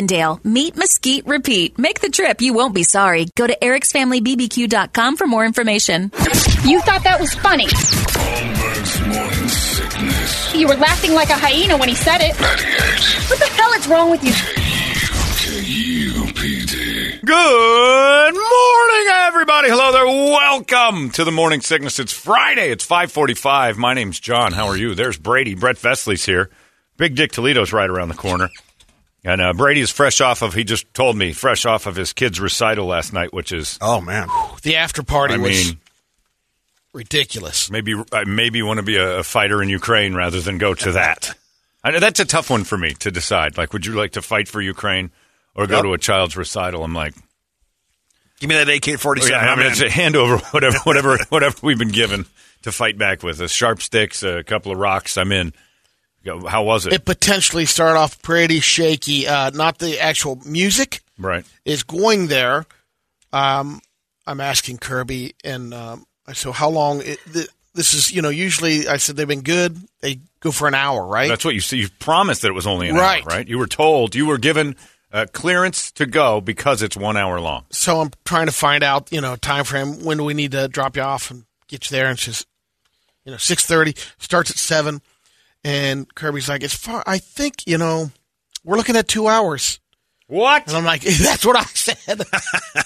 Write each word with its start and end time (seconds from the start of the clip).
Meat, 0.00 0.76
mesquite, 0.76 1.26
repeat. 1.26 1.78
Make 1.78 2.00
the 2.00 2.08
trip. 2.08 2.40
You 2.40 2.54
won't 2.54 2.74
be 2.74 2.84
sorry. 2.84 3.26
Go 3.36 3.46
to 3.46 3.54
ericsfamilybbq.com 3.60 5.16
for 5.18 5.26
more 5.26 5.44
information. 5.44 6.04
You 6.64 6.80
thought 6.80 7.04
that 7.04 7.18
was 7.20 7.34
funny. 7.34 7.66
Holmberg's 7.66 9.00
morning 9.06 9.48
sickness. 9.48 10.54
You 10.54 10.68
were 10.68 10.76
laughing 10.76 11.12
like 11.12 11.28
a 11.28 11.34
hyena 11.36 11.76
when 11.76 11.90
he 11.90 11.94
said 11.94 12.22
it. 12.22 12.34
What 13.28 13.38
the 13.38 13.46
hell 13.46 13.72
is 13.74 13.86
wrong 13.88 14.10
with 14.10 14.24
you? 14.24 14.32
KUPD. 15.90 17.20
Good 17.22 18.34
morning, 18.34 19.06
everybody. 19.26 19.68
Hello 19.68 19.92
there. 19.92 20.06
Welcome 20.06 21.10
to 21.10 21.24
the 21.24 21.32
Morning 21.32 21.60
Sickness. 21.60 21.98
It's 21.98 22.12
Friday. 22.14 22.70
It's 22.70 22.86
545. 22.86 23.76
My 23.76 23.92
name's 23.92 24.18
John. 24.18 24.52
How 24.54 24.68
are 24.68 24.76
you? 24.78 24.94
There's 24.94 25.18
Brady. 25.18 25.54
Brett 25.56 25.76
Vesley's 25.76 26.24
here. 26.24 26.48
Big 26.96 27.16
Dick 27.16 27.32
Toledo's 27.32 27.74
right 27.74 27.90
around 27.90 28.08
the 28.08 28.14
corner. 28.14 28.48
And 29.24 29.40
uh, 29.40 29.52
Brady 29.52 29.80
is 29.80 29.90
fresh 29.90 30.20
off 30.22 30.40
of, 30.42 30.54
he 30.54 30.64
just 30.64 30.92
told 30.94 31.14
me, 31.16 31.32
fresh 31.34 31.66
off 31.66 31.86
of 31.86 31.94
his 31.96 32.12
kid's 32.14 32.40
recital 32.40 32.86
last 32.86 33.12
night, 33.12 33.32
which 33.34 33.52
is, 33.52 33.78
Oh 33.82 34.00
man, 34.00 34.28
the 34.62 34.76
after 34.76 35.02
party 35.02 35.34
I 35.34 35.36
was 35.38 35.66
mean, 35.68 35.78
ridiculous. 36.92 37.70
maybe 37.70 37.94
I 38.12 38.24
maybe 38.24 38.62
want 38.62 38.78
to 38.78 38.82
be 38.82 38.96
a, 38.96 39.18
a 39.18 39.22
fighter 39.22 39.62
in 39.62 39.68
Ukraine 39.68 40.14
rather 40.14 40.40
than 40.40 40.58
go 40.58 40.74
to 40.74 40.92
that. 40.92 41.34
I 41.84 41.90
know 41.92 42.00
that's 42.00 42.20
a 42.20 42.24
tough 42.26 42.50
one 42.50 42.64
for 42.64 42.76
me 42.76 42.92
to 42.94 43.10
decide. 43.10 43.56
Like, 43.56 43.72
would 43.72 43.86
you 43.86 43.94
like 43.94 44.12
to 44.12 44.22
fight 44.22 44.48
for 44.48 44.60
Ukraine 44.60 45.10
or 45.54 45.66
go 45.66 45.76
Yep. 45.76 45.84
to 45.84 45.92
a 45.94 45.98
child's 45.98 46.36
recital? 46.36 46.84
I'm 46.84 46.94
like, 46.94 47.14
Give 48.38 48.48
me 48.48 48.54
that 48.56 48.68
AK 48.70 48.98
forty 48.98 49.20
Oh, 49.22 49.26
yeah. 49.26 49.36
I 49.38 49.54
mean, 49.56 49.66
it's 49.66 49.82
a 49.82 49.90
hand 49.90 50.16
over 50.16 50.38
whatever, 50.50 50.78
whatever, 50.84 51.18
whatever 51.28 51.56
we've 51.62 51.78
been 51.78 51.88
given 51.88 52.24
to 52.62 52.72
fight 52.72 52.96
back 52.96 53.22
with. 53.22 53.38
A 53.42 53.48
sharp 53.48 53.82
sticks, 53.82 54.22
a 54.22 54.42
couple 54.44 54.72
of 54.72 54.78
rocks. 54.78 55.18
I'm 55.18 55.30
in. 55.32 55.52
How 56.24 56.62
was 56.62 56.86
it? 56.86 56.92
it 56.92 57.04
potentially 57.04 57.64
started 57.66 57.98
off 57.98 58.20
pretty 58.22 58.60
shaky. 58.60 59.26
Uh, 59.26 59.50
not 59.50 59.78
the 59.78 59.98
actual 60.00 60.36
music 60.44 61.00
right. 61.18 61.44
is 61.64 61.82
going 61.82 62.26
there. 62.26 62.66
Um, 63.32 63.80
I'm 64.26 64.40
asking 64.40 64.78
Kirby, 64.78 65.34
and 65.44 65.72
um, 65.72 66.06
so 66.32 66.52
how 66.52 66.68
long? 66.68 67.00
It, 67.02 67.18
th- 67.32 67.48
this 67.74 67.94
is 67.94 68.12
you 68.12 68.20
know 68.22 68.28
usually 68.28 68.86
I 68.88 68.96
said 68.98 69.16
they've 69.16 69.26
been 69.26 69.42
good. 69.42 69.78
They 70.00 70.20
go 70.40 70.50
for 70.50 70.68
an 70.68 70.74
hour, 70.74 71.04
right? 71.06 71.28
That's 71.28 71.44
what 71.44 71.54
you 71.54 71.60
see. 71.60 71.78
You 71.78 71.88
promised 71.98 72.42
that 72.42 72.48
it 72.48 72.54
was 72.54 72.66
only 72.66 72.88
an 72.88 72.96
Right. 72.96 73.22
hour, 73.22 73.28
right? 73.28 73.48
You 73.48 73.58
were 73.58 73.66
told 73.66 74.14
you 74.14 74.26
were 74.26 74.38
given 74.38 74.76
uh, 75.12 75.26
clearance 75.32 75.90
to 75.92 76.06
go 76.06 76.40
because 76.40 76.82
it's 76.82 76.96
one 76.96 77.16
hour 77.16 77.40
long. 77.40 77.64
so 77.70 78.00
I'm 78.00 78.10
trying 78.24 78.46
to 78.46 78.52
find 78.52 78.82
out, 78.82 79.10
you 79.12 79.20
know, 79.20 79.36
time 79.36 79.64
frame. 79.64 80.04
When 80.04 80.18
do 80.18 80.24
we 80.24 80.34
need 80.34 80.52
to 80.52 80.68
drop 80.68 80.96
you 80.96 81.02
off 81.02 81.30
and 81.30 81.44
get 81.68 81.90
you 81.90 81.96
there? 81.96 82.06
And 82.06 82.14
it's 82.14 82.24
just, 82.24 82.46
you 83.24 83.32
know, 83.32 83.38
six 83.38 83.64
thirty 83.64 83.94
starts 84.18 84.50
at 84.50 84.56
seven, 84.56 85.00
and 85.64 86.12
Kirby's 86.14 86.48
like, 86.48 86.62
it's 86.62 86.74
far. 86.74 87.02
I 87.06 87.18
think 87.18 87.66
you 87.66 87.78
know, 87.78 88.10
we're 88.64 88.76
looking 88.76 88.96
at 88.96 89.08
two 89.08 89.26
hours, 89.28 89.80
What? 90.26 90.66
and 90.68 90.76
I'm 90.76 90.84
like, 90.84 91.02
that's 91.02 91.44
what 91.44 91.56
I 91.56 91.64
said. 91.64 92.22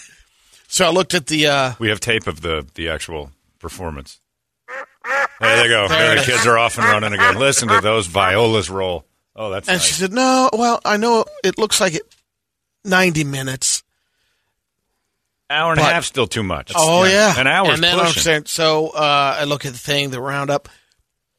so 0.68 0.86
I 0.86 0.90
looked 0.90 1.14
at 1.14 1.26
the. 1.26 1.46
uh 1.46 1.72
We 1.78 1.88
have 1.88 2.00
tape 2.00 2.26
of 2.26 2.40
the 2.40 2.66
the 2.74 2.88
actual 2.88 3.30
performance. 3.58 4.20
There 5.40 5.62
they 5.62 5.68
go. 5.68 5.88
There 5.88 5.98
There 5.98 6.16
the 6.16 6.22
kids 6.22 6.46
are 6.46 6.56
off 6.56 6.78
and 6.78 6.86
running 6.86 7.12
again. 7.12 7.38
Listen 7.38 7.68
to 7.68 7.80
those 7.80 8.06
violas 8.06 8.70
roll. 8.70 9.04
Oh, 9.36 9.50
that's 9.50 9.68
And 9.68 9.76
nice. 9.78 9.84
she 9.86 9.94
said, 9.94 10.12
no, 10.12 10.48
well, 10.52 10.80
I 10.84 10.96
know 10.96 11.24
it 11.42 11.58
looks 11.58 11.80
like 11.80 11.94
it, 11.94 12.02
ninety 12.84 13.24
minutes. 13.24 13.82
hour 15.50 15.72
and 15.72 15.80
a 15.80 15.84
half 15.84 16.04
still 16.04 16.26
too 16.28 16.42
much. 16.44 16.72
Oh 16.74 17.04
yeah, 17.04 17.38
an 17.38 17.46
hour. 17.46 17.70
And 17.72 17.82
then 17.82 17.98
I'm 17.98 18.12
saying, 18.12 18.44
so 18.46 18.88
uh, 18.90 19.36
I 19.40 19.44
look 19.44 19.66
at 19.66 19.72
the 19.72 19.78
thing, 19.78 20.10
the 20.10 20.20
roundup. 20.20 20.68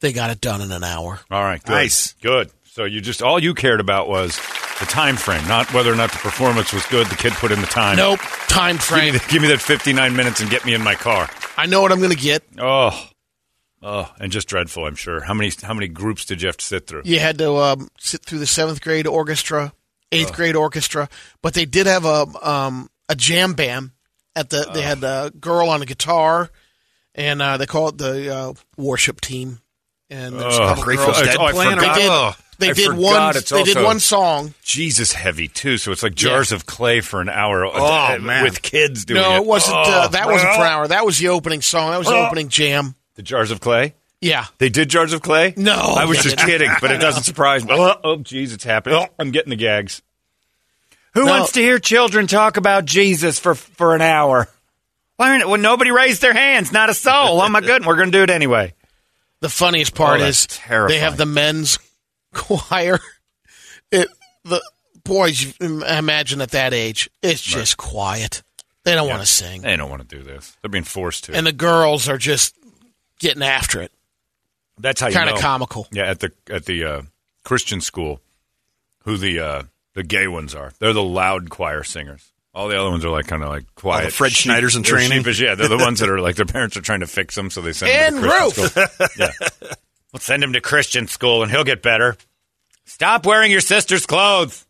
They 0.00 0.12
got 0.12 0.30
it 0.30 0.40
done 0.40 0.60
in 0.60 0.72
an 0.72 0.84
hour. 0.84 1.20
All 1.30 1.42
right, 1.42 1.62
good. 1.62 1.72
Nice. 1.72 2.12
Good. 2.14 2.50
So 2.64 2.84
you 2.84 3.00
just 3.00 3.22
all 3.22 3.38
you 3.42 3.54
cared 3.54 3.80
about 3.80 4.08
was 4.08 4.36
the 4.78 4.84
time 4.86 5.16
frame, 5.16 5.46
not 5.48 5.72
whether 5.72 5.90
or 5.90 5.96
not 5.96 6.12
the 6.12 6.18
performance 6.18 6.72
was 6.72 6.84
good. 6.86 7.06
The 7.06 7.16
kid 7.16 7.32
put 7.32 7.50
in 7.50 7.60
the 7.62 7.66
time. 7.66 7.96
Nope, 7.96 8.20
time 8.48 8.76
Give 8.76 8.80
me, 8.80 8.98
frame. 8.98 9.12
the- 9.14 9.24
give 9.30 9.42
me 9.42 9.48
that 9.48 9.60
59 9.60 10.14
minutes 10.14 10.40
and 10.40 10.50
get 10.50 10.66
me 10.66 10.74
in 10.74 10.82
my 10.82 10.94
car. 10.94 11.30
I 11.56 11.64
know 11.66 11.80
what 11.80 11.90
I'm 11.92 11.98
going 11.98 12.10
to 12.10 12.16
get. 12.16 12.42
Oh. 12.58 13.08
Oh, 13.82 14.12
and 14.18 14.32
just 14.32 14.48
dreadful, 14.48 14.84
I'm 14.84 14.94
sure. 14.96 15.20
How 15.20 15.32
many 15.34 15.52
how 15.62 15.72
many 15.72 15.86
groups 15.88 16.24
did 16.24 16.42
you 16.42 16.48
have 16.48 16.56
to 16.56 16.64
sit 16.64 16.86
through? 16.86 17.02
You 17.04 17.18
had 17.18 17.38
to 17.38 17.52
um, 17.56 17.88
sit 17.98 18.24
through 18.24 18.38
the 18.40 18.46
seventh 18.46 18.80
grade 18.80 19.06
orchestra, 19.06 19.72
eighth 20.10 20.32
grade 20.32 20.56
orchestra, 20.56 21.08
but 21.40 21.54
they 21.54 21.66
did 21.66 21.86
have 21.86 22.04
a 22.04 22.26
um, 22.42 22.90
a 23.08 23.14
jam 23.14 23.52
band 23.52 23.90
at 24.34 24.50
the. 24.50 24.68
They 24.72 24.82
had 24.82 25.04
a 25.04 25.30
girl 25.38 25.68
on 25.68 25.82
a 25.82 25.86
guitar, 25.86 26.50
and 27.14 27.40
uh, 27.40 27.58
they 27.58 27.66
call 27.66 27.88
it 27.88 27.98
the 27.98 28.34
uh, 28.34 28.52
worship 28.76 29.20
team. 29.20 29.60
And 30.10 30.38
there's 30.38 30.56
a 30.56 30.62
Oh, 30.62 30.74
Grateful. 30.82 31.12
Dead 31.12 31.36
Oh, 31.38 31.48
playing, 31.50 31.78
They 31.78 31.92
did. 31.94 32.08
Oh, 32.10 32.34
they 32.58 32.70
I 32.70 32.72
did 32.72 32.86
forgot 32.86 33.00
one. 33.02 33.36
it's 33.36 33.50
They 33.50 33.62
did 33.64 33.82
one 33.82 34.00
song. 34.00 34.54
Jesus 34.62 35.12
heavy 35.12 35.48
too, 35.48 35.76
so 35.78 35.92
it's 35.92 36.02
like 36.02 36.14
jars 36.14 36.52
of 36.52 36.64
clay 36.64 37.00
for 37.00 37.20
an 37.20 37.28
hour. 37.28 37.66
Uh, 37.66 37.70
oh, 37.74 38.14
uh, 38.14 38.18
man. 38.20 38.44
with 38.44 38.62
kids 38.62 39.04
doing 39.04 39.20
No, 39.20 39.28
it. 39.28 39.30
No, 39.32 39.36
it 39.42 39.46
wasn't. 39.46 39.76
Oh, 39.76 39.80
uh, 39.82 40.08
that 40.08 40.26
wasn't 40.26 40.54
for 40.54 40.60
an 40.62 40.66
hour. 40.66 40.88
That 40.88 41.04
was 41.04 41.18
the 41.18 41.28
opening 41.28 41.60
song. 41.60 41.90
That 41.90 41.98
was 41.98 42.06
the 42.08 42.16
opening 42.16 42.48
jam. 42.48 42.94
The 43.16 43.22
jars 43.22 43.50
of 43.50 43.60
clay. 43.60 43.94
Yeah. 44.20 44.46
They 44.58 44.68
did 44.70 44.88
jars 44.88 45.12
of 45.12 45.20
clay. 45.22 45.52
No, 45.56 45.74
I 45.74 46.06
was 46.06 46.22
just 46.22 46.38
kidding, 46.46 46.70
but 46.80 46.90
it 46.92 46.98
doesn't 47.00 47.24
surprise 47.24 47.64
me. 47.64 47.72
Uh, 47.72 47.76
oh, 47.76 47.94
oh 48.04 48.16
jeez, 48.18 48.54
it's 48.54 48.64
happening. 48.64 49.06
I'm 49.18 49.30
getting 49.32 49.50
the 49.50 49.56
gags. 49.56 50.00
Who 51.14 51.24
No. 51.24 51.30
wants 51.30 51.52
to 51.52 51.60
hear 51.60 51.78
children 51.78 52.26
talk 52.26 52.56
about 52.56 52.84
Jesus 52.84 53.38
for 53.38 53.54
for 53.54 53.94
an 53.94 54.02
hour? 54.02 54.48
Why 55.16 55.30
aren't 55.30 55.48
well, 55.48 55.60
nobody 55.60 55.90
raised 55.90 56.20
their 56.22 56.34
hands? 56.34 56.72
Not 56.72 56.90
a 56.90 56.94
soul. 56.94 57.40
Oh 57.40 57.48
my 57.48 57.60
goodness, 57.60 57.86
we're 57.86 57.96
going 57.96 58.12
to 58.12 58.18
do 58.18 58.22
it 58.22 58.30
anyway. 58.30 58.74
The 59.40 59.48
funniest 59.48 59.94
part 59.94 60.20
Oh, 60.20 60.24
is 60.24 60.46
terrifying. 60.46 60.98
they 60.98 61.04
have 61.04 61.16
the 61.16 61.26
men's 61.26 61.78
choir. 62.32 62.98
It 63.92 64.08
the 64.44 64.62
boys 65.04 65.54
imagine 65.60 66.40
at 66.40 66.50
that 66.52 66.72
age, 66.74 67.08
it's 67.22 67.42
just 67.42 67.76
quiet. 67.76 68.42
They 68.84 68.94
don't 68.94 69.08
want 69.08 69.20
to 69.20 69.26
sing, 69.26 69.62
They 69.62 69.76
don't 69.76 69.90
want 69.90 70.08
to 70.08 70.16
do 70.16 70.22
this. 70.22 70.56
They're 70.62 70.68
being 70.70 70.84
forced 70.84 71.24
to. 71.24 71.34
and 71.34 71.46
the 71.46 71.52
girls 71.52 72.08
are 72.08 72.18
just 72.18 72.54
getting 73.18 73.42
after 73.42 73.82
it. 73.82 73.90
That's 74.78 75.00
how 75.00 75.08
you 75.08 75.14
Kind 75.14 75.30
of 75.30 75.38
comical. 75.40 75.86
Yeah, 75.90 76.04
at 76.04 76.20
the 76.20 76.32
at 76.50 76.66
the 76.66 76.84
uh, 76.84 77.02
Christian 77.44 77.80
school, 77.80 78.20
who 79.04 79.16
the 79.16 79.40
uh, 79.40 79.62
the 79.94 80.02
gay 80.02 80.28
ones 80.28 80.54
are. 80.54 80.72
They're 80.78 80.92
the 80.92 81.02
loud 81.02 81.50
choir 81.50 81.82
singers. 81.82 82.32
All 82.56 82.68
the 82.68 82.80
other 82.80 82.88
ones 82.88 83.04
are 83.04 83.10
like 83.10 83.26
kind 83.26 83.42
of 83.42 83.50
like 83.50 83.66
quiet. 83.74 84.06
the 84.06 84.10
Fred 84.12 84.32
sheep- 84.32 84.50
Schneiders 84.50 84.78
in 84.78 84.82
training? 84.82 85.18
sheepish. 85.18 85.38
Yeah, 85.38 85.56
they're 85.56 85.68
the 85.68 85.76
ones 85.76 86.00
that 86.00 86.08
are 86.08 86.18
like 86.20 86.36
their 86.36 86.46
parents 86.46 86.74
are 86.78 86.80
trying 86.80 87.00
to 87.00 87.06
fix 87.06 87.34
them, 87.34 87.50
so 87.50 87.60
they 87.60 87.74
send 87.74 88.16
them 88.16 88.22
to 88.22 88.28
Ruth. 88.28 88.54
Christian 88.54 88.88
school. 88.88 89.06
Yeah, 89.18 89.32
we'll 90.12 90.20
send 90.20 90.42
him 90.42 90.54
to 90.54 90.62
Christian 90.62 91.06
school 91.06 91.42
and 91.42 91.52
he'll 91.52 91.64
get 91.64 91.82
better. 91.82 92.16
Stop 92.86 93.26
wearing 93.26 93.50
your 93.52 93.60
sister's 93.60 94.06
clothes. 94.06 94.64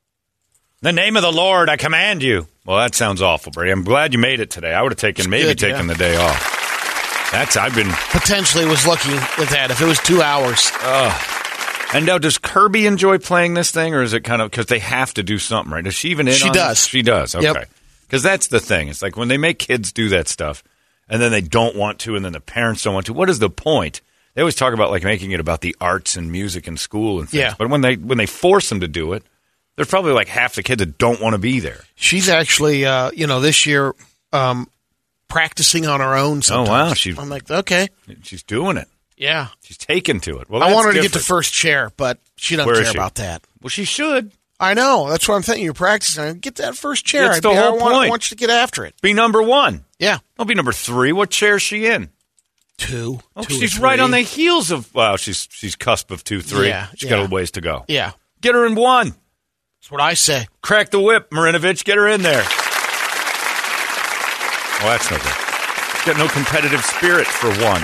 In 0.82 0.86
the 0.86 0.92
name 0.92 1.16
of 1.16 1.22
the 1.22 1.30
Lord, 1.30 1.68
I 1.68 1.76
command 1.76 2.24
you. 2.24 2.48
Well, 2.64 2.78
that 2.78 2.96
sounds 2.96 3.22
awful, 3.22 3.52
Brady. 3.52 3.70
I'm 3.70 3.84
glad 3.84 4.12
you 4.12 4.18
made 4.18 4.40
it 4.40 4.50
today. 4.50 4.74
I 4.74 4.82
would 4.82 4.90
have 4.90 4.98
taken 4.98 5.30
maybe 5.30 5.44
good, 5.44 5.58
taken 5.60 5.86
yeah. 5.86 5.92
the 5.92 5.98
day 5.98 6.16
off. 6.16 7.28
That's 7.30 7.56
I've 7.56 7.74
been 7.76 7.90
Potentially 8.10 8.66
was 8.66 8.84
lucky 8.84 9.14
with 9.38 9.50
that. 9.50 9.70
If 9.70 9.80
it 9.80 9.86
was 9.86 10.00
two 10.00 10.22
hours, 10.22 10.72
And 11.94 12.04
now, 12.04 12.18
does 12.18 12.36
Kirby 12.38 12.86
enjoy 12.86 13.18
playing 13.18 13.54
this 13.54 13.70
thing, 13.70 13.94
or 13.94 14.02
is 14.02 14.12
it 14.12 14.20
kind 14.24 14.42
of 14.42 14.50
because 14.50 14.66
they 14.66 14.80
have 14.80 15.14
to 15.14 15.22
do 15.22 15.38
something, 15.38 15.72
right? 15.72 15.86
Is 15.86 15.94
she 15.94 16.08
even 16.10 16.26
in? 16.28 16.34
She 16.34 16.50
does. 16.50 16.70
This? 16.78 16.86
She 16.86 17.02
does. 17.02 17.34
Okay. 17.34 17.44
Yep. 17.44 17.68
Because 18.02 18.22
that's 18.22 18.48
the 18.48 18.60
thing. 18.60 18.88
It's 18.88 19.02
like 19.02 19.16
when 19.16 19.28
they 19.28 19.36
make 19.38 19.58
kids 19.58 19.92
do 19.92 20.08
that 20.10 20.28
stuff 20.28 20.62
and 21.08 21.20
then 21.22 21.32
they 21.32 21.40
don't 21.40 21.76
want 21.76 21.98
to 22.00 22.14
and 22.16 22.24
then 22.24 22.32
the 22.32 22.40
parents 22.40 22.82
don't 22.82 22.94
want 22.94 23.06
to. 23.06 23.12
What 23.12 23.30
is 23.30 23.38
the 23.38 23.50
point? 23.50 24.00
They 24.34 24.42
always 24.42 24.54
talk 24.54 24.74
about 24.74 24.90
like 24.90 25.02
making 25.04 25.30
it 25.32 25.40
about 25.40 25.60
the 25.60 25.74
arts 25.80 26.16
and 26.16 26.30
music 26.30 26.66
and 26.66 26.78
school 26.78 27.18
and 27.20 27.28
things. 27.28 27.40
Yeah. 27.40 27.54
But 27.58 27.68
when 27.70 27.80
they 27.80 27.94
when 27.96 28.18
they 28.18 28.26
force 28.26 28.68
them 28.68 28.80
to 28.80 28.88
do 28.88 29.12
it, 29.14 29.22
there's 29.76 29.88
probably 29.88 30.12
like 30.12 30.28
half 30.28 30.54
the 30.54 30.62
kids 30.62 30.80
that 30.80 30.98
don't 30.98 31.20
want 31.20 31.34
to 31.34 31.38
be 31.38 31.58
there. 31.60 31.80
She's 31.94 32.28
actually, 32.28 32.84
uh, 32.84 33.10
you 33.12 33.26
know, 33.26 33.40
this 33.40 33.64
year 33.66 33.94
um, 34.32 34.68
practicing 35.28 35.86
on 35.86 36.00
her 36.00 36.14
own. 36.16 36.42
Sometimes. 36.42 36.68
Oh, 36.68 36.72
wow. 36.72 36.94
She- 36.94 37.14
I'm 37.16 37.28
like, 37.28 37.50
okay, 37.50 37.88
She's 38.22 38.42
doing 38.42 38.76
it. 38.76 38.88
Yeah. 39.16 39.48
She's 39.62 39.78
taken 39.78 40.20
to 40.20 40.38
it. 40.38 40.48
Well, 40.48 40.62
I 40.62 40.72
want 40.72 40.86
her 40.86 40.92
to 40.94 41.02
get 41.02 41.12
to 41.14 41.18
first 41.18 41.52
chair, 41.52 41.90
but 41.96 42.18
she 42.36 42.56
doesn't 42.56 42.66
Where 42.66 42.82
care 42.82 42.92
she? 42.92 42.98
about 42.98 43.16
that. 43.16 43.42
Well, 43.60 43.70
she 43.70 43.84
should 43.84 44.32
I 44.58 44.74
know. 44.74 45.08
That's 45.10 45.28
what 45.28 45.34
I'm 45.34 45.42
thinking. 45.42 45.64
You're 45.64 45.74
practicing. 45.74 46.38
Get 46.38 46.56
that 46.56 46.76
first 46.76 47.04
chair. 47.04 47.28
That's 47.28 47.40
the 47.40 47.50
I 47.50 47.56
whole 47.56 47.78
want, 47.78 47.94
I 47.94 48.08
want 48.08 48.30
you 48.30 48.36
to 48.36 48.40
get 48.40 48.50
after 48.50 48.84
it. 48.84 48.94
be 49.02 49.12
number 49.12 49.42
one. 49.42 49.84
Yeah. 49.98 50.18
Don't 50.38 50.46
be 50.46 50.54
number 50.54 50.72
three. 50.72 51.12
What 51.12 51.30
chair 51.30 51.56
is 51.56 51.62
she 51.62 51.86
in? 51.86 52.10
Two. 52.78 53.20
Oh, 53.34 53.42
two 53.42 53.54
she's 53.54 53.78
right 53.78 53.98
on 53.98 54.10
the 54.10 54.20
heels 54.20 54.70
of. 54.70 54.94
Wow, 54.94 55.16
she's 55.16 55.48
she's 55.50 55.76
cusp 55.76 56.10
of 56.10 56.22
two, 56.24 56.42
three. 56.42 56.69
Yeah, 56.69 56.88
she's 56.94 57.04
yeah. 57.04 57.16
got 57.16 57.26
a 57.26 57.28
ways 57.34 57.52
to 57.52 57.62
go. 57.62 57.84
Yeah. 57.88 58.12
Get 58.42 58.54
her 58.54 58.66
in 58.66 58.74
one. 58.74 59.14
That's 59.80 59.90
what 59.90 60.02
I 60.02 60.12
say. 60.14 60.46
Crack 60.62 60.90
the 60.90 61.00
whip, 61.00 61.30
Marinovich. 61.30 61.84
Get 61.84 61.96
her 61.96 62.06
in 62.06 62.22
there. 62.22 62.42
Oh, 64.78 64.88
that's 64.90 65.10
no 65.10 65.16
good. 65.16 65.32
She's 65.96 66.04
got 66.04 66.19
no 66.19 66.28
competitive 66.28 66.84
spirit 66.84 67.26
for 67.26 67.48
one. 67.64 67.80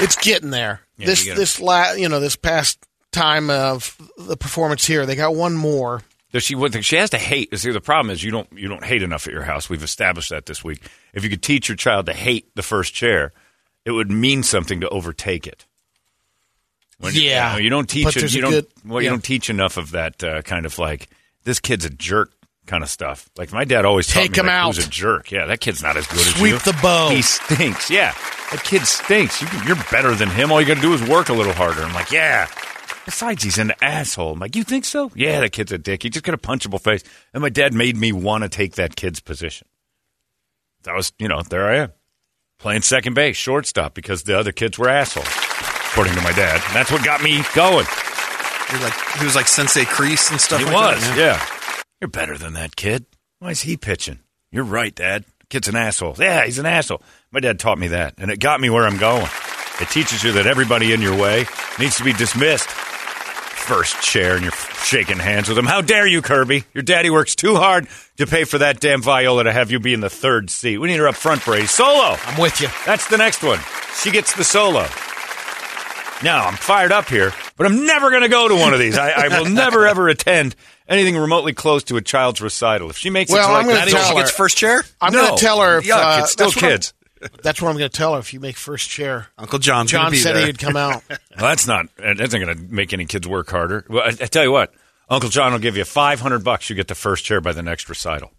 It's 0.00 0.16
getting 0.16 0.50
there. 0.50 0.80
Yeah, 0.96 1.06
this 1.06 1.26
you 1.26 1.34
this 1.34 1.60
la- 1.60 1.92
you 1.92 2.08
know 2.08 2.20
this 2.20 2.36
past 2.36 2.78
time 3.12 3.50
of 3.50 3.96
the 4.16 4.36
performance 4.36 4.86
here, 4.86 5.06
they 5.06 5.16
got 5.16 5.34
one 5.34 5.54
more. 5.56 6.02
Does 6.32 6.42
she? 6.42 6.54
What, 6.54 6.84
she 6.84 6.96
has 6.96 7.10
to 7.10 7.18
hate. 7.18 7.56
See, 7.58 7.70
the 7.70 7.80
problem 7.80 8.10
is 8.10 8.22
you 8.22 8.30
don't 8.30 8.48
you 8.52 8.68
don't 8.68 8.84
hate 8.84 9.02
enough 9.02 9.26
at 9.26 9.32
your 9.32 9.42
house. 9.42 9.70
We've 9.70 9.82
established 9.82 10.30
that 10.30 10.46
this 10.46 10.62
week. 10.62 10.82
If 11.14 11.24
you 11.24 11.30
could 11.30 11.42
teach 11.42 11.68
your 11.68 11.76
child 11.76 12.06
to 12.06 12.12
hate 12.12 12.54
the 12.54 12.62
first 12.62 12.92
chair, 12.94 13.32
it 13.84 13.92
would 13.92 14.10
mean 14.10 14.42
something 14.42 14.80
to 14.80 14.88
overtake 14.90 15.46
it. 15.46 15.64
When, 17.00 17.14
Yeah, 17.14 17.52
you, 17.52 17.56
know, 17.56 17.64
you 17.64 17.70
don't 17.70 17.88
teach 17.88 18.16
it. 18.16 18.34
You 18.34 18.42
don't. 18.42 18.50
good- 18.50 18.66
well, 18.84 19.02
you 19.02 19.08
don't 19.08 19.24
teach 19.24 19.48
enough 19.50 19.76
of 19.76 19.92
that 19.92 20.22
uh, 20.22 20.42
kind 20.42 20.66
of 20.66 20.78
like 20.78 21.08
this 21.44 21.60
kid's 21.60 21.84
a 21.84 21.90
jerk 21.90 22.32
kind 22.68 22.84
of 22.84 22.90
stuff. 22.90 23.28
Like 23.36 23.52
my 23.52 23.64
dad 23.64 23.84
always 23.84 24.06
taught 24.06 24.20
Take 24.20 24.32
me, 24.32 24.38
him 24.40 24.46
like, 24.46 24.54
out. 24.54 24.76
Who's 24.76 24.86
a 24.86 24.90
jerk? 24.90 25.32
Yeah, 25.32 25.46
that 25.46 25.60
kid's 25.60 25.82
not 25.82 25.96
as 25.96 26.06
good 26.06 26.20
as 26.20 26.34
Sweep 26.34 26.52
you. 26.52 26.58
the 26.58 26.78
bow. 26.80 27.08
He 27.10 27.22
stinks. 27.22 27.90
Yeah, 27.90 28.14
that 28.52 28.62
kid 28.62 28.82
stinks. 28.86 29.42
You, 29.42 29.48
you're 29.66 29.84
better 29.90 30.14
than 30.14 30.30
him. 30.30 30.52
All 30.52 30.60
you 30.60 30.66
got 30.66 30.76
to 30.76 30.80
do 30.80 30.92
is 30.92 31.02
work 31.02 31.28
a 31.28 31.32
little 31.32 31.52
harder. 31.52 31.82
I'm 31.82 31.94
like, 31.94 32.12
yeah. 32.12 32.46
Besides, 33.04 33.42
he's 33.42 33.58
an 33.58 33.72
asshole. 33.80 34.34
I'm 34.34 34.38
like, 34.38 34.54
you 34.54 34.64
think 34.64 34.84
so? 34.84 35.10
Yeah, 35.14 35.40
that 35.40 35.52
kid's 35.52 35.72
a 35.72 35.78
dick. 35.78 36.02
He 36.02 36.10
just 36.10 36.24
got 36.24 36.34
a 36.34 36.38
punchable 36.38 36.80
face. 36.80 37.02
And 37.32 37.40
my 37.40 37.48
dad 37.48 37.72
made 37.72 37.96
me 37.96 38.12
want 38.12 38.44
to 38.44 38.50
take 38.50 38.74
that 38.74 38.96
kid's 38.96 39.20
position. 39.20 39.66
That 40.82 40.94
was, 40.94 41.12
you 41.18 41.26
know, 41.26 41.42
there 41.42 41.66
I 41.66 41.76
am. 41.76 41.92
Playing 42.58 42.82
second 42.82 43.14
base, 43.14 43.36
shortstop, 43.36 43.94
because 43.94 44.24
the 44.24 44.38
other 44.38 44.52
kids 44.52 44.78
were 44.78 44.88
assholes, 44.88 45.26
according 45.90 46.14
to 46.14 46.20
my 46.20 46.32
dad. 46.32 46.60
And 46.66 46.76
that's 46.76 46.92
what 46.92 47.02
got 47.04 47.22
me 47.22 47.42
going. 47.54 47.86
You're 48.70 48.80
like 48.82 48.94
he 49.18 49.24
was 49.24 49.34
like 49.34 49.46
Sensei 49.48 49.84
Kreese 49.84 50.30
and 50.30 50.40
stuff. 50.40 50.58
He 50.58 50.66
like 50.66 50.74
was, 50.74 51.00
that. 51.00 51.16
yeah. 51.16 51.57
You're 52.00 52.08
better 52.08 52.38
than 52.38 52.52
that 52.54 52.76
kid. 52.76 53.06
Why 53.40 53.50
is 53.50 53.62
he 53.62 53.76
pitching? 53.76 54.20
You're 54.52 54.64
right, 54.64 54.94
Dad. 54.94 55.24
Kid's 55.50 55.68
an 55.68 55.76
asshole. 55.76 56.14
Yeah, 56.18 56.44
he's 56.44 56.58
an 56.58 56.66
asshole. 56.66 57.02
My 57.32 57.40
dad 57.40 57.58
taught 57.58 57.78
me 57.78 57.88
that, 57.88 58.14
and 58.18 58.30
it 58.30 58.38
got 58.38 58.60
me 58.60 58.70
where 58.70 58.86
I'm 58.86 58.98
going. 58.98 59.26
It 59.80 59.88
teaches 59.90 60.22
you 60.22 60.32
that 60.32 60.46
everybody 60.46 60.92
in 60.92 61.00
your 61.00 61.16
way 61.16 61.46
needs 61.78 61.96
to 61.96 62.04
be 62.04 62.12
dismissed. 62.12 62.68
First 62.68 64.00
chair, 64.02 64.34
and 64.34 64.42
you're 64.42 64.52
shaking 64.52 65.18
hands 65.18 65.48
with 65.48 65.58
him. 65.58 65.66
How 65.66 65.80
dare 65.80 66.06
you, 66.06 66.22
Kirby? 66.22 66.64
Your 66.72 66.82
daddy 66.82 67.10
works 67.10 67.34
too 67.34 67.56
hard 67.56 67.86
to 68.16 68.26
pay 68.26 68.44
for 68.44 68.58
that 68.58 68.80
damn 68.80 69.02
viola 69.02 69.44
to 69.44 69.52
have 69.52 69.70
you 69.70 69.80
be 69.80 69.92
in 69.92 70.00
the 70.00 70.08
third 70.10 70.50
seat. 70.50 70.78
We 70.78 70.88
need 70.88 70.98
her 70.98 71.08
up 71.08 71.16
front, 71.16 71.44
Brady. 71.44 71.66
Solo. 71.66 72.16
I'm 72.24 72.40
with 72.40 72.60
you. 72.60 72.68
That's 72.86 73.08
the 73.08 73.18
next 73.18 73.42
one. 73.42 73.60
She 74.00 74.10
gets 74.10 74.34
the 74.34 74.44
solo. 74.44 74.86
Now, 76.22 76.46
I'm 76.46 76.56
fired 76.56 76.92
up 76.92 77.08
here, 77.08 77.32
but 77.56 77.66
I'm 77.66 77.86
never 77.86 78.10
going 78.10 78.22
to 78.22 78.28
go 78.28 78.48
to 78.48 78.54
one 78.54 78.72
of 78.72 78.80
these. 78.80 78.98
I, 78.98 79.10
I 79.10 79.38
will 79.38 79.44
never, 79.50 79.86
ever 79.86 80.08
attend 80.08 80.56
anything 80.88 81.16
remotely 81.16 81.52
close 81.52 81.84
to 81.84 81.96
a 81.96 82.00
child's 82.00 82.40
recital. 82.40 82.90
If 82.90 82.96
she 82.96 83.10
makes 83.10 83.30
Well, 83.30 83.44
it 83.60 83.64
to 83.64 83.70
I'm 83.72 83.88
tell 83.88 84.02
She 84.04 84.14
her. 84.16 84.20
gets 84.22 84.30
first 84.30 84.56
chair. 84.56 84.82
I'm 85.00 85.12
No. 85.12 85.22
going 85.26 85.36
to 85.38 85.40
tell 85.44 85.60
her 85.60 85.78
if 85.78 85.84
Yuck, 85.84 85.96
uh, 85.96 86.20
it's 86.22 86.32
still 86.32 86.46
that's 86.46 86.56
what 86.56 86.64
I'm- 86.64 86.72
kids. 86.72 86.94
that's 87.42 87.60
what 87.60 87.68
I'm 87.70 87.76
going 87.76 87.90
to 87.90 87.96
tell 87.96 88.14
her 88.14 88.20
if 88.20 88.32
you 88.32 88.38
make 88.40 88.56
first 88.56 88.88
chair. 88.88 89.26
Uncle 89.36 89.58
John's 89.58 89.90
gonna 89.92 90.10
John 90.10 90.16
said 90.16 90.36
there. 90.36 90.46
he'd 90.46 90.58
come 90.58 90.76
out. 90.76 91.02
Well, 91.38 91.48
that's 91.50 91.66
not. 91.68 91.86
That's 91.96 92.32
not 92.32 92.40
going 92.40 92.56
to 92.56 92.62
make 92.74 92.92
any 92.92 93.04
kids 93.06 93.26
work 93.28 93.48
harder. 93.50 93.84
Well, 93.88 94.02
I, 94.02 94.08
I 94.08 94.26
tell 94.26 94.42
you 94.42 94.50
what, 94.50 94.72
Uncle 95.08 95.30
John 95.30 95.52
will 95.52 95.60
give 95.60 95.76
you 95.76 95.84
five 95.84 96.18
hundred 96.20 96.42
bucks. 96.42 96.68
You 96.68 96.74
get 96.74 96.88
the 96.88 96.96
first 96.96 97.24
chair 97.24 97.40
by 97.40 97.52
the 97.52 97.62
next 97.62 97.88
recital. 97.88 98.32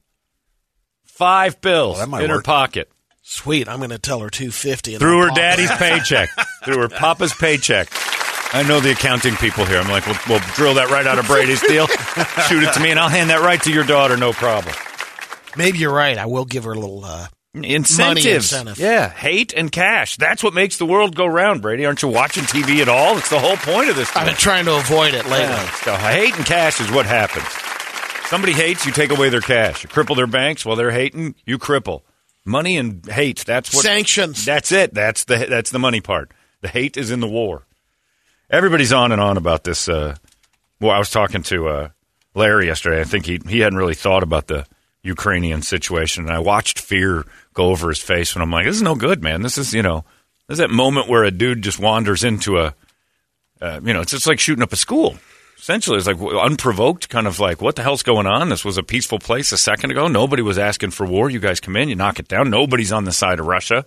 Five 1.05 1.61
bills 1.61 1.97
that 1.99 2.09
might 2.09 2.23
in 2.23 2.29
her 2.29 2.41
pocket 2.41 2.91
Sweet. 3.21 3.67
I'm 3.69 3.77
going 3.77 3.91
to 3.91 3.99
tell 3.99 4.19
her 4.21 4.29
250 4.29 4.97
through 4.97 5.21
her 5.21 5.27
pop 5.27 5.35
daddy's 5.37 5.71
paycheck, 5.71 6.29
through 6.65 6.79
her 6.79 6.89
papa's 6.89 7.31
paycheck. 7.33 7.87
I 8.51 8.63
know 8.63 8.79
the 8.79 8.91
accounting 8.91 9.35
people 9.35 9.65
here. 9.65 9.77
I'm 9.79 9.89
like, 9.89 10.05
we'll, 10.07 10.17
we'll 10.27 10.39
drill 10.55 10.73
that 10.75 10.89
right 10.89 11.05
out 11.05 11.19
of 11.19 11.27
Brady's 11.27 11.61
deal. 11.61 11.87
Shoot 12.47 12.63
it 12.63 12.73
to 12.73 12.79
me, 12.79 12.89
and 12.89 12.99
I'll 12.99 13.09
hand 13.09 13.29
that 13.29 13.41
right 13.41 13.61
to 13.63 13.71
your 13.71 13.83
daughter. 13.83 14.17
No 14.17 14.33
problem. 14.33 14.73
Maybe 15.55 15.77
you're 15.77 15.93
right. 15.93 16.17
I 16.17 16.25
will 16.25 16.45
give 16.45 16.63
her 16.63 16.71
a 16.71 16.79
little. 16.79 17.05
Uh, 17.05 17.27
Incentives. 17.55 18.25
incentive. 18.53 18.77
Yeah, 18.77 19.09
hate 19.09 19.53
and 19.53 19.71
cash. 19.71 20.17
That's 20.17 20.43
what 20.43 20.53
makes 20.53 20.77
the 20.77 20.85
world 20.85 21.15
go 21.15 21.25
round, 21.25 21.63
Brady. 21.63 21.83
Aren't 21.85 22.03
you 22.03 22.07
watching 22.07 22.43
TV 22.43 22.79
at 22.81 22.87
all? 22.89 23.17
It's 23.17 23.29
the 23.31 23.39
whole 23.39 23.57
point 23.57 23.89
of 23.89 23.95
this. 23.95 24.15
I've 24.15 24.27
been 24.27 24.35
trying 24.35 24.65
to 24.65 24.77
avoid 24.77 25.15
it 25.15 25.25
lately. 25.25 25.47
Yeah, 25.47 25.71
so 25.71 25.95
hate 25.95 26.35
and 26.35 26.45
cash 26.45 26.79
is 26.79 26.91
what 26.91 27.07
happens. 27.07 27.47
Somebody 28.29 28.53
hates, 28.53 28.85
you 28.85 28.91
take 28.91 29.09
away 29.09 29.29
their 29.29 29.41
cash. 29.41 29.83
You 29.83 29.89
cripple 29.89 30.15
their 30.15 30.27
banks 30.27 30.63
while 30.63 30.75
they're 30.75 30.91
hating, 30.91 31.33
you 31.45 31.57
cripple. 31.57 32.03
Money 32.45 32.77
and 32.77 33.03
hate. 33.07 33.43
That's 33.45 33.73
what 33.73 33.83
Sanctions. 33.83 34.45
That's 34.45 34.71
it. 34.71 34.93
That's 34.93 35.23
the 35.23 35.47
that's 35.49 35.71
the 35.71 35.79
money 35.79 36.01
part. 36.01 36.31
The 36.61 36.67
hate 36.67 36.97
is 36.97 37.09
in 37.09 37.19
the 37.19 37.27
war. 37.27 37.65
Everybody's 38.49 38.93
on 38.93 39.11
and 39.11 39.21
on 39.21 39.37
about 39.37 39.63
this. 39.63 39.87
Uh, 39.87 40.15
well, 40.79 40.91
I 40.91 40.99
was 40.99 41.09
talking 41.09 41.43
to 41.43 41.67
uh, 41.67 41.89
Larry 42.33 42.67
yesterday. 42.67 43.01
I 43.01 43.03
think 43.03 43.25
he 43.25 43.39
he 43.47 43.59
hadn't 43.59 43.77
really 43.77 43.95
thought 43.95 44.23
about 44.23 44.47
the 44.47 44.65
Ukrainian 45.03 45.61
situation, 45.61 46.25
and 46.25 46.33
I 46.33 46.39
watched 46.39 46.79
fear 46.79 47.25
go 47.53 47.65
over 47.67 47.89
his 47.89 47.99
face. 47.99 48.33
And 48.33 48.41
I'm 48.41 48.51
like, 48.51 48.65
this 48.65 48.75
is 48.75 48.81
no 48.81 48.95
good, 48.95 49.21
man. 49.21 49.41
This 49.41 49.57
is 49.57 49.73
you 49.73 49.83
know, 49.83 50.03
this 50.47 50.55
is 50.55 50.59
that 50.59 50.71
moment 50.71 51.07
where 51.07 51.23
a 51.23 51.31
dude 51.31 51.61
just 51.61 51.79
wanders 51.79 52.23
into 52.23 52.57
a 52.59 52.73
uh, 53.61 53.79
you 53.83 53.93
know, 53.93 54.01
it's 54.01 54.11
just 54.11 54.27
like 54.27 54.39
shooting 54.39 54.63
up 54.63 54.73
a 54.73 54.77
school. 54.77 55.17
Essentially, 55.57 55.97
it's 55.97 56.07
like 56.07 56.21
unprovoked, 56.21 57.09
kind 57.09 57.27
of 57.27 57.39
like, 57.39 57.61
what 57.61 57.75
the 57.75 57.83
hell's 57.83 58.03
going 58.03 58.25
on? 58.25 58.47
This 58.47 58.63
was 58.63 58.77
a 58.77 58.83
peaceful 58.83 59.19
place 59.19 59.51
a 59.51 59.57
second 59.57 59.91
ago. 59.91 60.07
Nobody 60.07 60.41
was 60.41 60.57
asking 60.57 60.91
for 60.91 61.05
war. 61.05 61.29
You 61.29 61.39
guys 61.39 61.59
come 61.59 61.75
in, 61.75 61.89
you 61.89 61.95
knock 61.95 62.17
it 62.19 62.29
down. 62.29 62.49
Nobody's 62.49 62.93
on 62.93 63.03
the 63.03 63.11
side 63.11 63.41
of 63.41 63.45
Russia. 63.45 63.85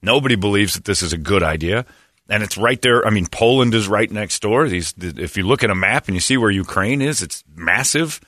Nobody 0.00 0.36
believes 0.36 0.74
that 0.74 0.84
this 0.84 1.02
is 1.02 1.12
a 1.12 1.18
good 1.18 1.42
idea. 1.42 1.84
And 2.28 2.42
it's 2.42 2.58
right 2.58 2.80
there. 2.82 3.06
I 3.06 3.10
mean, 3.10 3.26
Poland 3.26 3.74
is 3.74 3.88
right 3.88 4.10
next 4.10 4.42
door. 4.42 4.68
These, 4.68 4.94
if 4.98 5.36
you 5.36 5.44
look 5.46 5.64
at 5.64 5.70
a 5.70 5.74
map 5.74 6.08
and 6.08 6.14
you 6.14 6.20
see 6.20 6.36
where 6.36 6.50
Ukraine 6.50 7.00
is, 7.00 7.22
it's 7.22 7.42
massive 7.56 8.20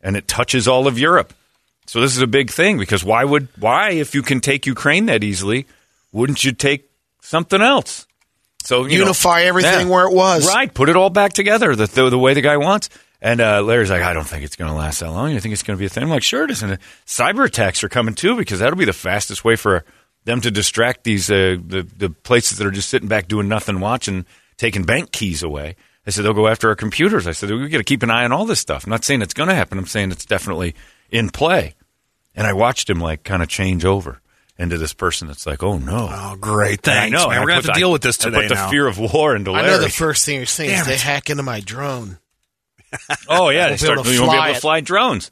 and 0.00 0.16
it 0.16 0.26
touches 0.26 0.66
all 0.66 0.86
of 0.86 0.98
Europe. 0.98 1.34
So 1.86 2.00
this 2.00 2.16
is 2.16 2.22
a 2.22 2.26
big 2.26 2.50
thing 2.50 2.78
because 2.78 3.04
why 3.04 3.24
would, 3.24 3.48
why, 3.58 3.90
if 3.90 4.14
you 4.14 4.22
can 4.22 4.40
take 4.40 4.66
Ukraine 4.66 5.06
that 5.06 5.22
easily, 5.22 5.66
wouldn't 6.12 6.42
you 6.44 6.52
take 6.52 6.88
something 7.20 7.60
else? 7.60 8.06
So 8.64 8.84
you 8.86 8.98
know- 8.98 9.04
Unify 9.04 9.42
everything 9.42 9.88
where 9.88 10.06
it 10.06 10.14
was. 10.14 10.46
Right, 10.46 10.72
put 10.72 10.88
it 10.88 10.96
all 10.96 11.10
back 11.10 11.32
together 11.32 11.74
the 11.76 11.86
the, 11.86 12.10
the 12.10 12.18
way 12.18 12.32
the 12.34 12.40
guy 12.40 12.56
wants. 12.56 12.88
And 13.20 13.40
uh, 13.40 13.62
Larry's 13.62 13.90
like, 13.90 14.02
I 14.02 14.14
don't 14.14 14.26
think 14.26 14.44
it's 14.44 14.56
going 14.56 14.70
to 14.70 14.76
last 14.76 14.98
that 15.00 15.10
long. 15.10 15.30
You 15.30 15.38
think 15.40 15.52
it's 15.52 15.62
going 15.62 15.76
to 15.76 15.78
be 15.80 15.86
a 15.86 15.88
thing? 15.88 16.02
I'm 16.02 16.10
like, 16.10 16.24
sure 16.24 16.42
it 16.44 16.50
is. 16.50 16.62
And 16.62 16.72
uh, 16.72 16.76
cyber 17.06 17.44
attacks 17.44 17.84
are 17.84 17.88
coming 17.88 18.14
too 18.14 18.34
because 18.36 18.58
that'll 18.60 18.78
be 18.78 18.84
the 18.84 18.92
fastest 18.92 19.44
way 19.44 19.54
for 19.56 19.84
them 20.24 20.40
to 20.42 20.50
distract 20.50 21.04
these 21.04 21.30
uh, 21.30 21.56
the 21.64 21.86
the 21.96 22.10
places 22.10 22.58
that 22.58 22.66
are 22.66 22.70
just 22.70 22.88
sitting 22.88 23.08
back 23.08 23.28
doing 23.28 23.48
nothing, 23.48 23.80
watching, 23.80 24.26
taking 24.56 24.84
bank 24.84 25.12
keys 25.12 25.42
away. 25.42 25.76
I 26.06 26.10
said 26.10 26.24
they'll 26.24 26.32
go 26.34 26.48
after 26.48 26.68
our 26.68 26.74
computers. 26.76 27.26
I 27.26 27.32
said 27.32 27.50
we 27.50 27.68
got 27.68 27.78
to 27.78 27.84
keep 27.84 28.02
an 28.02 28.10
eye 28.10 28.24
on 28.24 28.32
all 28.32 28.44
this 28.44 28.58
stuff. 28.60 28.84
I'm 28.84 28.90
not 28.90 29.04
saying 29.04 29.22
it's 29.22 29.34
going 29.34 29.48
to 29.48 29.54
happen. 29.54 29.78
I'm 29.78 29.86
saying 29.86 30.10
it's 30.10 30.24
definitely 30.24 30.74
in 31.10 31.30
play. 31.30 31.74
And 32.34 32.46
I 32.46 32.52
watched 32.54 32.88
him 32.90 32.98
like 33.00 33.22
kind 33.24 33.42
of 33.42 33.48
change 33.48 33.84
over 33.84 34.20
into 34.58 34.78
this 34.78 34.92
person 34.94 35.28
that's 35.28 35.46
like, 35.46 35.62
oh 35.62 35.78
no, 35.78 36.08
Oh, 36.10 36.36
great! 36.40 36.86
And 36.88 36.98
I 36.98 37.08
know. 37.08 37.28
man. 37.28 37.36
and 37.38 37.40
We're 37.44 37.48
gonna 37.48 37.54
have 37.56 37.64
put- 37.64 37.74
to 37.74 37.80
deal 37.80 37.92
with 37.92 38.02
this 38.02 38.18
I 38.20 38.24
today 38.30 38.40
put 38.42 38.48
the 38.48 38.54
now. 38.54 38.70
fear 38.70 38.86
of 38.86 38.98
war 38.98 39.36
into 39.36 39.50
I 39.52 39.62
Larry. 39.62 39.66
know 39.68 39.78
the 39.78 39.88
first 39.90 40.24
thing 40.26 40.36
you're 40.36 40.46
saying 40.46 40.70
is 40.70 40.76
Damn 40.80 40.86
they 40.88 40.96
hack 40.96 41.30
into 41.30 41.42
my 41.42 41.60
drone. 41.60 42.18
Oh 43.28 43.48
yeah, 43.50 43.64
they 43.68 43.70
Won't 43.70 43.72
be 43.72 43.76
start, 43.78 43.98
able 43.98 44.04
to 44.04 44.12
you 44.12 44.20
won't 44.20 44.32
be 44.32 44.36
able 44.38 44.46
to 44.46 44.56
it. 44.56 44.60
fly 44.60 44.80
drones. 44.80 45.30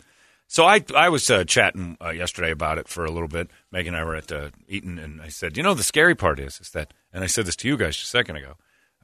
So 0.50 0.64
I 0.64 0.84
I 0.96 1.10
was 1.10 1.30
uh, 1.30 1.44
chatting 1.44 1.96
uh, 2.04 2.10
yesterday 2.10 2.50
about 2.50 2.78
it 2.78 2.88
for 2.88 3.04
a 3.04 3.10
little 3.12 3.28
bit. 3.28 3.52
Megan 3.70 3.94
and 3.94 4.02
I 4.02 4.04
were 4.04 4.16
at 4.16 4.32
uh, 4.32 4.50
Eaton, 4.66 4.98
and 4.98 5.22
I 5.22 5.28
said, 5.28 5.56
you 5.56 5.62
know, 5.62 5.74
the 5.74 5.84
scary 5.84 6.16
part 6.16 6.40
is 6.40 6.58
is 6.58 6.70
that, 6.70 6.92
and 7.12 7.22
I 7.22 7.28
said 7.28 7.46
this 7.46 7.54
to 7.56 7.68
you 7.68 7.76
guys 7.76 7.94
just 7.94 8.08
a 8.08 8.18
second 8.18 8.34
ago. 8.34 8.54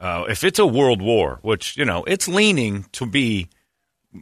Uh, 0.01 0.25
if 0.29 0.43
it's 0.43 0.59
a 0.59 0.67
world 0.67 1.01
war, 1.01 1.39
which 1.43 1.77
you 1.77 1.85
know, 1.85 2.03
it's 2.03 2.27
leaning 2.27 2.87
to 2.91 3.07
be 3.07 3.49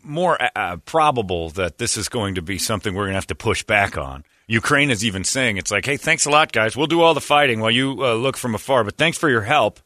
more 0.02 0.36
uh, 0.54 0.76
probable 0.84 1.48
that 1.50 1.78
this 1.78 1.96
is 1.96 2.10
going 2.10 2.34
to 2.34 2.42
be 2.42 2.58
something 2.58 2.94
we're 2.94 3.04
going 3.04 3.12
to 3.12 3.16
have 3.16 3.26
to 3.28 3.34
push 3.34 3.62
back 3.62 3.96
on. 3.96 4.22
Ukraine 4.46 4.90
is 4.90 5.02
even 5.02 5.24
saying 5.24 5.56
it's 5.56 5.70
like, 5.70 5.86
hey, 5.86 5.96
thanks 5.96 6.26
a 6.26 6.30
lot, 6.30 6.52
guys. 6.52 6.76
We'll 6.76 6.88
do 6.88 7.00
all 7.00 7.14
the 7.14 7.22
fighting 7.22 7.60
while 7.60 7.70
you 7.70 8.04
uh, 8.04 8.12
look 8.16 8.36
from 8.36 8.54
afar, 8.54 8.84
but 8.84 8.98
thanks 8.98 9.16
for 9.16 9.30
your 9.30 9.40
help. 9.40 9.80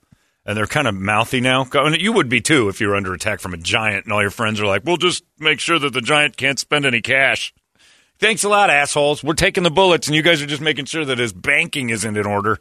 And 0.48 0.56
they're 0.56 0.66
kind 0.66 0.88
of 0.88 0.94
mouthy 0.94 1.42
now. 1.42 1.66
You 1.92 2.14
would 2.14 2.30
be 2.30 2.40
too 2.40 2.70
if 2.70 2.80
you 2.80 2.88
were 2.88 2.96
under 2.96 3.12
attack 3.12 3.40
from 3.40 3.52
a 3.52 3.58
giant, 3.58 4.06
and 4.06 4.14
all 4.14 4.22
your 4.22 4.30
friends 4.30 4.62
are 4.62 4.66
like, 4.66 4.82
"We'll 4.82 4.96
just 4.96 5.22
make 5.38 5.60
sure 5.60 5.78
that 5.78 5.92
the 5.92 6.00
giant 6.00 6.38
can't 6.38 6.58
spend 6.58 6.86
any 6.86 7.02
cash." 7.02 7.52
Thanks 8.18 8.44
a 8.44 8.48
lot, 8.48 8.70
assholes. 8.70 9.22
We're 9.22 9.34
taking 9.34 9.62
the 9.62 9.70
bullets, 9.70 10.08
and 10.08 10.16
you 10.16 10.22
guys 10.22 10.40
are 10.40 10.46
just 10.46 10.62
making 10.62 10.86
sure 10.86 11.04
that 11.04 11.18
his 11.18 11.34
banking 11.34 11.90
isn't 11.90 12.16
in 12.16 12.24
order. 12.24 12.58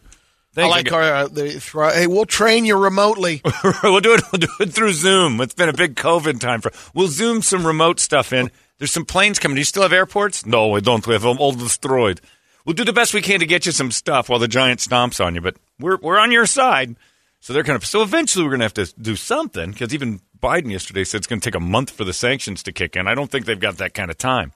I 0.58 0.68
like 0.68 0.92
our. 0.92 1.02
Uh, 1.02 1.28
they 1.30 1.60
throw, 1.60 1.90
hey, 1.90 2.08
we'll 2.08 2.26
train 2.26 2.66
you 2.66 2.78
remotely. 2.78 3.42
we'll 3.84 4.02
do 4.02 4.16
it. 4.16 4.22
We'll 4.34 4.40
do 4.40 4.50
it 4.60 4.74
through 4.74 4.92
Zoom. 4.92 5.40
It's 5.40 5.54
been 5.54 5.70
a 5.70 5.74
big 5.74 5.96
COVID 5.96 6.42
time 6.42 6.60
for. 6.60 6.74
We'll 6.94 7.08
zoom 7.08 7.42
some 7.42 7.66
remote 7.66 8.02
stuff 8.02 8.34
in. 8.34 8.52
There's 8.80 8.92
some 8.92 9.06
planes 9.06 9.40
coming. 9.40 9.56
Do 9.56 9.62
you 9.62 9.66
still 9.66 9.84
have 9.84 9.94
airports? 9.94 10.46
No, 10.46 10.68
we 10.68 10.82
don't. 10.82 11.08
We 11.08 11.14
have 11.14 11.22
them 11.22 11.38
all 11.40 11.54
destroyed. 11.54 12.20
We'll 12.66 12.74
do 12.74 12.84
the 12.84 12.92
best 12.92 13.14
we 13.14 13.22
can 13.22 13.40
to 13.40 13.46
get 13.46 13.66
you 13.66 13.72
some 13.72 13.92
stuff 13.92 14.28
while 14.28 14.40
the 14.40 14.48
giant 14.48 14.82
stomps 14.82 15.24
on 15.24 15.36
you. 15.36 15.42
But 15.42 15.56
we're 15.80 15.98
we're 15.98 16.20
on 16.20 16.34
your 16.34 16.46
side. 16.46 16.98
So 17.40 17.54
they're 17.54 17.64
kind 17.64 17.76
of. 17.76 17.86
So 17.86 18.02
eventually 18.02 18.44
we're 18.44 18.52
going 18.52 18.60
to 18.60 18.66
have 18.66 18.74
to 18.74 18.94
do 19.00 19.16
something 19.16 19.72
because 19.72 19.94
even 19.94 20.22
Biden 20.42 20.72
yesterday 20.72 21.04
said 21.04 21.20
it's 21.20 21.28
going 21.28 21.40
to 21.40 21.50
take 21.50 21.56
a 21.56 21.64
month 21.64 21.92
for 21.92 22.04
the 22.04 22.14
sanctions 22.14 22.64
to 22.64 22.72
kick 22.72 22.96
in. 22.96 23.08
I 23.08 23.16
don't 23.16 23.32
think 23.32 23.46
they've 23.46 23.60
got 23.60 23.78
that 23.78 23.94
kind 23.94 24.12
of 24.12 24.18
time. 24.18 24.52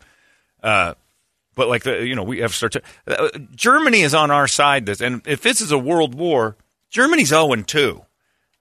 Uh, 0.61 0.95
but 1.55 1.67
like 1.67 1.83
the 1.83 2.05
you 2.05 2.15
know 2.15 2.23
we 2.23 2.39
have 2.39 2.53
start 2.53 2.73
to, 2.73 2.81
uh, 3.07 3.29
Germany 3.55 4.01
is 4.01 4.13
on 4.13 4.31
our 4.31 4.47
side. 4.47 4.85
This 4.85 5.01
and 5.01 5.21
if 5.25 5.41
this 5.41 5.61
is 5.61 5.71
a 5.71 5.77
world 5.77 6.15
war, 6.15 6.55
Germany's 6.89 7.29
zero 7.29 7.53
and 7.53 7.67
two. 7.67 8.03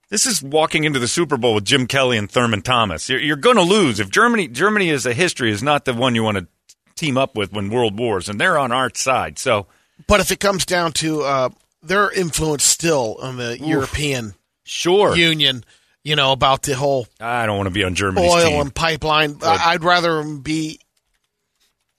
This 0.09 0.27
is 0.27 0.43
walking 0.43 0.83
into 0.83 0.99
the 0.99 1.07
Super 1.07 1.37
Bowl 1.37 1.55
with 1.55 1.65
Jim 1.65 1.87
Kelly 1.87 2.19
and 2.19 2.29
Thurman 2.29 2.63
Thomas. 2.63 3.09
You're, 3.09 3.21
you're 3.21 3.37
going 3.37 3.57
to 3.57 3.63
lose 3.63 4.01
if 4.01 4.11
Germany. 4.11 4.49
Germany 4.49 4.89
is 4.91 5.07
a 5.07 5.15
history 5.15 5.53
is 5.53 5.63
not 5.63 5.85
the 5.85 5.95
one 5.95 6.17
you 6.17 6.25
want 6.25 6.39
to 6.39 6.47
team 6.97 7.17
up 7.17 7.37
with 7.37 7.53
when 7.53 7.71
world 7.71 7.97
wars, 7.97 8.29
and 8.29 8.41
they're 8.41 8.59
on 8.59 8.73
our 8.73 8.91
side. 8.93 9.39
So 9.39 9.67
But 10.09 10.19
if 10.19 10.33
it 10.33 10.41
comes 10.41 10.67
down 10.67 10.93
to 10.95 11.23
uh, 11.23 11.49
their 11.83 12.11
influence 12.11 12.65
still 12.65 13.17
on 13.23 13.37
the 13.37 13.59
European 13.59 14.35
sure, 14.65 15.17
Union, 15.17 15.65
you 16.05 16.17
know 16.17 16.33
about 16.33 16.63
the 16.63 16.75
whole 16.77 17.07
I 17.21 17.47
don't 17.47 17.57
want 17.57 17.67
to 17.69 17.75
be 17.75 17.85
on 17.85 17.95
Germany's 17.95 18.31
oil 18.33 18.49
team. 18.49 18.61
and 18.61 18.75
pipeline. 18.75 19.39
I- 19.43 19.73
I'd 19.73 19.85
rather 19.85 20.23
be 20.23 20.81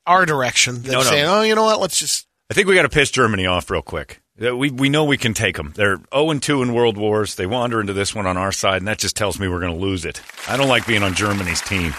our 0.07 0.25
direction 0.25 0.81
than 0.81 0.91
No, 0.93 0.97
no. 1.00 1.03
saying, 1.03 1.25
"Oh, 1.25 1.41
you 1.41 1.55
know 1.55 1.63
what? 1.63 1.79
Let's 1.79 2.00
just." 2.00 2.27
I 2.50 2.53
think 2.53 2.67
we 2.67 2.75
got 2.75 2.81
to 2.83 2.89
piss 2.89 3.11
Germany 3.11 3.45
off 3.45 3.69
real 3.69 3.81
quick. 3.81 4.21
Uh, 4.43 4.55
We 4.55 4.69
we 4.71 4.89
know 4.89 5.03
we 5.03 5.17
can 5.17 5.33
take 5.33 5.55
them. 5.57 5.73
They're 5.75 5.97
zero 6.13 6.31
and 6.31 6.41
two 6.41 6.61
in 6.63 6.73
world 6.73 6.97
wars. 6.97 7.35
They 7.35 7.45
wander 7.45 7.79
into 7.79 7.93
this 7.93 8.15
one 8.15 8.25
on 8.25 8.38
our 8.38 8.51
side, 8.51 8.77
and 8.77 8.88
that 8.88 8.97
just 8.97 9.15
tells 9.15 9.39
me 9.39 9.47
we're 9.47 9.59
going 9.59 9.73
to 9.73 9.79
lose 9.79 10.03
it. 10.05 10.21
I 10.47 10.57
don't 10.57 10.67
like 10.67 10.88
being 10.88 11.03
on 11.03 11.13
Germany's 11.13 11.61
team. 11.61 11.93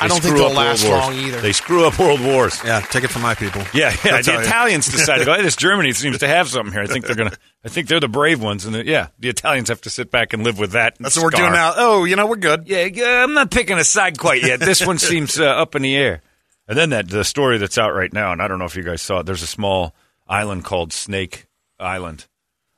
I 0.00 0.08
don't 0.08 0.20
think 0.20 0.34
screw 0.36 0.38
they'll 0.38 0.46
up 0.48 0.56
world 0.56 0.66
last 0.66 0.84
wars. 0.88 1.00
long 1.00 1.14
either. 1.14 1.40
They 1.40 1.52
screw 1.52 1.86
up 1.86 1.98
world 1.98 2.20
wars. 2.20 2.60
Yeah, 2.64 2.80
take 2.80 3.04
it 3.04 3.08
from 3.08 3.22
my 3.22 3.34
people. 3.34 3.62
Yeah, 3.74 3.90
yeah. 4.04 4.12
That's 4.12 4.26
The 4.26 4.32
how 4.32 4.38
I- 4.38 4.42
Italians 4.42 4.86
decided, 4.90 5.28
oh, 5.28 5.42
this 5.42 5.56
Germany 5.56 5.92
seems 5.92 6.18
to 6.18 6.28
have 6.28 6.48
something 6.48 6.72
here. 6.72 6.82
I 6.82 6.86
think 6.86 7.06
they're 7.06 7.14
gonna. 7.16 7.36
I 7.64 7.68
think 7.68 7.86
they're 7.88 8.00
the 8.00 8.08
brave 8.08 8.42
ones, 8.42 8.64
and 8.66 8.86
yeah, 8.86 9.08
the 9.18 9.28
Italians 9.28 9.68
have 9.68 9.80
to 9.82 9.90
sit 9.90 10.10
back 10.10 10.32
and 10.32 10.42
live 10.42 10.58
with 10.58 10.72
that. 10.72 10.96
That's 10.98 11.16
what 11.16 11.24
we're 11.24 11.30
doing 11.30 11.52
now. 11.52 11.74
Oh, 11.76 12.04
you 12.04 12.16
know, 12.16 12.26
we're 12.26 12.36
good. 12.36 12.66
Yeah, 12.68 12.84
yeah, 12.84 13.22
I'm 13.22 13.34
not 13.34 13.50
picking 13.50 13.78
a 13.78 13.84
side 13.84 14.18
quite 14.18 14.42
yet. 14.42 14.58
This 14.60 14.84
one 14.84 14.98
seems 14.98 15.38
uh, 15.38 15.44
up 15.44 15.74
in 15.76 15.82
the 15.82 15.94
air. 15.96 16.22
And 16.68 16.78
then 16.78 16.90
that 16.90 17.08
the 17.08 17.24
story 17.24 17.58
that's 17.58 17.76
out 17.78 17.94
right 17.94 18.12
now, 18.12 18.32
and 18.32 18.40
I 18.40 18.48
don't 18.48 18.58
know 18.58 18.64
if 18.64 18.76
you 18.76 18.82
guys 18.82 19.02
saw 19.02 19.20
it. 19.20 19.26
There's 19.26 19.42
a 19.42 19.46
small 19.48 19.94
island 20.26 20.64
called 20.64 20.92
Snake 20.92 21.46
Island, 21.78 22.26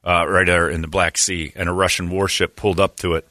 uh, 0.02 0.26
right 0.28 0.46
there 0.46 0.68
in 0.68 0.80
the 0.82 0.88
Black 0.88 1.16
Sea, 1.18 1.52
and 1.54 1.68
a 1.68 1.72
Russian 1.72 2.10
warship 2.10 2.56
pulled 2.56 2.80
up 2.80 2.96
to 2.98 3.14
it 3.14 3.28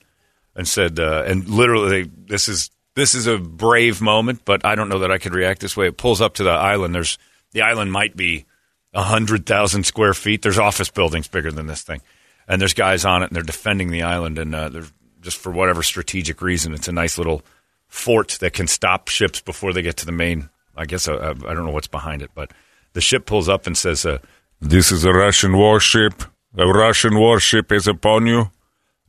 and 0.56 0.68
said, 0.68 1.00
uh, 1.00 1.24
and 1.25 1.48
literally, 1.50 2.10
this 2.28 2.48
is 2.48 2.70
this 2.96 3.16
is 3.16 3.28
a 3.28 3.38
brave 3.38 4.02
moment, 4.02 4.42
but 4.46 4.66
I 4.66 4.76
don't 4.76 4.90
know 4.90 5.00
that 5.00 5.12
I 5.12 5.18
could 5.18 5.34
react 5.34 5.62
this 5.62 5.76
way. 5.76 5.88
It 5.88 5.98
pulls 5.98 6.22
up 6.22 6.36
to 6.36 6.44
the 6.44 6.52
island. 6.52 6.94
There's 6.94 7.18
the 7.52 7.62
island 7.62 7.92
might 7.92 8.16
be 8.16 8.46
hundred 8.94 9.46
thousand 9.46 9.86
square 9.86 10.14
feet. 10.14 10.42
There's 10.42 10.60
office 10.60 10.90
buildings 10.90 11.28
bigger 11.28 11.52
than 11.52 11.68
this 11.68 11.82
thing, 11.82 12.02
and 12.48 12.62
there's 12.62 12.74
guys 12.74 13.06
on 13.06 13.24
it, 13.24 13.28
and 13.28 13.36
they're 13.36 13.44
defending 13.44 13.90
the 13.90 14.04
island, 14.04 14.38
and 14.38 14.54
uh, 14.54 14.70
they're 14.70 14.86
just 15.24 15.38
for 15.38 15.52
whatever 15.52 15.82
strategic 15.82 16.42
reason, 16.42 16.74
it's 16.74 16.88
a 16.88 16.92
nice 16.92 17.18
little 17.18 17.42
fort 17.88 18.38
that 18.42 18.54
can 18.54 18.68
stop 18.68 19.08
ships 19.08 19.42
before 19.42 19.74
they 19.74 19.82
get 19.82 19.98
to 19.98 20.06
the 20.06 20.12
main. 20.12 20.50
I 20.76 20.86
guess 20.86 21.08
uh, 21.08 21.14
uh, 21.14 21.36
I 21.48 21.54
don't 21.54 21.66
know 21.66 21.72
what's 21.72 21.88
behind 21.88 22.22
it, 22.22 22.32
but 22.36 22.52
the 22.94 23.02
ship 23.02 23.26
pulls 23.26 23.50
up 23.50 23.66
and 23.66 23.78
says, 23.78 24.06
uh, 24.06 24.20
"This 24.60 24.92
is 24.92 25.06
a 25.06 25.14
Russian 25.14 25.58
warship. 25.58 26.24
A 26.56 26.68
Russian 26.68 27.18
warship 27.18 27.72
is 27.72 27.88
upon 27.88 28.28
you. 28.28 28.52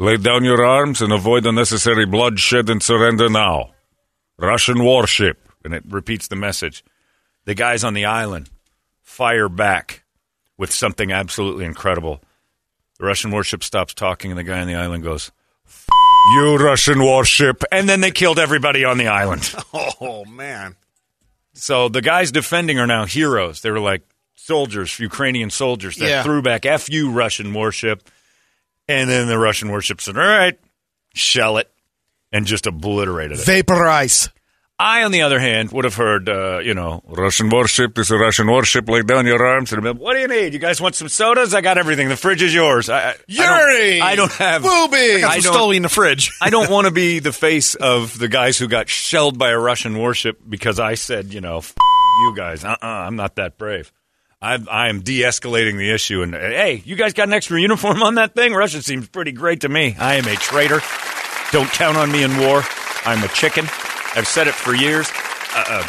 Lay 0.05 0.17
down 0.19 0.45
your 0.45 0.65
arms 0.65 1.01
and 1.01 1.13
avoid 1.13 1.47
unnecessary 1.47 2.05
bloodshed 2.05 2.69
and 2.69 2.83
surrender 2.83 3.29
now. 3.31 3.71
Russian 4.39 4.85
warship." 4.85 5.41
And 5.65 5.73
it 5.73 5.83
repeats 5.89 6.29
the 6.29 6.37
message. 6.37 6.85
The 7.47 7.55
guys 7.55 7.85
on 7.85 7.95
the 7.95 8.05
island 8.05 8.51
fire 9.03 9.49
back 9.49 10.03
with 10.59 10.73
something 10.73 11.11
absolutely 11.11 11.65
incredible. 11.65 12.21
The 12.99 13.07
Russian 13.07 13.31
warship 13.31 13.65
stops 13.65 13.95
talking, 13.95 14.31
and 14.31 14.39
the 14.39 14.45
guy 14.45 14.61
on 14.61 14.67
the 14.67 14.75
island 14.75 15.03
goes, 15.05 15.33
"F- 15.67 15.87
"You 16.35 16.57
Russian 16.59 17.03
warship!" 17.03 17.65
And 17.73 17.89
then 17.89 18.01
they 18.03 18.11
killed 18.11 18.39
everybody 18.39 18.85
on 18.85 18.99
the 18.99 19.09
island. 19.09 19.55
Oh 20.01 20.25
man. 20.27 20.77
So 21.55 21.89
the 21.89 22.03
guys 22.03 22.31
defending 22.33 22.79
are 22.79 22.87
now 22.87 23.05
heroes. 23.07 23.63
They 23.63 23.71
were 23.71 23.81
like 23.81 24.03
soldiers, 24.35 24.99
Ukrainian 24.99 25.51
soldiers 25.51 25.97
that 25.97 26.09
Yeah. 26.09 26.23
threw 26.23 26.43
back 26.43 26.67
"F 26.67 26.91
you, 26.91 27.11
Russian 27.11 27.55
warship," 27.55 28.09
and 28.89 29.09
then 29.09 29.29
the 29.29 29.39
Russian 29.39 29.69
warship 29.71 30.01
said, 30.01 30.17
"All 30.17 30.23
right, 30.27 30.59
shell 31.15 31.59
it," 31.59 31.71
and 32.33 32.47
just 32.47 32.67
obliterated 32.67 33.39
it. 33.39 33.45
Vaporize. 33.47 34.29
I, 34.77 35.05
on 35.05 35.13
the 35.13 35.23
other 35.23 35.39
hand, 35.39 35.71
would 35.71 35.85
have 35.85 35.95
heard, 35.95 36.29
uh, 36.29 36.59
you 36.59 36.75
know, 36.75 37.01
Russian 37.07 37.49
warship. 37.49 37.95
This 37.95 38.09
is 38.09 38.11
a 38.11 38.17
Russian 38.19 38.49
warship. 38.49 38.89
Lay 38.89 39.03
down 39.03 39.25
your 39.25 39.41
arms. 39.47 39.73
And 39.73 39.87
I'd 39.87 39.93
be, 39.95 39.99
what 40.01 40.15
do 40.15 40.19
you 40.21 40.27
need? 40.27 40.53
You 40.53 40.59
guys 40.59 40.81
want 40.81 40.97
some 40.97 41.09
sodas? 41.09 41.55
I 41.55 41.61
got 41.61 41.79
everything. 41.79 42.09
The 42.09 42.17
fridge 42.17 42.43
is 42.43 42.53
yours. 42.53 42.89
I, 42.91 42.99
I, 42.99 43.11
I 43.11 43.15
Yuri! 43.29 43.99
don't, 43.99 44.03
I 44.09 44.17
don't 44.17 44.33
have. 44.33 44.63
Booby! 44.65 45.21
Got 45.21 45.31
I 45.31 45.39
some 45.39 45.53
don't- 45.53 45.71
Stoli 45.71 45.77
in 45.77 45.83
the 45.83 45.89
fridge. 45.89 46.33
I 46.43 46.51
don't 46.51 46.69
want 46.69 46.87
to 46.89 46.91
be 46.91 47.21
the 47.21 47.33
face 47.33 47.77
of 47.77 48.19
the 48.19 48.27
guys 48.27 48.59
who 48.59 48.67
got 48.67 48.89
shelled 48.89 49.39
by 49.39 49.51
a 49.51 49.59
Russian 49.59 49.97
warship 49.97 50.41
because 50.47 50.81
I 50.81 50.95
said, 50.95 51.33
you 51.33 51.41
know, 51.41 51.59
F- 51.59 51.73
you 52.23 52.35
guys. 52.35 52.65
Uh-uh, 52.65 52.77
I'm 52.85 53.15
not 53.15 53.37
that 53.37 53.57
brave. 53.57 53.93
I, 54.45 54.59
I 54.71 54.89
am 54.89 55.01
de-escalating 55.01 55.79
the 55.79 55.91
issue. 55.91 56.23
And 56.23 56.35
hey, 56.35 56.83
you 56.85 56.97
guys 56.97 57.15
got 57.15 57.29
an 57.29 57.33
extra 57.35 57.59
uniform 57.61 58.03
on 58.03 58.17
that 58.17 58.35
thing? 58.35 58.53
Russia 58.53 58.83
seems 58.83 59.09
pretty 59.09 59.33
great 59.33 59.63
to 59.63 59.69
me. 59.71 59.97
I 59.99 60.17
am 60.17 60.27
a 60.27 60.35
traitor. 60.37 60.81
Don't 61.51 61.71
count 61.71 61.97
on 61.97 62.13
me 62.13 62.23
in 62.23 62.37
war. 62.39 62.63
I'm 63.07 63.25
a 63.25 63.29
chicken. 63.29 63.65
I've 64.15 64.29
said 64.29 64.47
it 64.47 64.55
for 64.55 64.75
years. 64.75 65.09
Uh, 65.55 65.65
uh, 65.67 65.87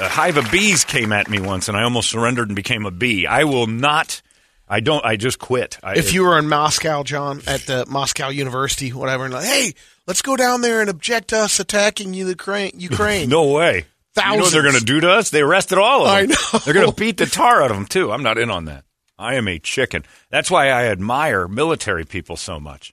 a 0.00 0.08
hive 0.08 0.36
of 0.36 0.50
bees 0.50 0.84
came 0.84 1.12
at 1.12 1.28
me 1.30 1.40
once, 1.40 1.68
and 1.68 1.76
I 1.76 1.82
almost 1.82 2.10
surrendered 2.10 2.48
and 2.48 2.56
became 2.56 2.84
a 2.84 2.90
bee. 2.90 3.26
I 3.26 3.44
will 3.44 3.66
not. 3.66 4.22
I 4.68 4.80
don't. 4.80 5.04
I 5.04 5.16
just 5.16 5.38
quit. 5.38 5.78
I, 5.82 5.96
If 5.96 6.12
you 6.12 6.24
were 6.24 6.38
in 6.38 6.48
Moscow, 6.48 7.02
John, 7.02 7.40
at 7.46 7.62
the 7.62 7.86
Moscow 7.88 8.28
University, 8.28 8.90
whatever, 8.92 9.24
and 9.24 9.32
like, 9.32 9.46
hey, 9.46 9.72
let's 10.06 10.20
go 10.22 10.36
down 10.36 10.60
there 10.60 10.82
and 10.82 10.90
object 10.90 11.28
to 11.28 11.38
us 11.38 11.58
attacking 11.58 12.12
you, 12.12 12.28
Ukraine. 12.28 12.72
Ukraine. 12.76 13.28
No 13.38 13.46
way. 13.52 13.86
You 14.18 14.36
know 14.36 14.42
what 14.42 14.52
they're 14.52 14.62
going 14.62 14.78
to 14.78 14.84
do 14.84 15.00
to 15.00 15.10
us? 15.10 15.30
They 15.30 15.40
arrested 15.40 15.78
all 15.78 16.06
of 16.06 16.08
them. 16.08 16.14
I 16.14 16.26
know. 16.26 16.58
They're 16.64 16.74
going 16.74 16.90
to 16.90 16.94
beat 16.94 17.16
the 17.16 17.26
tar 17.26 17.62
out 17.62 17.70
of 17.70 17.76
them, 17.76 17.86
too. 17.86 18.12
I'm 18.12 18.22
not 18.22 18.38
in 18.38 18.50
on 18.50 18.66
that. 18.66 18.84
I 19.18 19.34
am 19.34 19.48
a 19.48 19.58
chicken. 19.58 20.04
That's 20.30 20.50
why 20.50 20.68
I 20.68 20.86
admire 20.86 21.48
military 21.48 22.04
people 22.04 22.36
so 22.36 22.60
much. 22.60 22.92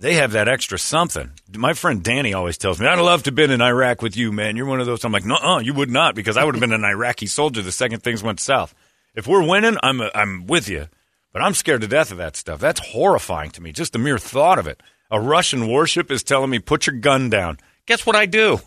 They 0.00 0.14
have 0.14 0.32
that 0.32 0.48
extra 0.48 0.78
something. 0.78 1.30
My 1.54 1.74
friend 1.74 2.02
Danny 2.02 2.32
always 2.32 2.56
tells 2.56 2.80
me, 2.80 2.86
I'd 2.86 2.98
love 2.98 3.22
to 3.24 3.28
have 3.28 3.34
been 3.34 3.50
in 3.50 3.60
Iraq 3.60 4.00
with 4.00 4.16
you, 4.16 4.32
man. 4.32 4.56
You're 4.56 4.66
one 4.66 4.80
of 4.80 4.86
those. 4.86 5.04
I'm 5.04 5.12
like, 5.12 5.26
no, 5.26 5.36
uh, 5.36 5.58
you 5.60 5.74
would 5.74 5.90
not, 5.90 6.14
because 6.14 6.36
I 6.38 6.44
would 6.44 6.54
have 6.54 6.60
been 6.60 6.72
an 6.72 6.84
Iraqi 6.84 7.26
soldier 7.26 7.60
the 7.60 7.70
second 7.70 8.02
things 8.02 8.22
went 8.22 8.40
south. 8.40 8.74
If 9.14 9.26
we're 9.26 9.46
winning, 9.46 9.76
I'm, 9.82 10.00
a, 10.00 10.10
I'm 10.14 10.46
with 10.46 10.68
you. 10.68 10.88
But 11.32 11.42
I'm 11.42 11.54
scared 11.54 11.82
to 11.82 11.86
death 11.86 12.10
of 12.10 12.18
that 12.18 12.34
stuff. 12.34 12.58
That's 12.58 12.80
horrifying 12.80 13.50
to 13.52 13.62
me, 13.62 13.72
just 13.72 13.92
the 13.92 13.98
mere 13.98 14.18
thought 14.18 14.58
of 14.58 14.66
it. 14.66 14.82
A 15.10 15.20
Russian 15.20 15.68
warship 15.68 16.10
is 16.10 16.22
telling 16.22 16.50
me, 16.50 16.58
put 16.58 16.86
your 16.86 16.96
gun 16.96 17.28
down. 17.30 17.58
Guess 17.86 18.06
what 18.06 18.16
I 18.16 18.26
do? 18.26 18.60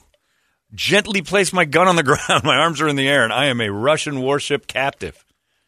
Gently 0.73 1.21
place 1.21 1.53
my 1.53 1.65
gun 1.65 1.87
on 1.87 1.95
the 1.95 2.03
ground. 2.27 2.43
My 2.43 2.57
arms 2.57 2.81
are 2.81 2.87
in 2.87 2.95
the 2.95 3.07
air, 3.07 3.23
and 3.23 3.33
I 3.33 3.45
am 3.45 3.61
a 3.61 3.69
Russian 3.71 4.21
warship 4.21 4.67
captive. 4.67 5.23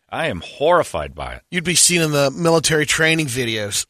I 0.09 0.27
am 0.27 0.41
horrified 0.41 1.13
by 1.15 1.35
it. 1.35 1.41
You'd 1.51 1.63
be 1.63 1.75
seen 1.75 2.01
in 2.01 2.12
the 2.12 2.31
military 2.31 2.85
training 2.85 3.25
videos 3.25 3.85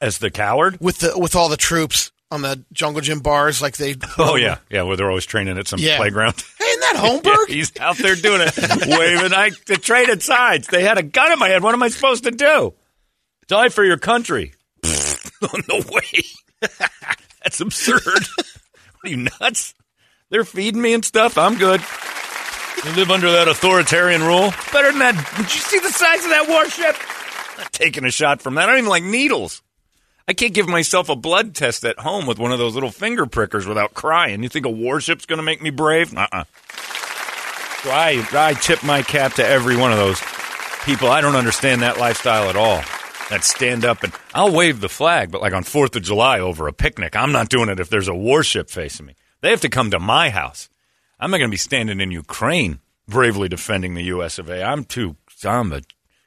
As 0.00 0.18
the 0.18 0.30
coward? 0.30 0.78
with 0.80 0.98
the 0.98 1.16
with 1.18 1.34
all 1.36 1.48
the 1.48 1.56
troops 1.56 2.10
on 2.30 2.42
the 2.42 2.62
jungle 2.72 3.00
gym 3.00 3.20
bars, 3.20 3.62
like 3.62 3.76
they. 3.76 3.94
Oh, 4.18 4.36
yeah. 4.36 4.58
Yeah, 4.70 4.82
where 4.82 4.96
they're 4.96 5.08
always 5.08 5.24
training 5.26 5.56
at 5.56 5.68
some 5.68 5.78
Yeah. 5.80 5.96
playground. 5.98 6.34
Hey, 6.58 6.64
isn't 6.66 6.80
that 6.80 6.92
Yeah, 6.96 7.08
Holmberg? 7.36 7.48
he's 7.48 7.72
out 7.80 7.96
there 7.98 8.16
doing 8.16 8.40
it, 8.42 8.56
waving. 8.86 9.32
I 9.32 9.50
they 9.66 9.76
traded 9.76 10.22
sides. 10.22 10.66
They 10.66 10.82
had 10.82 10.98
a 10.98 11.02
gun 11.02 11.32
in 11.32 11.38
my 11.38 11.48
head. 11.48 11.62
What 11.62 11.74
am 11.74 11.82
I 11.82 11.88
supposed 11.88 12.24
to 12.24 12.30
do? 12.32 12.74
Die 13.46 13.68
for 13.68 13.84
your 13.84 13.98
country? 13.98 14.52
no 14.84 15.80
way. 15.90 16.24
That's 17.42 17.60
absurd. 17.60 18.02
are 19.04 19.08
you 19.08 19.28
nuts? 19.40 19.74
They're 20.34 20.42
feeding 20.42 20.82
me 20.82 20.94
and 20.94 21.04
stuff. 21.04 21.38
I'm 21.38 21.56
good. 21.56 21.80
You 22.84 22.92
live 22.96 23.12
under 23.12 23.30
that 23.30 23.46
authoritarian 23.46 24.20
rule. 24.20 24.52
Better 24.72 24.90
than 24.90 24.98
that. 24.98 25.14
Did 25.36 25.54
you 25.54 25.60
see 25.60 25.78
the 25.78 25.92
size 25.92 26.24
of 26.24 26.30
that 26.30 26.48
warship? 26.48 26.96
not 27.56 27.72
taking 27.72 28.04
a 28.04 28.10
shot 28.10 28.42
from 28.42 28.56
that. 28.56 28.68
I 28.68 28.72
don't 28.72 28.78
even 28.78 28.90
like 28.90 29.04
needles. 29.04 29.62
I 30.26 30.32
can't 30.32 30.52
give 30.52 30.66
myself 30.66 31.08
a 31.08 31.14
blood 31.14 31.54
test 31.54 31.84
at 31.84 32.00
home 32.00 32.26
with 32.26 32.40
one 32.40 32.50
of 32.50 32.58
those 32.58 32.74
little 32.74 32.90
finger 32.90 33.26
prickers 33.26 33.64
without 33.64 33.94
crying. 33.94 34.42
You 34.42 34.48
think 34.48 34.66
a 34.66 34.70
warship's 34.70 35.24
going 35.24 35.36
to 35.36 35.44
make 35.44 35.62
me 35.62 35.70
brave? 35.70 36.12
Uh-uh. 36.12 36.42
So 37.84 37.90
I, 37.90 38.26
I 38.32 38.54
tip 38.54 38.82
my 38.82 39.02
cap 39.02 39.34
to 39.34 39.46
every 39.46 39.76
one 39.76 39.92
of 39.92 39.98
those 39.98 40.20
people. 40.84 41.10
I 41.10 41.20
don't 41.20 41.36
understand 41.36 41.82
that 41.82 42.00
lifestyle 42.00 42.50
at 42.50 42.56
all. 42.56 42.82
That 43.30 43.44
stand 43.44 43.84
up 43.84 44.02
and 44.02 44.12
I'll 44.34 44.50
wave 44.50 44.80
the 44.80 44.88
flag, 44.88 45.30
but 45.30 45.40
like 45.40 45.52
on 45.52 45.62
Fourth 45.62 45.94
of 45.94 46.02
July 46.02 46.40
over 46.40 46.66
a 46.66 46.72
picnic, 46.72 47.14
I'm 47.14 47.30
not 47.30 47.50
doing 47.50 47.68
it 47.68 47.78
if 47.78 47.88
there's 47.88 48.08
a 48.08 48.14
warship 48.16 48.68
facing 48.68 49.06
me. 49.06 49.14
They 49.44 49.50
have 49.50 49.60
to 49.60 49.68
come 49.68 49.90
to 49.90 50.00
my 50.00 50.30
house. 50.30 50.70
I'm 51.20 51.30
not 51.30 51.36
going 51.36 51.50
to 51.50 51.52
be 51.52 51.58
standing 51.58 52.00
in 52.00 52.10
Ukraine 52.10 52.78
bravely 53.06 53.46
defending 53.46 53.92
the 53.92 54.04
U.S. 54.04 54.38
of 54.38 54.48
A. 54.48 54.64
I'm 54.64 54.84
too. 54.84 55.16
I'm 55.44 55.70
a 55.70 55.82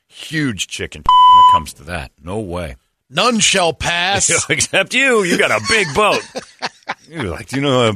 huge 0.08 0.68
chicken 0.68 1.02
when 1.08 1.40
it 1.40 1.52
comes 1.52 1.74
to 1.74 1.84
that. 1.86 2.12
No 2.22 2.38
way. 2.38 2.76
None 3.10 3.40
shall 3.40 3.74
pass. 3.74 4.48
Except 4.52 4.94
you. 4.94 5.24
You 5.24 5.40
got 5.40 5.50
a 5.50 5.66
big 5.68 5.88
boat. 5.96 6.22
You're 7.10 7.24
like, 7.24 7.48
do 7.48 7.56
you 7.56 7.64
know 7.64 7.90
a 7.90 7.94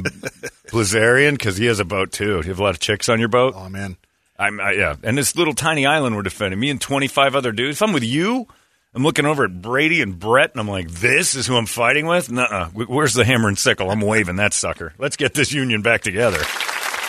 Blazarian? 0.71 1.33
Because 1.33 1.55
he 1.55 1.67
has 1.67 1.79
a 1.79 1.85
boat 1.85 2.11
too. 2.11 2.41
Do 2.41 2.47
you 2.47 2.53
have 2.53 2.59
a 2.59 2.63
lot 2.63 2.73
of 2.73 2.79
chicks 2.79 3.07
on 3.07 3.19
your 3.19 3.29
boat? 3.29 3.53
Oh 3.55 3.69
man. 3.69 3.97
I'm 4.39 4.59
I, 4.59 4.71
yeah, 4.71 4.95
and 5.03 5.15
this 5.15 5.35
little 5.35 5.53
tiny 5.53 5.85
island 5.85 6.15
we're 6.15 6.23
defending. 6.23 6.59
Me 6.59 6.71
and 6.71 6.81
25 6.81 7.35
other 7.35 7.51
dudes. 7.51 7.77
If 7.77 7.83
I'm 7.83 7.93
with 7.93 8.03
you, 8.03 8.47
I'm 8.93 9.03
looking 9.03 9.25
over 9.25 9.45
at 9.45 9.61
Brady 9.61 10.01
and 10.01 10.19
Brett, 10.19 10.51
and 10.51 10.59
I'm 10.59 10.67
like, 10.67 10.89
"This 10.91 11.33
is 11.35 11.47
who 11.47 11.55
I'm 11.55 11.65
fighting 11.65 12.07
with." 12.07 12.29
Nuh-uh. 12.29 12.67
Where's 12.71 13.13
the 13.13 13.23
hammer 13.23 13.47
and 13.47 13.57
sickle? 13.57 13.89
I'm 13.89 14.01
waving 14.01 14.35
that 14.35 14.53
sucker. 14.53 14.93
Let's 14.97 15.15
get 15.15 15.33
this 15.33 15.53
union 15.53 15.81
back 15.81 16.01
together. 16.01 16.39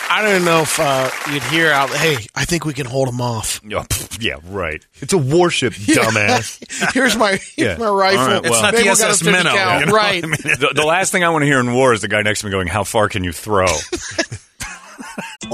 I 0.08 0.20
don't 0.22 0.44
know 0.44 0.60
if 0.60 0.78
uh, 0.78 1.10
you'd 1.32 1.42
hear 1.44 1.72
out. 1.72 1.88
Hey, 1.90 2.18
I 2.36 2.44
think 2.44 2.64
we 2.66 2.74
can 2.74 2.86
hold 2.86 3.08
them 3.08 3.20
off. 3.20 3.60
Oh, 3.64 3.68
pff, 3.80 4.22
yeah, 4.22 4.36
right. 4.44 4.84
It's 5.00 5.12
a 5.12 5.18
warship, 5.18 5.72
dumbass. 5.76 6.92
Here's 6.94 7.16
my 7.16 7.30
here's 7.30 7.54
Yeah. 7.56 7.76
my 7.78 7.88
rifle. 7.88 8.20
All 8.20 8.26
right, 8.28 8.42
well- 8.42 8.52
It's 8.52 8.62
not 8.62 8.74
the 8.74 8.82
we'll 8.84 8.94
get 8.94 9.00
a 9.00 9.08
SS 9.10 9.22
Minnow, 9.24 9.52
you 9.80 9.86
know? 9.86 9.92
right? 9.92 10.22
the, 10.22 10.72
the 10.76 10.84
last 10.84 11.10
thing 11.12 11.24
I 11.24 11.30
want 11.30 11.42
to 11.42 11.46
hear 11.46 11.58
in 11.60 11.72
war 11.72 11.92
is 11.94 12.02
the 12.02 12.08
guy 12.08 12.22
next 12.22 12.40
to 12.40 12.46
me 12.46 12.52
going, 12.52 12.68
"How 12.68 12.84
far 12.84 13.08
can 13.08 13.24
you 13.24 13.32
throw?" 13.32 13.66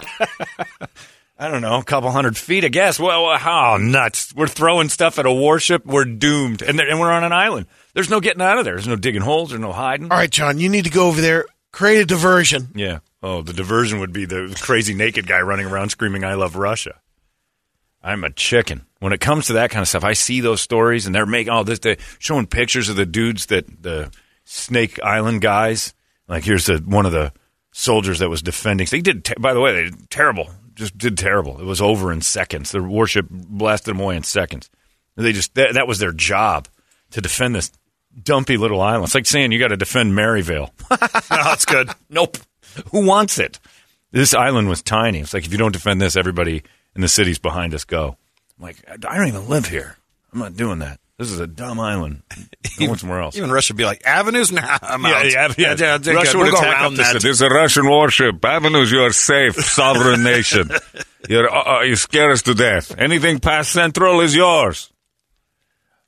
I 1.38 1.48
don't 1.48 1.60
know, 1.60 1.78
a 1.78 1.84
couple 1.84 2.10
hundred 2.10 2.36
feet, 2.36 2.64
I 2.64 2.68
guess. 2.68 2.98
Well, 2.98 3.36
how 3.36 3.76
nuts? 3.78 4.34
We're 4.34 4.46
throwing 4.46 4.88
stuff 4.88 5.18
at 5.18 5.26
a 5.26 5.32
warship. 5.32 5.84
We're 5.84 6.06
doomed, 6.06 6.62
and, 6.62 6.80
and 6.80 6.98
we're 6.98 7.10
on 7.12 7.24
an 7.24 7.32
island. 7.32 7.66
There's 7.92 8.08
no 8.08 8.20
getting 8.20 8.40
out 8.40 8.58
of 8.58 8.64
there. 8.64 8.74
There's 8.74 8.88
no 8.88 8.96
digging 8.96 9.20
holes. 9.20 9.50
There's 9.50 9.60
no 9.60 9.72
hiding. 9.72 10.10
All 10.10 10.16
right, 10.16 10.30
John, 10.30 10.58
you 10.58 10.70
need 10.70 10.84
to 10.84 10.90
go 10.90 11.08
over 11.08 11.20
there, 11.20 11.44
create 11.72 12.00
a 12.00 12.06
diversion. 12.06 12.68
Yeah. 12.74 13.00
Oh, 13.22 13.42
the 13.42 13.52
diversion 13.52 14.00
would 14.00 14.12
be 14.12 14.24
the 14.24 14.56
crazy 14.62 14.94
naked 14.94 15.26
guy 15.26 15.40
running 15.40 15.66
around 15.66 15.90
screaming, 15.90 16.24
I 16.24 16.34
love 16.34 16.56
Russia. 16.56 17.00
I'm 18.02 18.24
a 18.24 18.30
chicken. 18.30 18.86
When 19.00 19.12
it 19.12 19.20
comes 19.20 19.48
to 19.48 19.54
that 19.54 19.70
kind 19.70 19.82
of 19.82 19.88
stuff, 19.88 20.04
I 20.04 20.12
see 20.12 20.40
those 20.40 20.60
stories 20.60 21.06
and 21.06 21.14
they're 21.14 21.26
making 21.26 21.52
all 21.52 21.64
this, 21.64 21.80
they're 21.80 21.96
showing 22.18 22.46
pictures 22.46 22.88
of 22.88 22.96
the 22.96 23.04
dudes 23.04 23.46
that 23.46 23.82
the 23.82 24.12
Snake 24.44 25.02
Island 25.02 25.40
guys. 25.40 25.92
Like, 26.28 26.44
here's 26.44 26.66
the, 26.66 26.78
one 26.78 27.04
of 27.04 27.12
the 27.12 27.32
soldiers 27.76 28.20
that 28.20 28.30
was 28.30 28.42
defending. 28.42 28.86
They 28.90 29.02
did, 29.02 29.28
by 29.38 29.52
the 29.52 29.60
way, 29.60 29.74
they 29.74 29.84
did 29.90 30.10
terrible. 30.10 30.48
Just 30.74 30.96
did 30.96 31.18
terrible. 31.18 31.60
It 31.60 31.64
was 31.64 31.82
over 31.82 32.10
in 32.10 32.22
seconds. 32.22 32.72
The 32.72 32.82
warship 32.82 33.26
blasted 33.30 33.94
them 33.94 34.00
away 34.00 34.16
in 34.16 34.22
seconds. 34.22 34.70
They 35.14 35.32
just, 35.32 35.54
that, 35.54 35.74
that 35.74 35.86
was 35.86 35.98
their 35.98 36.12
job 36.12 36.68
to 37.10 37.20
defend 37.20 37.54
this 37.54 37.70
dumpy 38.22 38.56
little 38.56 38.80
island. 38.80 39.04
It's 39.04 39.14
like 39.14 39.26
saying 39.26 39.52
you 39.52 39.58
got 39.58 39.68
to 39.68 39.76
defend 39.76 40.14
Maryvale. 40.14 40.72
no, 40.90 40.96
that's 41.30 41.66
good. 41.66 41.90
Nope. 42.08 42.38
Who 42.92 43.06
wants 43.06 43.38
it? 43.38 43.58
This 44.10 44.34
island 44.34 44.68
was 44.68 44.82
tiny. 44.82 45.20
It's 45.20 45.34
like 45.34 45.44
if 45.44 45.52
you 45.52 45.58
don't 45.58 45.72
defend 45.72 46.00
this, 46.00 46.16
everybody 46.16 46.62
in 46.94 47.02
the 47.02 47.08
cities 47.08 47.38
behind 47.38 47.74
us 47.74 47.84
go. 47.84 48.16
I'm 48.58 48.62
like, 48.62 48.76
I 48.88 48.96
don't 48.96 49.28
even 49.28 49.48
live 49.48 49.66
here. 49.66 49.98
I'm 50.32 50.38
not 50.38 50.56
doing 50.56 50.78
that. 50.78 50.98
This 51.18 51.30
is 51.30 51.40
a 51.40 51.46
dumb 51.46 51.80
island. 51.80 52.22
Go 52.78 52.94
somewhere 52.94 53.22
else. 53.22 53.36
Even 53.38 53.50
Russia 53.50 53.72
would 53.72 53.78
be 53.78 53.86
like 53.86 54.04
avenues. 54.04 54.52
Nah, 54.52 54.60
I'm 54.82 55.02
Yeah, 55.02 55.08
out. 55.14 55.24
yeah, 55.24 55.54
yeah. 55.56 55.74
yeah, 55.78 55.98
take 55.98 56.14
Russia 56.14 56.36
would 56.36 56.52
We'll 56.52 56.58
attack 56.58 56.82
up 56.82 56.92
this-. 56.92 57.22
There's 57.22 57.40
a 57.40 57.48
Russian 57.48 57.88
warship. 57.88 58.44
Avenues, 58.44 58.92
you're 58.92 59.12
safe, 59.12 59.54
sovereign 59.64 60.22
nation. 60.22 60.70
You're, 61.28 61.50
uh, 61.50 61.78
uh, 61.78 61.80
you 61.82 61.96
scare 61.96 62.32
us 62.32 62.42
to 62.42 62.54
death. 62.54 62.94
Anything 62.98 63.38
past 63.40 63.72
Central 63.72 64.20
is 64.20 64.34
yours. 64.36 64.92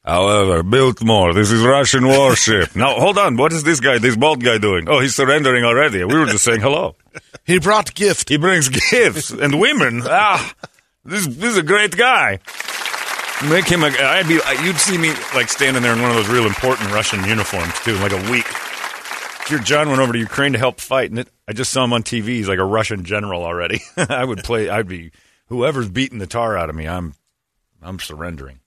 However, 0.05 0.63
Biltmore, 0.63 1.33
this 1.35 1.51
is 1.51 1.63
Russian 1.63 2.07
warship. 2.07 2.75
now, 2.77 2.95
hold 3.01 3.17
on. 3.19 3.37
What 3.37 3.53
is 3.53 3.63
this 3.65 3.81
guy, 3.81 3.99
this 3.99 4.17
bald 4.17 4.43
guy 4.43 4.59
doing? 4.59 4.89
Oh, 4.89 5.01
he's 5.01 5.15
surrendering 5.15 5.65
already. 5.65 6.05
We 6.05 6.19
were 6.19 6.27
just 6.27 6.45
saying 6.45 6.61
hello. 6.61 6.97
He 7.45 7.59
brought 7.59 7.95
gift. 7.95 8.29
He 8.29 8.37
brings 8.37 8.69
gifts 8.69 9.31
and 9.31 9.59
women. 9.59 10.03
Ah, 10.05 10.55
this, 11.05 11.27
this 11.27 11.53
is 11.53 11.57
a 11.59 11.63
great 11.63 11.97
guy. 11.97 12.41
Make 13.47 13.67
him 13.67 13.85
a. 13.85 13.87
I'd 13.87 14.27
be. 14.27 14.41
You'd 14.65 14.79
see 14.79 14.99
me 14.99 15.13
like 15.33 15.49
standing 15.49 15.81
there 15.81 15.93
in 15.93 16.03
one 16.03 16.11
of 16.11 16.17
those 16.17 16.29
real 16.29 16.47
important 16.47 16.91
Russian 16.91 17.23
uniforms 17.25 17.73
too, 17.81 17.95
like 17.99 18.11
a 18.11 18.31
week. 18.33 18.47
Your 19.49 19.61
John 19.61 19.89
went 19.89 20.01
over 20.01 20.13
to 20.13 20.19
Ukraine 20.19 20.55
to 20.55 20.59
help 20.59 20.81
fight, 20.81 21.11
and 21.11 21.21
it, 21.21 21.29
I 21.47 21.53
just 21.53 21.73
saw 21.73 21.85
him 21.85 21.93
on 21.93 22.03
TV. 22.03 22.27
He's 22.27 22.49
like 22.49 22.59
a 22.59 22.65
Russian 22.65 23.05
general 23.05 23.45
already. 23.45 23.81
I 23.97 24.25
would 24.25 24.43
play. 24.43 24.69
I'd 24.69 24.89
be 24.89 25.13
whoever's 25.47 25.89
beating 25.89 26.19
the 26.19 26.27
tar 26.27 26.59
out 26.59 26.69
of 26.69 26.75
me. 26.75 26.89
I'm, 26.89 27.15
I'm 27.81 28.01
surrendering. 28.01 28.59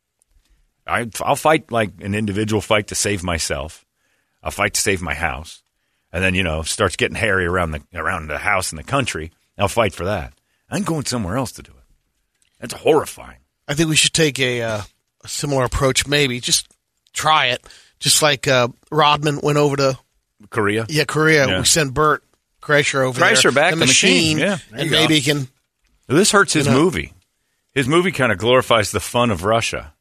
I, 0.87 1.09
I'll 1.21 1.35
fight 1.35 1.69
like 1.69 1.91
an 1.99 2.15
individual 2.15 2.61
fight 2.61 2.87
to 2.87 2.95
save 2.95 3.23
myself. 3.23 3.85
I'll 4.41 4.51
fight 4.51 4.73
to 4.75 4.81
save 4.81 5.01
my 5.01 5.13
house, 5.13 5.63
and 6.13 6.23
then 6.23 6.33
you 6.33 6.43
know 6.43 6.61
starts 6.61 6.95
getting 6.95 7.15
hairy 7.15 7.45
around 7.45 7.71
the 7.71 7.81
around 7.93 8.27
the 8.27 8.37
house 8.37 8.71
and 8.71 8.79
the 8.79 8.83
country. 8.83 9.31
I'll 9.57 9.67
fight 9.67 9.93
for 9.93 10.05
that. 10.05 10.33
I'm 10.69 10.83
going 10.83 11.05
somewhere 11.05 11.35
else 11.35 11.51
to 11.53 11.61
do 11.61 11.73
it. 11.73 11.83
That's 12.61 12.73
horrifying. 12.73 13.40
I 13.71 13.75
think 13.75 13.89
we 13.89 13.95
should 13.95 14.13
take 14.13 14.39
a, 14.39 14.61
uh, 14.61 14.81
a 15.23 15.27
similar 15.27 15.63
approach. 15.63 16.05
Maybe 16.07 16.39
just 16.39 16.67
try 17.13 17.47
it. 17.47 17.65
Just 17.99 18.21
like 18.21 18.47
uh, 18.47 18.67
Rodman 18.91 19.39
went 19.41 19.57
over 19.57 19.75
to 19.77 19.99
Korea. 20.49 20.85
yeah 20.89 21.05
Korea. 21.05 21.47
Yeah. 21.47 21.59
We 21.59 21.65
send 21.65 21.93
Bert 21.93 22.23
Kreischer 22.61 23.05
over 23.05 23.19
there. 23.19 23.29
Kreischer 23.31 23.53
back, 23.53 23.71
the 23.73 23.79
the 23.79 23.85
machine, 23.85 24.37
machine. 24.37 24.39
yeah. 24.39 24.57
And 24.73 24.89
go. 24.89 24.99
maybe 24.99 25.15
he 25.15 25.21
can. 25.21 25.47
This 26.07 26.31
hurts 26.31 26.53
his 26.53 26.65
You 26.65 26.71
know- 26.73 26.83
movie. 26.83 27.13
His 27.73 27.87
movie 27.87 28.11
kind 28.11 28.31
of 28.33 28.37
glorifies 28.37 28.91
the 28.91 28.99
fun 28.99 29.31
of 29.31 29.45
Russia, 29.45 29.93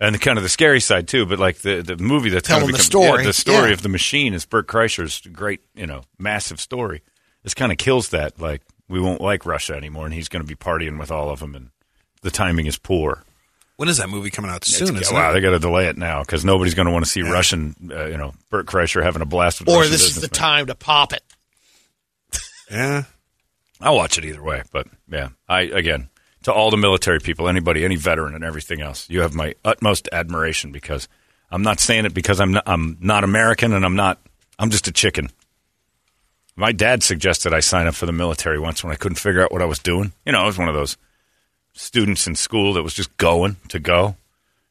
and 0.00 0.16
the, 0.16 0.18
kind 0.18 0.36
of 0.36 0.42
the 0.42 0.48
scary 0.48 0.80
side 0.80 1.06
too. 1.06 1.26
But 1.26 1.38
like 1.38 1.58
the 1.58 1.80
the 1.80 1.96
movie 1.96 2.28
that's 2.30 2.48
Telling 2.48 2.62
kind 2.64 2.72
of 2.74 2.78
the 2.78 2.82
story. 2.84 3.20
yeah, 3.20 3.26
the 3.28 3.32
story 3.32 3.68
Yeah. 3.68 3.74
of 3.74 3.82
the 3.82 3.88
machine 3.88 4.34
is 4.34 4.44
Bert 4.44 4.66
Kreischer's 4.66 5.20
great, 5.32 5.60
you 5.76 5.86
know, 5.86 6.02
massive 6.18 6.60
story. 6.60 7.02
This 7.44 7.54
kind 7.54 7.70
of 7.70 7.78
kills 7.78 8.08
that. 8.08 8.40
Like 8.40 8.62
we 8.88 9.00
won't 9.00 9.20
like 9.20 9.46
Russia 9.46 9.74
anymore, 9.74 10.06
and 10.06 10.14
he's 10.14 10.28
going 10.28 10.42
to 10.42 10.46
be 10.48 10.56
partying 10.56 10.98
with 10.98 11.12
all 11.12 11.30
of 11.30 11.38
them, 11.38 11.54
and 11.54 11.70
the 12.22 12.30
timing 12.30 12.66
is 12.66 12.78
poor. 12.78 13.22
When 13.76 13.88
is 13.88 13.98
that 13.98 14.08
movie 14.08 14.30
coming 14.30 14.50
out? 14.50 14.64
Soon, 14.64 14.88
It's- 14.88 15.02
isn't 15.02 15.14
wow, 15.16 15.30
it? 15.30 15.34
they 15.34 15.40
got 15.40 15.50
to 15.50 15.58
delay 15.60 15.86
it 15.86 15.96
now 15.96 16.20
because 16.22 16.44
nobody's 16.44 16.74
going 16.74 16.86
to 16.86 16.92
want 16.92 17.04
to 17.04 17.10
see 17.10 17.22
Russian, 17.22 17.76
uh, 17.92 18.06
you 18.06 18.16
know, 18.16 18.34
Bert 18.50 18.66
Kreischer 18.66 19.02
having 19.04 19.22
a 19.22 19.26
blast 19.26 19.60
with 19.60 19.68
Or 19.68 19.78
Russian 19.78 19.92
this 19.92 20.02
is 20.02 20.14
the 20.16 20.20
businessmen. 20.22 20.38
time 20.50 20.66
to 20.66 20.74
pop 20.74 21.12
it. 21.12 21.22
Yeah. 22.70 23.04
I'll 23.80 23.94
watch 23.96 24.18
it 24.18 24.24
either 24.24 24.42
way. 24.42 24.62
But 24.72 24.88
yeah, 25.08 25.28
I 25.48 25.60
again 25.62 26.08
to 26.42 26.52
all 26.52 26.70
the 26.70 26.76
military 26.76 27.20
people, 27.20 27.48
anybody, 27.48 27.84
any 27.84 27.96
veteran, 27.96 28.34
and 28.34 28.44
everything 28.44 28.80
else, 28.80 29.08
you 29.08 29.20
have 29.22 29.34
my 29.34 29.54
utmost 29.64 30.08
admiration 30.12 30.72
because 30.72 31.08
I'm 31.50 31.62
not 31.62 31.80
saying 31.80 32.04
it 32.04 32.14
because 32.14 32.40
I'm 32.40 32.52
not, 32.52 32.64
I'm 32.66 32.96
not 33.00 33.24
American 33.24 33.72
and 33.72 33.84
I'm 33.84 33.96
not. 33.96 34.18
I'm 34.58 34.70
just 34.70 34.88
a 34.88 34.92
chicken. 34.92 35.30
My 36.56 36.72
dad 36.72 37.04
suggested 37.04 37.54
I 37.54 37.60
sign 37.60 37.86
up 37.86 37.94
for 37.94 38.06
the 38.06 38.12
military 38.12 38.58
once 38.58 38.82
when 38.82 38.92
I 38.92 38.96
couldn't 38.96 39.16
figure 39.16 39.42
out 39.44 39.52
what 39.52 39.62
I 39.62 39.66
was 39.66 39.78
doing. 39.78 40.12
You 40.26 40.32
know, 40.32 40.42
I 40.42 40.46
was 40.46 40.58
one 40.58 40.68
of 40.68 40.74
those 40.74 40.96
students 41.78 42.26
in 42.26 42.34
school 42.34 42.74
that 42.74 42.82
was 42.82 42.94
just 42.94 43.16
going 43.16 43.56
to 43.68 43.78
go. 43.78 44.16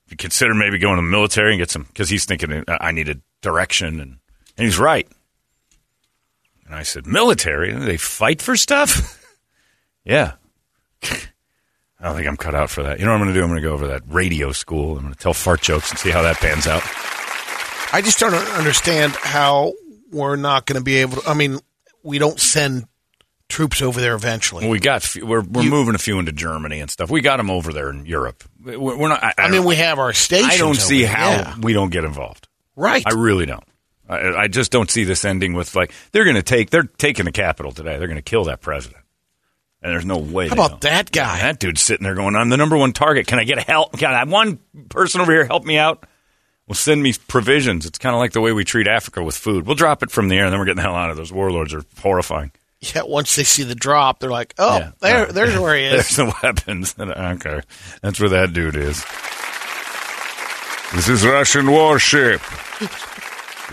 If 0.06 0.12
you 0.12 0.17
consider 0.17 0.54
maybe 0.54 0.78
going 0.78 0.96
to 0.96 1.02
the 1.02 1.08
military 1.08 1.52
and 1.52 1.60
get 1.60 1.72
some, 1.72 1.84
because 1.84 2.10
he's 2.10 2.26
thinking 2.26 2.63
I 2.67 2.91
needed 2.91 3.22
direction, 3.41 4.00
and, 4.00 4.17
and 4.58 4.65
he's 4.65 4.80
right. 4.80 5.08
And 6.65 6.76
I 6.76 6.84
said, 6.84 7.08
military? 7.08 7.74
They 7.74 7.98
fight 7.98 8.41
for 8.41 8.56
stuff? 8.56 9.24
yeah. 10.06 10.34
I 11.04 12.06
don't 12.06 12.15
think 12.15 12.28
I'm 12.28 12.38
cut 12.38 12.54
out 12.54 12.70
for 12.70 12.84
that. 12.84 13.00
You 13.00 13.06
know 13.06 13.12
what 13.12 13.22
I'm 13.22 13.24
going 13.24 13.34
to 13.34 13.39
do? 13.39 13.43
I'm 13.43 13.50
going 13.50 13.62
to 13.62 13.67
go 13.67 13.74
over 13.74 13.88
that 13.88 14.04
radio 14.08 14.52
school. 14.52 14.98
I'm 14.98 15.04
going 15.04 15.13
to 15.13 15.20
tell 15.20 15.34
fart 15.34 15.62
jokes 15.62 15.89
and 15.89 16.00
see 16.00 16.12
how 16.12 16.22
that 16.22 16.38
pans 16.38 16.67
out. 16.67 16.84
I 17.91 18.02
just 18.04 18.20
don't 18.20 18.34
understand 18.34 19.13
how 19.15 19.74
we're 20.12 20.36
not 20.36 20.65
going 20.65 20.78
to 20.78 20.84
be 20.84 20.98
able 20.98 21.22
to. 21.22 21.30
I 21.30 21.34
mean, 21.34 21.60
we 22.04 22.20
don't 22.20 22.39
send 22.39 22.86
troops 23.49 23.81
over 23.81 23.99
there 23.99 24.15
eventually. 24.15 24.67
We 24.67 24.79
got 24.79 25.15
we're 25.15 25.41
we're 25.41 25.63
moving 25.63 25.95
a 25.95 25.99
few 25.99 26.19
into 26.19 26.31
Germany 26.31 26.79
and 26.79 26.89
stuff. 26.89 27.10
We 27.10 27.21
got 27.21 27.38
them 27.38 27.49
over 27.49 27.73
there 27.73 27.89
in 27.89 28.05
Europe. 28.05 28.43
We're, 28.63 28.77
we're 28.77 29.07
not. 29.07 29.23
I, 29.23 29.33
I 29.38 29.43
mean, 29.45 29.62
don't- 29.62 29.65
we 29.65 29.75
have 29.77 29.99
our 29.99 30.13
stations. 30.13 30.53
I 30.53 30.57
don't 30.57 30.75
see 30.75 31.03
there, 31.03 31.13
how 31.13 31.29
yeah. 31.29 31.55
we 31.62 31.73
don't 31.73 31.91
get 31.91 32.03
involved. 32.03 32.47
Right. 32.75 33.03
I 33.05 33.13
really 33.13 33.45
don't. 33.45 33.63
I, 34.10 34.43
I 34.43 34.47
just 34.47 34.71
don't 34.71 34.89
see 34.89 35.03
this 35.03 35.25
ending 35.25 35.53
with 35.53 35.75
like 35.75 35.91
they're 36.12 36.23
going 36.23 36.36
to 36.36 36.43
take 36.43 36.69
they're 36.69 36.83
taking 36.83 37.25
the 37.25 37.31
capital 37.31 37.71
today. 37.71 37.97
They're 37.97 38.07
going 38.07 38.17
to 38.17 38.21
kill 38.21 38.45
that 38.45 38.62
president, 38.62 39.03
and 39.81 39.91
there's 39.91 40.05
no 40.05 40.17
way. 40.17 40.47
How 40.47 40.53
about 40.53 40.69
don't. 40.69 40.81
that 40.81 41.12
guy? 41.12 41.39
That 41.39 41.60
dude's 41.60 41.81
sitting 41.81 42.03
there 42.03 42.15
going, 42.15 42.36
"I'm 42.36 42.49
the 42.49 42.57
number 42.57 42.77
one 42.77 42.93
target. 42.93 43.27
Can 43.27 43.39
I 43.39 43.43
get 43.43 43.60
help? 43.60 43.97
Can 43.97 44.13
I 44.13 44.19
have 44.19 44.31
one 44.31 44.60
person 44.89 45.21
over 45.21 45.31
here 45.31 45.45
help 45.45 45.65
me 45.65 45.77
out? 45.77 46.05
Well, 46.67 46.75
send 46.75 47.01
me 47.01 47.13
provisions. 47.27 47.86
It's 47.86 47.97
kind 47.97 48.13
of 48.13 48.19
like 48.19 48.33
the 48.33 48.41
way 48.41 48.51
we 48.51 48.65
treat 48.65 48.88
Africa 48.88 49.23
with 49.23 49.38
food. 49.38 49.65
We'll 49.65 49.75
drop 49.75 50.03
it 50.03 50.12
from 50.12 50.27
the 50.27 50.36
air, 50.36 50.45
and 50.45 50.51
then 50.51 50.60
we're 50.60 50.65
getting 50.65 50.77
the 50.77 50.81
hell 50.83 50.95
out 50.95 51.10
of. 51.10 51.17
Those 51.17 51.31
warlords 51.31 51.73
are 51.73 51.83
horrifying. 52.01 52.51
Yeah, 52.95 53.01
once 53.05 53.35
they 53.35 53.43
see 53.43 53.63
the 53.63 53.73
drop, 53.73 54.19
they're 54.19 54.29
like, 54.29 54.53
"Oh, 54.59 54.77
Yeah. 54.77 54.91
there, 55.01 55.27
Uh, 55.27 55.31
there's 55.31 55.57
where 55.57 55.75
he 55.75 55.83
is. 55.95 56.15
There's 56.15 56.15
the 56.17 56.35
weapons. 56.43 56.95
Okay, 56.99 57.61
that's 58.03 58.19
where 58.19 58.29
that 58.29 58.53
dude 58.53 58.75
is. 58.75 59.03
This 60.93 61.09
is 61.09 61.25
Russian 61.25 61.71
warship. 61.71 62.39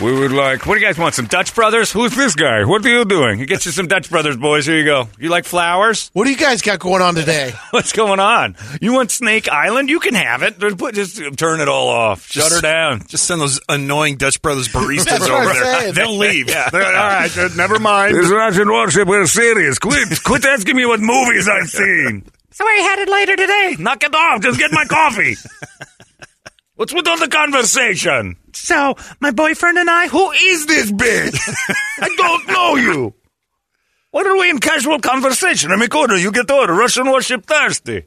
We 0.01 0.13
would 0.13 0.33
like. 0.33 0.67
What 0.67 0.75
do 0.75 0.81
you 0.81 0.87
guys 0.87 0.99
want? 0.99 1.15
Some 1.15 1.27
Dutch 1.27 1.55
Brothers? 1.55 1.93
Who's 1.93 2.17
this 2.17 2.35
guy? 2.35 2.65
What 2.65 2.85
are 2.85 2.89
you 2.89 3.05
doing? 3.05 3.39
He 3.39 3.47
gets 3.47 3.65
you 3.65 3.71
some 3.71 3.87
Dutch 3.87 4.11
Brothers, 4.11 4.37
boys. 4.37 4.67
Here 4.67 4.77
you 4.77 4.85
go. 4.85 5.09
You 5.21 5.29
like 5.29 5.45
flowers? 5.45 6.11
What 6.15 6.25
do 6.25 6.31
you 6.33 6.37
guys 6.37 6.63
got 6.63 6.81
going 6.81 7.01
on 7.01 7.15
today? 7.15 7.53
What's 7.71 7.93
going 7.93 8.19
on? 8.19 8.57
You 8.81 8.93
want 8.93 9.13
Snake 9.13 9.49
Island? 9.49 9.89
You 9.89 10.01
can 10.01 10.15
have 10.15 10.43
it. 10.43 10.59
Just 10.59 11.17
Just 11.17 11.39
turn 11.39 11.61
it 11.61 11.69
all 11.69 11.89
off. 11.89 12.27
Shut 12.29 12.51
her 12.51 12.61
down. 12.61 13.07
Just 13.07 13.25
send 13.27 13.41
those 13.41 13.61
annoying 13.69 14.17
Dutch 14.17 14.43
Brothers 14.43 14.67
baristas 14.69 15.29
over 15.29 15.53
there. 15.53 15.81
saying. 15.81 15.95
They'll 15.95 16.19
leave. 16.19 16.49
Yeah. 16.49 16.71
All 16.73 16.81
right, 16.81 17.39
uh, 17.39 17.51
never 17.57 17.79
mind. 17.79 18.17
This 18.17 18.29
Russian 18.31 18.69
warship. 18.69 19.07
We're 19.07 19.27
serious. 19.27 19.79
Quit, 19.79 20.09
quit 20.25 20.45
asking 20.45 20.75
me 20.75 20.87
what 20.87 20.99
movies 20.99 21.49
I've 21.49 21.69
seen. 21.69 22.25
So 22.51 22.65
where 22.65 22.77
you 22.77 22.83
headed 22.83 23.09
later 23.09 23.37
today? 23.37 23.77
Knock 23.81 24.03
it 24.05 24.15
off. 24.15 24.41
Just 24.41 24.59
get 24.61 24.71
my 24.73 24.85
coffee. 24.85 25.37
What's 26.77 26.93
with 26.93 27.07
all 27.07 27.19
the 27.19 27.29
conversation? 27.29 28.37
So, 28.53 28.97
my 29.21 29.31
boyfriend 29.31 29.79
and 29.79 29.89
I. 29.89 30.09
Who 30.09 30.33
is 30.33 30.67
this 30.67 30.91
bitch? 30.91 31.39
I 32.01 32.15
don't 32.17 32.49
know 32.49 32.77
you. 32.77 33.15
What 34.11 34.27
are 34.27 34.37
we 34.37 34.51
in 34.51 34.59
casual 34.59 34.99
conversation? 34.99 35.71
I 35.71 35.77
make 35.77 35.95
order. 35.95 36.17
You 36.17 36.33
get 36.33 36.51
order. 36.51 36.73
Russian 36.73 37.11
worship 37.11 37.47
thirsty. 37.47 38.07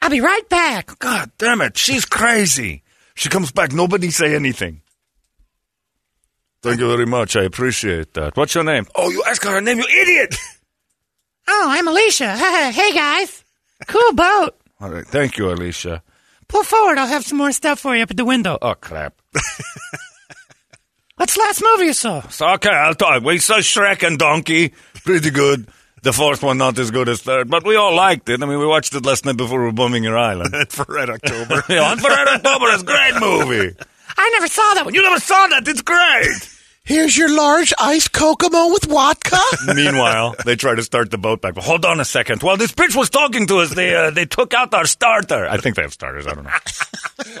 I'll 0.00 0.10
be 0.10 0.20
right 0.20 0.48
back. 0.48 0.98
God 0.98 1.30
damn 1.38 1.60
it. 1.60 1.76
She's 1.76 2.04
crazy. 2.04 2.82
She 3.14 3.28
comes 3.28 3.52
back. 3.52 3.72
Nobody 3.72 4.10
say 4.10 4.34
anything. 4.34 4.80
Thank 6.62 6.80
you 6.80 6.88
very 6.88 7.06
much. 7.06 7.36
I 7.36 7.42
appreciate 7.42 8.14
that. 8.14 8.36
What's 8.36 8.54
your 8.54 8.64
name? 8.64 8.86
Oh, 8.94 9.10
you 9.10 9.22
ask 9.26 9.42
her 9.44 9.50
her 9.50 9.60
name, 9.60 9.78
you 9.78 9.84
idiot! 9.84 10.36
Oh, 11.48 11.66
I'm 11.68 11.88
Alicia. 11.88 12.36
hey, 12.36 12.92
guys. 12.92 13.44
Cool 13.88 14.12
boat. 14.12 14.50
All 14.80 14.90
right. 14.90 15.06
Thank 15.06 15.38
you, 15.38 15.50
Alicia. 15.50 16.02
Pull 16.52 16.64
forward. 16.64 16.98
I'll 16.98 17.06
have 17.06 17.24
some 17.24 17.38
more 17.38 17.50
stuff 17.50 17.80
for 17.80 17.96
you 17.96 18.02
up 18.02 18.10
at 18.10 18.18
the 18.18 18.26
window. 18.26 18.58
Oh, 18.60 18.74
crap. 18.74 19.14
What's 21.16 21.34
the 21.34 21.40
last 21.40 21.62
movie 21.64 21.86
you 21.86 21.94
saw? 21.94 22.20
So, 22.28 22.46
okay, 22.50 22.68
I'll 22.68 22.94
talk. 22.94 23.22
We 23.22 23.38
saw 23.38 23.56
Shrek 23.56 24.06
and 24.06 24.18
Donkey. 24.18 24.74
Pretty 25.02 25.30
good. 25.30 25.66
The 26.02 26.12
fourth 26.12 26.42
one 26.42 26.58
not 26.58 26.78
as 26.78 26.90
good 26.90 27.08
as 27.08 27.22
third, 27.22 27.48
but 27.48 27.64
we 27.64 27.76
all 27.76 27.94
liked 27.94 28.28
it. 28.28 28.42
I 28.42 28.46
mean, 28.46 28.58
we 28.58 28.66
watched 28.66 28.94
it 28.94 29.06
last 29.06 29.24
night 29.24 29.38
before 29.38 29.60
we 29.60 29.64
were 29.64 29.72
bombing 29.72 30.04
your 30.04 30.18
island. 30.18 30.54
for 30.68 30.84
Red 30.86 31.08
October. 31.08 31.64
yeah, 31.72 31.90
on 31.90 31.98
for 31.98 32.10
Red 32.10 32.28
October, 32.28 32.66
it's 32.68 32.82
a 32.82 32.86
great 32.86 33.14
movie. 33.18 33.74
I 34.18 34.30
never 34.34 34.46
saw 34.46 34.74
that 34.74 34.84
one. 34.84 34.92
You 34.92 35.00
never 35.00 35.20
saw 35.20 35.46
that. 35.46 35.66
It's 35.66 35.80
great. 35.80 36.51
Here's 36.84 37.16
your 37.16 37.32
large 37.34 37.72
iced 37.78 38.12
Kokomo 38.12 38.72
with 38.72 38.86
vodka. 38.86 39.38
Meanwhile, 39.74 40.34
they 40.44 40.56
try 40.56 40.74
to 40.74 40.82
start 40.82 41.12
the 41.12 41.18
boat 41.18 41.40
back. 41.40 41.54
But 41.54 41.62
hold 41.62 41.84
on 41.84 42.00
a 42.00 42.04
second. 42.04 42.42
While 42.42 42.56
this 42.56 42.72
bitch 42.72 42.96
was 42.96 43.08
talking 43.08 43.46
to 43.46 43.58
us, 43.58 43.72
they 43.72 43.94
uh, 43.94 44.10
they 44.10 44.24
took 44.26 44.52
out 44.52 44.74
our 44.74 44.86
starter. 44.86 45.46
I 45.48 45.58
think 45.58 45.76
they 45.76 45.82
have 45.82 45.92
starters. 45.92 46.26
I 46.26 46.34
don't 46.34 46.44
know. 46.44 46.50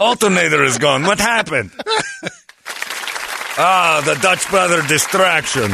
Alternator 0.00 0.62
is 0.62 0.78
gone. 0.78 1.02
What 1.02 1.18
happened? 1.18 1.72
ah, 3.58 4.00
the 4.04 4.14
Dutch 4.22 4.48
brother 4.48 4.80
distraction. 4.86 5.72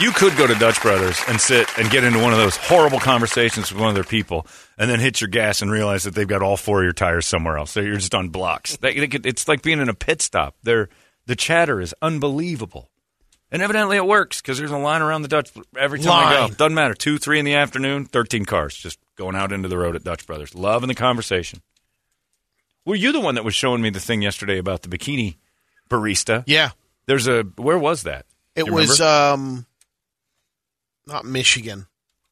You 0.00 0.12
could 0.12 0.36
go 0.36 0.46
to 0.46 0.54
Dutch 0.54 0.80
Brothers 0.80 1.20
and 1.26 1.40
sit 1.40 1.66
and 1.76 1.90
get 1.90 2.04
into 2.04 2.20
one 2.20 2.30
of 2.30 2.38
those 2.38 2.56
horrible 2.56 3.00
conversations 3.00 3.72
with 3.72 3.80
one 3.80 3.88
of 3.88 3.96
their 3.96 4.04
people, 4.04 4.46
and 4.78 4.88
then 4.88 5.00
hit 5.00 5.20
your 5.20 5.26
gas 5.26 5.60
and 5.60 5.72
realize 5.72 6.04
that 6.04 6.14
they've 6.14 6.28
got 6.28 6.40
all 6.40 6.56
four 6.56 6.78
of 6.78 6.84
your 6.84 6.92
tires 6.92 7.26
somewhere 7.26 7.58
else. 7.58 7.72
So 7.72 7.80
you're 7.80 7.96
just 7.96 8.14
on 8.14 8.28
blocks. 8.28 8.78
It's 8.80 9.48
like 9.48 9.62
being 9.62 9.80
in 9.80 9.88
a 9.88 9.94
pit 9.94 10.22
stop. 10.22 10.54
They're, 10.62 10.88
the 11.28 11.36
chatter 11.36 11.80
is 11.80 11.94
unbelievable. 12.02 12.90
And 13.50 13.62
evidently 13.62 13.96
it 13.96 14.04
works 14.06 14.42
because 14.42 14.58
there's 14.58 14.70
a 14.72 14.76
line 14.78 15.00
around 15.02 15.22
the 15.22 15.28
Dutch 15.28 15.50
every 15.76 16.00
time 16.00 16.26
I 16.26 16.48
go. 16.48 16.54
Doesn't 16.54 16.74
matter. 16.74 16.94
Two, 16.94 17.16
three 17.18 17.38
in 17.38 17.44
the 17.44 17.54
afternoon, 17.54 18.04
13 18.06 18.44
cars 18.44 18.74
just 18.74 18.98
going 19.16 19.36
out 19.36 19.52
into 19.52 19.68
the 19.68 19.78
road 19.78 19.94
at 19.96 20.04
Dutch 20.04 20.26
Brothers. 20.26 20.54
Loving 20.54 20.88
the 20.88 20.94
conversation. 20.94 21.62
Were 22.84 22.94
you 22.94 23.12
the 23.12 23.20
one 23.20 23.36
that 23.36 23.44
was 23.44 23.54
showing 23.54 23.80
me 23.80 23.90
the 23.90 24.00
thing 24.00 24.20
yesterday 24.22 24.58
about 24.58 24.82
the 24.82 24.88
bikini 24.88 25.36
barista? 25.88 26.44
yeah, 26.46 26.70
There's 27.06 27.26
a, 27.28 27.42
where 27.56 27.78
was 27.78 28.02
that? 28.02 28.26
it 28.56 28.68
was 28.70 28.98
remember? 29.00 29.32
um, 29.34 29.66
not 31.06 31.24
Michigan, 31.24 31.86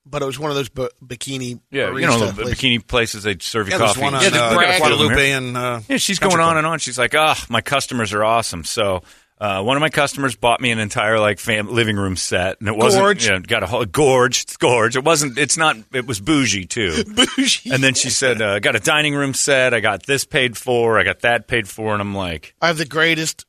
but 0.07 0.23
it 0.23 0.25
was 0.25 0.38
one 0.38 0.51
of 0.51 0.57
those 0.57 0.69
b- 0.69 0.88
bikini. 1.05 1.61
yeah, 1.71 1.90
you 1.92 2.07
know, 2.07 2.19
the 2.27 2.33
places. 2.42 2.59
bikini 2.59 2.87
places, 2.87 3.23
they 3.25 3.37
serve 3.40 3.66
you 3.69 3.73
Yeah, 3.73 3.79
coffee. 3.79 4.01
one 4.01 4.14
on 4.14 4.23
Yeah, 4.23 4.31
the 4.31 4.42
uh, 4.42 4.79
Guadalupe 4.79 5.31
and 5.33 5.57
uh, 5.57 5.81
Yeah, 5.88 5.97
she's 5.97 6.19
going 6.19 6.40
on 6.40 6.57
and 6.57 6.66
on. 6.66 6.79
She's 6.79 6.99
like, 6.99 7.14
ah, 7.14 7.45
my 7.49 7.61
customers 7.61 8.12
are 8.12 8.25
awesome. 8.25 8.64
So 8.64 9.03
uh, 9.38 9.62
one 9.62 9.77
of 9.77 9.83
my 9.83 9.90
customers 9.90 10.35
bought 10.35 10.61
me 10.62 10.71
an 10.71 10.79
entire 10.79 11.21
like 11.21 11.38
fam- 11.38 11.69
living 11.71 11.97
room 11.97 12.16
set, 12.16 12.59
and 12.61 12.69
it 12.69 12.77
wasn't 12.77 13.03
Gorge. 13.05 13.27
You 13.27 13.33
know, 13.33 13.40
got 13.40 13.62
a 13.62 13.66
whole 13.66 13.85
gorge. 13.85 14.42
It's 14.45 14.57
gorge. 14.57 14.97
It 14.97 15.05
wasn't. 15.05 15.37
It's 15.37 15.59
not. 15.59 15.77
It 15.92 16.07
was 16.07 16.21
bougie 16.21 16.64
too. 16.64 17.05
Bougie. 17.37 17.71
And 17.71 17.85
then 17.85 17.92
she 17.92 18.09
said, 18.09 18.40
uh, 18.40 18.53
I 18.53 18.59
got 18.61 18.77
a 18.77 18.81
dining 18.81 19.14
room 19.14 19.35
set. 19.35 19.75
I 19.75 19.81
got 19.81 20.07
this 20.07 20.25
paid 20.25 20.57
for. 20.57 20.99
I 20.99 21.03
got 21.05 21.21
that 21.21 21.49
paid 21.49 21.69
for. 21.69 21.92
And 21.92 22.01
I'm 22.01 22.14
like, 22.14 22.55
I 22.62 22.69
have 22.69 22.79
the 22.79 22.87
greatest 22.87 23.45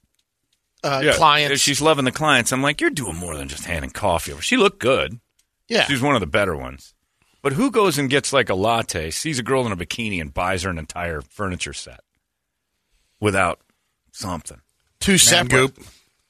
uh, 0.83 1.01
yeah, 1.05 1.13
clients. 1.13 1.61
She's 1.61 1.79
loving 1.81 2.03
the 2.03 2.11
clients. 2.11 2.51
I'm 2.51 2.61
like, 2.61 2.81
you're 2.81 2.89
doing 2.89 3.15
more 3.15 3.35
than 3.37 3.47
just 3.47 3.63
handing 3.63 3.91
coffee 3.91 4.33
over. 4.33 4.41
She 4.41 4.57
looked 4.57 4.79
good. 4.79 5.19
Yeah, 5.67 5.85
She's 5.85 6.01
one 6.01 6.15
of 6.15 6.21
the 6.21 6.27
better 6.27 6.55
ones. 6.55 6.93
But 7.41 7.53
who 7.53 7.71
goes 7.71 7.97
and 7.97 8.09
gets 8.09 8.33
like 8.33 8.49
a 8.49 8.55
latte, 8.55 9.11
sees 9.11 9.39
a 9.39 9.43
girl 9.43 9.65
in 9.65 9.71
a 9.71 9.77
bikini, 9.77 10.19
and 10.19 10.33
buys 10.33 10.63
her 10.63 10.69
an 10.69 10.77
entire 10.77 11.21
furniture 11.21 11.73
set 11.73 12.01
without 13.19 13.59
something? 14.11 14.61
two 14.99 15.17
separate. 15.17 15.75
Goop. 15.75 15.85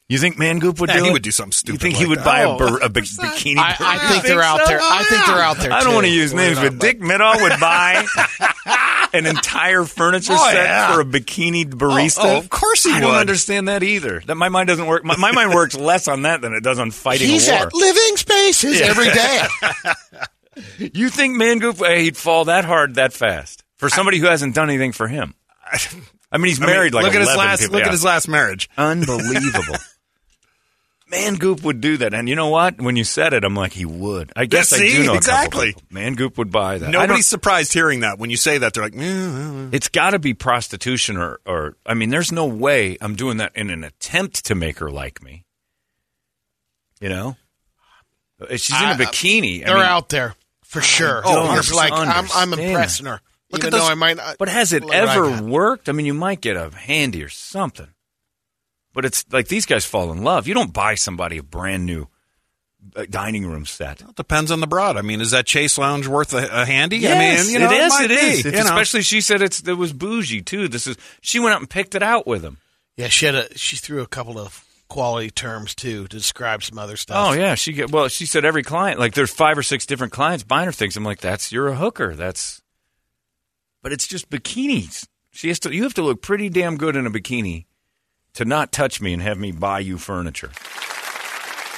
You 0.09 0.17
think 0.19 0.37
Mangoop 0.37 0.79
would 0.79 0.89
Yeah, 0.89 0.97
do 0.99 1.03
he 1.03 1.09
it? 1.09 1.13
would 1.13 1.21
do 1.21 1.31
something 1.31 1.51
stupid 1.51 1.73
You 1.73 1.79
think 1.89 1.95
he 1.97 2.05
would 2.05 2.19
that. 2.19 2.25
buy 2.25 2.39
a, 2.39 2.49
Oh, 2.51 2.57
bur- 2.57 2.77
a 2.79 2.87
bi- 2.87 3.01
bikini? 3.01 3.57
I, 3.57 3.75
I 3.77 3.93
You 4.03 4.09
think 4.13 4.23
they're 4.23 4.41
out 4.41 4.61
there. 4.65 4.79
I 4.81 5.03
think 5.03 5.25
they're 5.25 5.41
out 5.41 5.57
there. 5.57 5.73
I 5.73 5.81
don't 5.81 5.89
too. 5.89 5.95
want 5.95 6.05
to 6.07 6.13
use 6.13 6.33
names, 6.33 6.55
Believe 6.59 6.71
it 6.71 6.75
or 6.75 6.77
but 6.77 6.81
Dick 6.85 7.01
Middaugh 7.01 7.41
would 7.41 7.59
buy 7.59 8.05
an 9.13 9.25
entire 9.25 9.83
furniture 9.83 10.31
Oh, 10.33 10.49
set 10.49 10.63
yeah. 10.63 10.93
for 10.93 11.01
a 11.01 11.05
bikini 11.05 11.65
barista. 11.65 12.19
Oh, 12.23 12.35
oh, 12.35 12.37
of 12.37 12.49
course 12.49 12.83
he 12.85 12.93
I 12.93 13.01
don't 13.01 13.11
would. 13.11 13.19
understand 13.19 13.67
that 13.67 13.83
either. 13.83 14.21
That 14.27 14.35
my 14.35 14.47
mind 14.47 14.69
doesn't 14.69 14.85
work. 14.85 15.03
My, 15.03 15.17
my 15.17 15.33
mind 15.33 15.53
works 15.53 15.75
less 15.75 16.07
on 16.07 16.21
that 16.21 16.39
than 16.39 16.53
it 16.53 16.63
does 16.63 16.79
on 16.79 16.91
fighting 16.91 17.27
He's 17.27 17.49
a 17.49 17.51
war. 17.51 17.63
at 17.67 17.73
living 17.73 18.15
spaces 18.15 18.79
every 18.79 19.09
day. 19.09 19.41
you 20.93 21.09
think 21.09 21.35
Mangoop 21.35 21.81
uh, 21.81 21.99
he'd 21.99 22.15
fall 22.15 22.45
that 22.45 22.63
hard 22.63 22.95
that 22.95 23.11
fast 23.11 23.63
for 23.75 23.89
somebody 23.89 24.19
who 24.19 24.27
hasn't 24.27 24.55
done 24.55 24.69
anything 24.69 24.93
for 24.93 25.09
him? 25.09 25.33
I 26.31 26.37
mean, 26.37 26.47
he's 26.47 26.61
I 26.61 26.65
mean, 26.65 26.75
married 26.75 26.93
like 26.93 27.03
look 27.03 27.13
at 27.15 27.19
his 27.21 27.29
11 27.33 27.37
last 27.45 27.59
people. 27.59 27.73
look 27.73 27.81
Yeah. 27.81 27.87
at 27.87 27.91
his 27.91 28.03
last 28.05 28.27
marriage. 28.29 28.69
Unbelievable. 28.77 29.75
Man 31.09 31.35
Goop 31.35 31.63
would 31.63 31.79
do 31.79 31.97
that. 31.97 32.13
And 32.13 32.27
you 32.27 32.35
know 32.35 32.49
what? 32.49 32.81
When 32.81 32.95
you 32.97 33.03
said 33.05 33.33
it, 33.33 33.43
I'm 33.45 33.55
like, 33.55 33.71
he 33.71 33.85
would. 33.85 34.31
I 34.35 34.45
guess 34.45 34.73
I 34.73 34.77
see? 34.77 34.91
do 34.91 35.05
know 35.05 35.13
Exactly. 35.13 35.73
Man 35.89 36.15
Goop 36.15 36.37
would 36.37 36.51
buy 36.51 36.77
that. 36.79 36.89
Nobody's 36.89 37.27
surprised 37.27 37.71
hearing 37.71 38.01
that. 38.01 38.19
When 38.19 38.29
you 38.29 38.35
say 38.37 38.57
that, 38.57 38.73
they're 38.73 38.83
like, 38.83 38.93
"Mm, 38.93 39.73
It's 39.73 39.87
got 39.87 40.09
to 40.11 40.19
be 40.19 40.33
prostitution 40.33 41.15
or, 41.15 41.39
or, 41.45 41.77
I 41.85 41.93
mean, 41.93 42.09
there's 42.09 42.31
no 42.33 42.45
way 42.45 42.97
I'm 42.99 43.15
doing 43.15 43.37
that 43.37 43.53
in 43.55 43.69
an 43.69 43.83
attempt 43.85 44.45
to 44.47 44.55
make 44.55 44.79
her 44.79 44.89
like 44.91 45.23
me. 45.23 45.45
You 46.99 47.09
know? 47.09 47.37
She's 48.51 48.71
in 48.79 48.87
a 48.89 48.91
I- 48.91 48.95
bikini. 48.97 49.63
I 49.63 49.65
They're 49.67 49.75
mean, 49.75 49.85
out 49.85 50.09
there 50.09 50.35
for 50.63 50.81
sure. 50.81 51.21
don't 51.23 51.53
You're 51.65 51.75
like 51.75 51.93
I'm, 51.93 52.27
I'm 52.33 52.53
impressing 52.53 53.05
her. 53.05 53.21
Look 53.49 53.61
even 53.63 53.73
at 53.73 53.77
those- 53.79 53.89
I 53.89 53.93
might 53.93 54.17
not. 54.17 54.37
But 54.37 54.49
has 54.49 54.73
it 54.73 54.83
let 54.83 55.07
her 55.07 55.25
like 55.25 55.35
ever 55.37 55.43
worked? 55.47 55.87
I 55.87 55.93
mean, 55.93 56.05
you 56.05 56.13
might 56.13 56.41
get 56.41 56.57
a 56.57 56.69
handy 56.75 57.23
or 57.23 57.29
something. 57.29 57.87
But 58.97 59.05
it's 59.05 59.23
like 59.31 59.47
these 59.47 59.67
guys 59.67 59.85
fall 59.85 60.11
in 60.11 60.23
love. 60.23 60.47
You 60.47 60.55
don't 60.55 60.73
buy 60.73 60.95
somebody 60.95 61.37
a 61.37 61.43
brand 61.43 61.85
new 61.85 62.07
uh, 62.95 63.05
dining 63.07 63.45
room 63.45 63.67
set. 63.67 64.01
It 64.01 64.15
depends 64.15 64.49
on 64.49 64.59
the 64.59 64.65
broad. 64.65 64.97
I 64.97 65.03
mean, 65.03 65.21
is 65.21 65.29
that 65.29 65.45
Chase 65.45 65.77
Lounge 65.77 66.07
worth 66.07 66.33
a, 66.33 66.61
a 66.63 66.65
handy? 66.65 67.07
I 67.07 67.11
mean, 67.13 67.47
you 67.47 67.59
know, 67.59 67.71
it 67.71 67.79
is. 67.79 67.89
might 67.93 68.05
It 68.05 68.11
is. 68.11 68.41
be, 68.41 68.49
It's 68.49 68.57
you 68.57 68.63
know. 68.63 68.71
especially 68.71 69.03
she 69.03 69.21
said 69.21 69.43
it's 69.43 69.61
it 69.61 69.73
was 69.77 69.93
bougie 69.93 70.41
too. 70.41 70.67
This 70.67 70.87
is 70.87 70.97
she 71.21 71.39
went 71.39 71.53
out 71.53 71.59
and 71.61 71.69
picked 71.69 71.93
it 71.93 72.01
out 72.01 72.25
with 72.25 72.41
him. 72.43 72.57
Yeah, 72.95 73.07
she 73.09 73.27
had 73.27 73.35
a. 73.35 73.55
She 73.55 73.75
threw 73.75 74.01
a 74.01 74.07
couple 74.07 74.39
of 74.39 74.65
quality 74.87 75.29
terms 75.29 75.75
too 75.75 76.07
to 76.07 76.17
describe 76.17 76.63
some 76.63 76.79
other 76.79 76.97
stuff. 76.97 77.29
Oh 77.29 77.33
yeah, 77.33 77.53
she 77.53 77.73
get 77.73 77.91
well. 77.91 78.07
She 78.07 78.25
said 78.25 78.45
every 78.45 78.63
client 78.63 78.99
like 78.99 79.13
there's 79.13 79.29
five 79.31 79.59
or 79.59 79.63
six 79.63 79.85
different 79.85 80.11
clients 80.11 80.43
buying 80.43 80.65
her 80.65 80.71
things. 80.71 80.97
I'm 80.97 81.03
like, 81.03 81.21
that's 81.21 81.51
you're 81.51 81.67
a 81.67 81.75
hooker. 81.75 82.15
That's, 82.15 82.63
but 83.83 83.93
it's 83.93 84.07
just 84.07 84.27
bikinis. 84.31 85.05
She 85.29 85.49
has 85.49 85.59
to. 85.59 85.71
You 85.71 85.83
have 85.83 85.93
to 85.93 86.01
look 86.01 86.23
pretty 86.23 86.49
damn 86.49 86.77
good 86.77 86.95
in 86.95 87.05
a 87.05 87.11
bikini 87.11 87.65
to 88.37 88.45
not 88.45 88.71
touch 88.71 89.01
me 89.01 89.13
and 89.13 89.21
have 89.23 89.39
me 89.39 89.51
buy 89.51 89.79
you 89.79 89.97
furniture. 89.97 90.51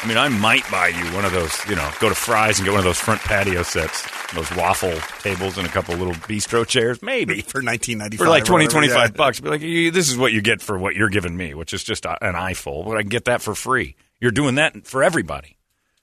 I 0.02 0.08
mean, 0.08 0.17
I 0.17 0.28
might 0.28 0.69
buy 0.69 0.89
you 0.89 1.06
one 1.13 1.24
of 1.24 1.32
those. 1.32 1.54
You 1.69 1.76
know, 1.76 1.89
go 2.02 2.10
to 2.10 2.15
Fry's 2.15 2.60
and 2.60 2.65
get 2.65 2.72
one 2.72 2.80
of 2.80 2.86
those 2.86 3.00
front 3.00 3.22
patio 3.22 3.63
sets, 3.63 4.06
those 4.34 4.54
waffle 4.56 4.93
tables, 5.19 5.58
and 5.58 5.65
a 5.65 5.69
couple 5.69 5.95
little 5.95 6.13
bistro 6.13 6.67
chairs, 6.67 7.02
maybe. 7.02 7.41
for 7.41 7.62
1995 7.62 8.17
for 8.17 8.30
like 8.30 8.43
20, 8.43 8.65
whatever, 8.65 8.88
25 8.88 8.98
yeah. 8.98 9.08
bucks. 9.15 9.39
Be 9.39 9.50
like, 9.50 9.62
you, 9.62 9.91
this 9.91 10.10
is 10.10 10.17
what 10.17 10.34
you 10.34 10.41
get 10.41 10.62
for 10.62 10.78
what 10.78 10.95
you're 10.95 11.10
giving 11.10 11.36
me, 11.36 11.54
which 11.54 11.74
is 11.74 11.82
just 11.82 12.06
a, 12.06 12.22
an 12.26 12.36
eyeful. 12.36 12.84
But 12.84 12.98
I 12.98 13.02
can 13.04 13.10
get 13.10 13.26
that 13.26 13.41
for 13.41 13.56
free. 13.56 13.95
You're 14.19 14.32
doing 14.32 14.56
that 14.56 14.86
for 14.86 15.02
everybody. 15.02 15.56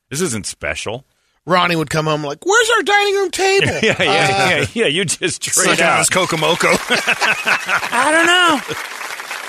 This 0.09 0.23
isn't 0.23 0.47
special. 0.47 1.05
Ronnie 1.45 1.77
would 1.77 1.91
come 1.91 2.07
home 2.07 2.25
like, 2.25 2.45
"Where's 2.45 2.71
our 2.79 2.83
dining 2.83 3.15
room 3.15 3.31
table?" 3.31 3.67
Yeah, 3.83 4.03
yeah, 4.03 4.11
uh, 4.11 4.49
yeah, 4.51 4.67
yeah. 4.73 4.87
You 4.87 5.05
just 5.05 5.43
trade 5.43 5.77
Sucking 5.79 5.85
on 5.85 5.93
out. 5.93 5.99
his 5.99 6.11
Kokomoko. 6.11 6.69
I 7.93 8.11
don't 8.11 8.27
know. 8.27 9.06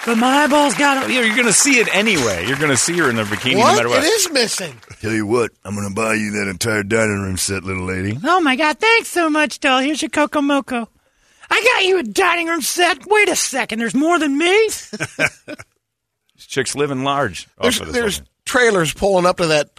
But 0.07 0.17
my 0.17 0.43
eyeballs 0.45 0.73
got 0.73 1.07
You're, 1.11 1.23
you're 1.23 1.35
going 1.35 1.45
to 1.47 1.53
see 1.53 1.79
it 1.79 1.93
anyway. 1.95 2.47
You're 2.47 2.57
going 2.57 2.71
to 2.71 2.77
see 2.77 2.97
her 2.97 3.09
in 3.11 3.15
the 3.17 3.23
bikini 3.23 3.53
no 3.53 3.59
What? 3.59 3.75
matter 3.75 3.89
what. 3.89 4.03
It 4.03 4.07
is 4.07 4.31
missing. 4.31 4.81
Tell 5.01 5.11
you 5.11 5.27
what, 5.27 5.51
I'm 5.63 5.75
gonna 5.75 5.93
buy 5.93 6.15
you 6.15 6.31
that 6.31 6.47
entire 6.49 6.81
dining 6.81 7.21
room 7.21 7.37
set, 7.37 7.63
little 7.63 7.85
lady. 7.85 8.17
Oh 8.23 8.39
my 8.41 8.55
god, 8.55 8.79
thanks 8.79 9.09
so 9.09 9.29
much, 9.29 9.59
doll. 9.59 9.79
Here's 9.79 10.01
your 10.01 10.09
Coco 10.09 10.41
Moco. 10.41 10.89
I 11.51 11.61
got 11.75 11.85
you 11.85 11.99
a 11.99 12.03
dining 12.03 12.47
room 12.47 12.61
set. 12.61 13.05
Wait 13.05 13.29
a 13.29 13.35
second, 13.35 13.77
there's 13.77 13.93
more 13.93 14.17
than 14.17 14.35
me? 14.37 14.69
This 16.35 16.45
chick's 16.45 16.75
living 16.75 17.03
large. 17.03 17.47
off 17.57 17.63
There's, 17.63 17.79
of 17.81 17.87
this 17.87 17.95
there's 17.95 18.17
whole 18.19 18.27
trailers 18.45 18.93
pulling 18.93 19.25
up 19.25 19.37
to 19.37 19.47
that 19.47 19.71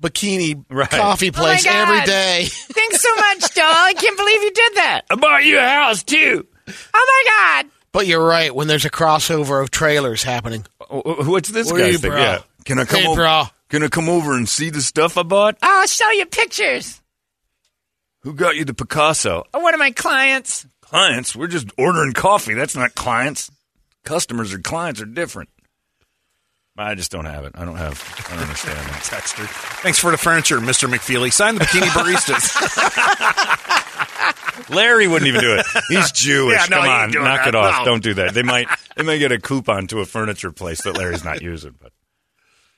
bikini 0.00 0.64
Right. 0.70 0.88
coffee 0.88 1.28
oh, 1.30 1.32
place 1.32 1.64
God. 1.64 1.74
every 1.74 2.06
day. 2.06 2.44
thanks 2.48 3.00
so 3.02 3.12
much, 3.16 3.54
doll. 3.54 3.64
I 3.66 3.92
can't 3.94 4.16
believe 4.16 4.42
you 4.42 4.52
did 4.52 4.74
that. 4.76 5.02
I 5.10 5.16
bought 5.16 5.44
you 5.44 5.58
a 5.58 5.62
house 5.62 6.02
too. 6.04 6.46
Oh 6.68 7.24
my 7.26 7.62
god. 7.62 7.71
But 7.92 8.06
you're 8.06 8.24
right. 8.26 8.54
When 8.54 8.68
there's 8.68 8.84
a 8.84 8.90
crossover 8.90 9.62
of 9.62 9.70
trailers 9.70 10.22
happening, 10.22 10.64
Oh, 10.80 11.02
oh, 11.04 11.16
oh 11.20 11.30
What's 11.30 11.50
this 11.50 11.70
What 11.70 11.80
are 11.80 11.84
guy's 11.84 11.92
you, 11.94 11.98
thing? 11.98 12.10
bro? 12.12 12.20
Yeah. 12.20 12.38
Can 12.64 12.78
I 12.78 12.84
come 12.84 13.00
Hey, 13.00 13.06
over? 13.06 13.20
bro. 13.22 13.44
Can 13.68 13.82
I 13.82 13.88
come 13.88 14.08
over 14.08 14.34
and 14.36 14.48
see 14.48 14.70
the 14.70 14.80
stuff 14.82 15.16
I 15.18 15.22
bought? 15.22 15.56
I'll 15.62 15.86
show 15.86 16.10
you 16.10 16.26
pictures. 16.26 17.00
Who 18.20 18.34
got 18.34 18.56
you 18.56 18.64
the 18.64 18.74
Picasso? 18.74 19.44
of 19.52 19.62
One 19.62 19.74
of 19.74 19.78
my 19.80 19.90
clients. 19.90 20.66
Clients? 20.80 21.34
We're 21.34 21.46
just 21.48 21.68
ordering 21.78 22.12
coffee. 22.12 22.54
That's 22.54 22.76
not 22.76 22.94
clients. 22.94 23.50
Customers 24.04 24.52
or 24.52 24.58
clients 24.58 25.00
are 25.00 25.06
different. 25.06 25.48
I 26.78 26.94
just 26.94 27.10
don't 27.12 27.26
have 27.26 27.44
it. 27.44 27.52
I 27.54 27.64
don't 27.66 27.76
have. 27.76 28.02
I 28.28 28.30
don't 28.34 28.42
understand 28.44 28.78
that. 28.78 29.02
Text 29.04 29.36
her. 29.36 29.44
Thanks 29.82 29.98
for 29.98 30.10
the 30.10 30.16
furniture, 30.16 30.58
Mr. 30.58 30.88
McFeely. 30.88 31.30
Sign 31.32 31.56
the 31.56 31.64
bikini 31.64 31.88
baristas. 31.88 32.56
Larry 34.70 35.06
wouldn't 35.06 35.28
even 35.28 35.40
do 35.42 35.54
it. 35.54 35.66
He's 35.88 36.10
Jewish. 36.12 36.56
Yeah, 36.58 36.66
no, 36.70 36.76
Come 36.82 37.10
he 37.10 37.16
on, 37.18 37.24
knock 37.24 37.40
that. 37.40 37.48
it 37.48 37.54
off. 37.54 37.80
No. 37.80 37.84
Don't 37.92 38.02
do 38.02 38.14
that. 38.14 38.32
They 38.34 38.42
might. 38.42 38.68
They 38.96 39.02
might 39.02 39.18
get 39.18 39.32
a 39.32 39.38
coupon 39.40 39.86
to 39.88 40.00
a 40.00 40.06
furniture 40.06 40.50
place 40.52 40.82
that 40.84 40.96
Larry's 40.96 41.24
not 41.24 41.42
using. 41.42 41.74
But 41.80 41.92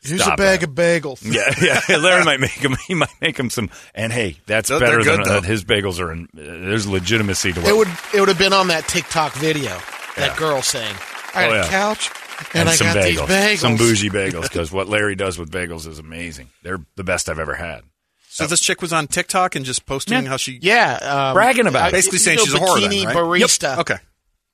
here's 0.00 0.22
Stop 0.22 0.34
a 0.34 0.42
bag 0.42 0.60
that. 0.60 0.68
of 0.70 0.74
bagels. 0.74 1.22
yeah, 1.24 1.52
yeah. 1.88 1.96
Larry 1.98 2.24
might 2.24 2.40
make 2.40 2.50
him. 2.50 2.76
He 2.88 2.94
might 2.94 3.14
make 3.20 3.38
him 3.38 3.48
some. 3.50 3.70
And 3.94 4.12
hey, 4.12 4.38
that's 4.46 4.70
They're- 4.70 4.80
better 4.80 5.04
they're 5.04 5.18
than 5.18 5.28
uh, 5.28 5.40
his 5.42 5.64
bagels 5.64 6.00
are. 6.00 6.10
In, 6.12 6.24
uh, 6.36 6.42
there's 6.42 6.86
legitimacy 6.88 7.52
to 7.52 7.60
what. 7.60 7.68
It 7.70 7.76
would 7.76 7.88
it 8.12 8.18
would 8.20 8.28
have 8.28 8.38
been 8.38 8.52
on 8.52 8.66
that 8.68 8.88
TikTok 8.88 9.34
video. 9.34 9.70
That 10.16 10.32
Yeah. 10.32 10.36
girl 10.38 10.62
saying, 10.62 10.94
"I 11.34 11.42
got 11.46 11.50
Oh, 11.50 11.52
a 11.54 11.56
yeah. 11.58 11.68
couch 11.68 12.10
and, 12.54 12.68
I 12.68 12.74
some 12.74 12.86
got 12.88 12.96
bagels, 12.96 13.04
these 13.04 13.20
bagels." 13.20 13.58
some 13.58 13.76
bougie 13.76 14.10
bagels. 14.10 14.42
Because 14.42 14.70
what 14.72 14.88
Larry 14.88 15.14
does 15.14 15.38
with 15.38 15.50
bagels 15.50 15.86
is 15.86 15.98
amazing. 15.98 16.50
They're 16.62 16.80
the 16.96 17.04
best 17.04 17.28
I've 17.28 17.38
ever 17.38 17.54
had. 17.54 17.82
so 18.28 18.46
this 18.46 18.60
chick 18.60 18.82
was 18.82 18.92
on 18.92 19.06
TikTok 19.06 19.54
and 19.54 19.64
just 19.64 19.86
posting 19.86 20.24
how 20.24 20.36
she. 20.36 20.58
Yeah, 20.60 20.94
um, 21.02 21.34
Bragging 21.34 21.66
about 21.66 21.88
it. 21.88 21.92
Basically 21.92 22.16
if 22.16 22.22
saying 22.22 22.38
she's 22.38 22.52
go 22.54 22.58
a 22.58 22.60
whore 22.66 22.80
then, 22.80 22.90
Bikini 22.90 23.06
right? 23.06 23.16
barista. 23.16 23.78
Okay. 23.78 23.96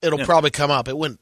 It'll 0.01 0.19
probably 0.25 0.49
come 0.51 0.71
up. 0.71 0.87
It 0.87 0.97
wouldn't. 0.97 1.19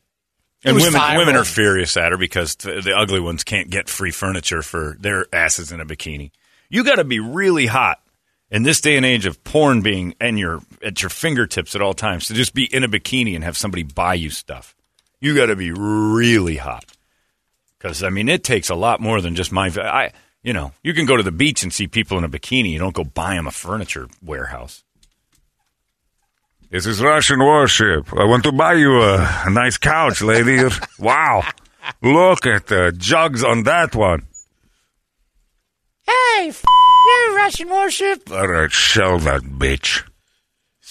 It 0.64 0.70
And 0.70 0.78
women, 0.78 0.94
viral. 0.94 1.18
women 1.18 1.36
are 1.36 1.46
furious 1.46 1.96
at 1.96 2.12
her 2.12 2.18
because 2.18 2.56
th- 2.56 2.84
the 2.84 2.94
ugly 2.94 3.20
ones 3.22 3.44
can't 3.46 3.70
get 3.70 3.88
free 3.88 4.12
furniture 4.12 4.62
for 4.62 4.98
their 5.00 5.26
asses 5.34 5.72
in 5.72 5.80
a 5.80 5.86
bikini. 5.86 6.32
You 6.70 6.84
got 6.84 6.96
to 6.96 7.04
be 7.06 7.20
really 7.20 7.66
hot 7.66 8.02
in 8.52 8.64
this 8.64 8.82
day 8.82 8.98
and 8.98 9.06
age 9.06 9.26
of 9.26 9.42
porn 9.46 9.82
being 9.82 10.16
and 10.20 10.38
your 10.38 10.62
at 10.84 11.02
your 11.02 11.10
fingertips 11.10 11.76
at 11.76 11.82
all 11.82 11.94
times 11.94 12.28
to 12.28 12.34
just 12.34 12.54
be 12.54 12.66
in 12.74 12.84
a 12.84 12.90
bikini 12.90 13.36
and 13.36 13.44
have 13.44 13.58
somebody 13.58 13.84
buy 13.84 14.14
you 14.16 14.30
stuff. 14.30 14.76
You 15.22 15.36
got 15.36 15.48
to 15.48 15.56
be 15.56 15.72
really 15.72 16.58
hot 16.58 16.86
because 17.78 18.04
I 18.04 18.10
mean 18.10 18.30
it 18.30 18.44
takes 18.44 18.70
a 18.70 18.76
lot 18.76 19.02
more 19.02 19.22
than 19.22 19.36
just 19.36 19.52
my. 19.52 19.68
I 19.68 20.12
you 20.44 20.54
know 20.54 20.72
you 20.84 20.94
can 20.94 21.06
go 21.06 21.18
to 21.18 21.24
the 21.24 21.32
beach 21.32 21.64
and 21.64 21.74
see 21.74 21.88
people 21.88 22.18
in 22.18 22.24
a 22.24 22.30
bikini. 22.30 22.72
You 22.72 22.80
don't 22.80 22.94
go 22.94 23.04
buy 23.04 23.36
them 23.36 23.48
a 23.48 23.52
furniture 23.52 24.08
warehouse. 24.24 24.84
This 26.70 26.86
is 26.86 27.02
Russian 27.02 27.40
warship. 27.40 28.14
I 28.14 28.26
want 28.26 28.44
to 28.44 28.52
buy 28.52 28.74
you 28.76 29.02
a, 29.02 29.44
a 29.46 29.50
nice 29.50 29.78
couch, 29.78 30.22
lady. 30.22 30.64
wow. 31.00 31.44
Look 32.04 32.46
at 32.46 32.68
the 32.68 32.94
jugs 32.96 33.44
on 33.44 33.64
that 33.64 33.96
one. 33.96 34.28
Hey, 36.06 36.50
f- 36.50 36.64
you, 36.64 37.36
Russian 37.36 37.70
warship. 37.70 38.32
All 38.32 38.48
right, 38.48 38.72
shell 38.72 39.18
that 39.20 39.42
bitch. 39.42 40.04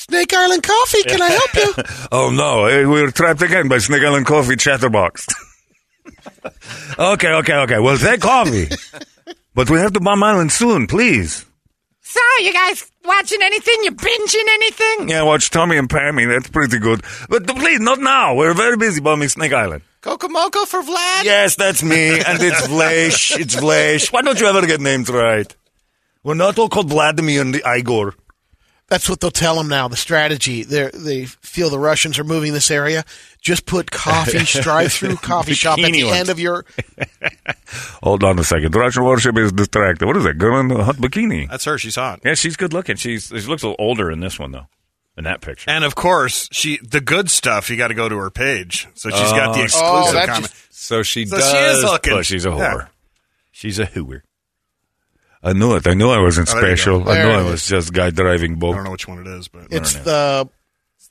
Snake 0.09 0.33
Island 0.33 0.63
Coffee. 0.63 1.03
Can 1.03 1.21
I 1.23 1.29
help 1.29 1.55
you? 1.55 1.75
Oh 2.11 2.31
no, 2.31 2.65
eh, 2.65 2.87
we're 2.87 3.11
trapped 3.11 3.43
again 3.43 3.69
by 3.69 3.79
Snake 3.79 4.03
Island 4.03 4.25
Coffee 4.25 4.57
Chatterbox. 4.57 5.27
okay, 6.99 7.33
okay, 7.33 7.55
okay. 7.55 7.79
Well, 7.79 7.99
take 7.99 8.21
coffee. 8.23 8.69
but 9.55 9.69
we 9.69 9.79
have 9.79 9.93
to 9.93 10.01
bomb 10.01 10.23
island 10.23 10.51
soon, 10.51 10.87
please. 10.87 11.45
So, 12.01 12.21
you 12.41 12.55
guys 12.55 12.91
watching 13.05 13.41
anything? 13.43 13.77
You 13.83 13.91
binging 13.93 14.49
anything? 14.55 15.09
Yeah, 15.11 15.23
watch 15.25 15.51
Tommy 15.51 15.77
and 15.77 15.89
Pammy. 15.91 16.27
That's 16.27 16.49
pretty 16.49 16.79
good. 16.79 17.03
But 17.29 17.47
please, 17.47 17.81
not 17.81 17.99
now. 17.99 18.35
We're 18.35 18.55
very 18.55 18.79
busy 18.79 19.03
bombing 19.03 19.29
Snake 19.29 19.53
Island. 19.53 19.83
Kokomoko 20.01 20.67
for 20.67 20.81
Vlad. 20.81 21.25
Yes, 21.25 21.57
that's 21.57 21.83
me, 21.83 22.21
and 22.21 22.41
it's 22.41 22.67
Vlash. 22.67 23.39
It's 23.39 23.55
Vlash. 23.57 24.11
Why 24.11 24.23
don't 24.23 24.41
you 24.41 24.47
ever 24.47 24.67
get 24.67 24.81
names 24.81 25.11
right? 25.11 25.55
We're 26.23 26.35
not 26.35 26.59
all 26.59 26.71
called 26.71 26.89
Vladimir 26.89 27.43
and 27.43 27.55
Igor. 27.55 28.15
That's 28.89 29.07
what 29.09 29.21
they'll 29.21 29.31
tell 29.31 29.57
them 29.57 29.69
now. 29.69 29.87
The 29.89 29.97
strategy. 29.97 30.63
They 30.65 30.91
they 30.95 31.25
feel 31.27 31.69
the 31.69 31.79
Russians 31.79 32.19
are 32.19 32.25
moving 32.25 32.55
this 32.55 32.71
area. 32.71 33.05
Just 33.43 33.67
put 33.67 33.91
coffee, 33.91 34.39
drive-through 34.63 35.17
coffee 35.17 35.53
shop 35.55 35.79
at 35.79 35.93
the 35.93 36.05
ones. 36.05 36.17
end 36.17 36.29
of 36.31 36.41
your. 36.41 36.65
Hold 38.03 38.25
on 38.25 38.39
a 38.39 38.45
second. 38.45 38.73
The 38.73 38.79
Russian 38.79 39.05
warship 39.05 39.37
is 39.37 39.53
distracted. 39.53 40.07
What 40.07 40.17
is 40.17 40.25
that 40.25 40.39
girl 40.39 40.59
in 40.59 40.69
the 40.69 40.83
hot 40.85 40.97
bikini? 40.97 41.49
That's 41.51 41.65
her. 41.67 41.77
She's 41.79 41.97
hot. 41.97 42.21
Yeah, 42.25 42.35
she's 42.35 42.57
good 42.57 42.73
looking. 42.73 42.97
She's 42.97 43.27
she 43.27 43.41
looks 43.43 43.63
a 43.63 43.69
little 43.69 43.77
older 43.85 44.11
in 44.11 44.21
this 44.21 44.39
one 44.39 44.53
though, 44.53 44.67
in 45.19 45.25
that 45.25 45.43
picture. 45.43 45.71
And 45.71 45.85
of 45.85 45.95
course, 45.95 46.49
she 46.51 46.79
the 46.79 47.01
good 47.03 47.31
stuff. 47.31 47.69
You 47.69 47.77
got 47.77 47.89
to 47.89 47.95
go 47.95 48.09
to 48.09 48.17
her 48.17 48.31
page, 48.31 48.89
so 48.95 49.11
she's 49.11 49.21
got 49.33 49.53
the 49.55 49.61
Oh, 49.61 49.65
exclusive 49.65 49.85
oh, 49.85 50.13
that 50.15 50.27
comment. 50.29 50.47
just- 50.53 50.83
So 50.83 51.03
she 51.03 51.27
So 51.27 51.37
does. 51.37 51.51
she 51.51 51.57
is 51.59 51.85
looking. 51.85 52.13
Oh, 52.15 52.23
she's 52.23 52.47
a 52.47 52.51
whore. 52.51 52.59
Yeah. 52.81 52.87
She's 53.53 53.79
a 53.79 53.87
hooer. 53.87 54.23
I 55.43 55.53
knew 55.53 55.77
it. 55.77 55.87
I 55.87 55.95
knew 55.95 56.11
I 56.11 56.21
wasn't 56.21 56.49
Oh, 56.53 56.59
special. 56.59 57.09
I 57.09 57.23
knew 57.23 57.31
I 57.31 57.43
was 57.43 57.67
just 57.67 57.93
guy 57.93 58.11
driving 58.11 58.57
boat. 58.57 58.73
I 58.73 58.77
don't 58.77 58.85
know 58.85 58.91
which 58.91 59.07
one 59.09 59.21
it 59.21 59.27
is, 59.27 59.49
but 59.49 59.69
It's 59.71 59.95
the 59.95 60.49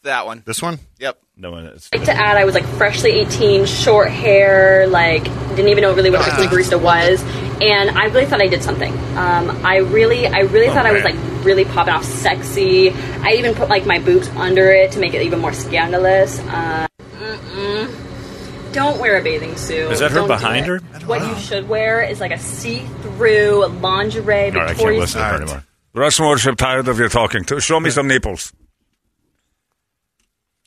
That 0.03 0.25
one. 0.25 0.43
this 0.45 0.61
one. 0.61 0.79
Yep. 0.99 1.17
No 1.37 1.51
one. 1.51 1.65
It's, 1.65 1.89
like 1.93 2.05
to 2.05 2.13
add 2.13 2.35
I 2.37 2.45
was 2.45 2.55
like 2.55 2.65
freshly 2.65 3.11
18, 3.11 3.65
short 3.65 4.09
hair, 4.09 4.87
like 4.87 5.23
didn't 5.23 5.67
even 5.69 5.81
know 5.81 5.93
really 5.93 6.09
what 6.09 6.21
a 6.21 6.23
bikini 6.31 6.47
barista 6.47 6.81
was, 6.81 7.21
and 7.61 7.89
I 7.91 8.05
really 8.05 8.25
thought 8.25 8.41
I 8.41 8.47
did 8.47 8.63
something. 8.63 8.91
Um, 9.17 9.65
I 9.65 9.77
really, 9.77 10.27
I 10.27 10.39
really 10.41 10.67
thought 10.67 10.85
I 10.85 10.91
was 10.93 11.03
like 11.03 11.15
really 11.45 11.65
popping 11.65 11.93
off 11.93 12.03
sexy. 12.05 12.91
I 12.91 13.33
even 13.33 13.53
put 13.55 13.69
like 13.69 13.85
my 13.85 13.99
boobs 13.99 14.27
under 14.29 14.71
it 14.71 14.91
to 14.93 14.99
make 14.99 15.13
it 15.13 15.21
even 15.23 15.39
more 15.39 15.53
scandalous. 15.53 16.39
Uh, 16.39 16.87
mm-mm. 17.19 18.73
Don't 18.73 18.99
wear 18.99 19.17
a 19.17 19.23
bathing 19.23 19.55
suit. 19.57 19.91
Is 19.91 19.99
that 19.99 20.11
her 20.11 20.19
Don't 20.19 20.27
behind 20.27 20.65
her? 20.67 20.79
What 21.05 21.25
you 21.25 21.35
should 21.39 21.67
wear 21.69 22.01
is 22.03 22.19
like 22.19 22.31
a 22.31 22.37
see-through 22.39 23.07
lingerie, 23.17 24.45
all 24.45 24.51
right, 24.51 24.56
I 24.56 24.65
can't 24.65 24.77
Victoria's 24.77 24.99
listen 25.01 25.19
to 25.21 25.25
her 25.27 25.36
anymore. 25.36 25.63
The 25.93 25.99
Russian 25.99 26.25
warship 26.25 26.58
tired 26.58 26.88
of 26.88 26.99
your 26.99 27.10
talking. 27.10 27.43
To 27.45 27.60
show 27.60 27.80
me 27.80 27.89
some 27.89 28.08
nipples. 28.08 28.53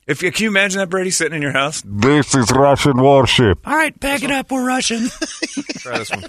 If 0.07 0.21
you, 0.23 0.31
can 0.31 0.43
you 0.43 0.49
imagine 0.49 0.79
that 0.79 0.89
Brady 0.89 1.11
sitting 1.11 1.35
in 1.35 1.41
your 1.41 1.51
house? 1.53 1.83
This 1.85 2.35
is 2.35 2.51
Russian 2.51 3.01
warship. 3.01 3.65
All 3.65 3.75
right, 3.75 3.97
pack 3.99 4.23
it 4.23 4.31
up. 4.31 4.51
We're 4.51 4.65
Russian. 4.67 5.07
Try 5.77 5.99
this 5.99 6.09
one. 6.11 6.25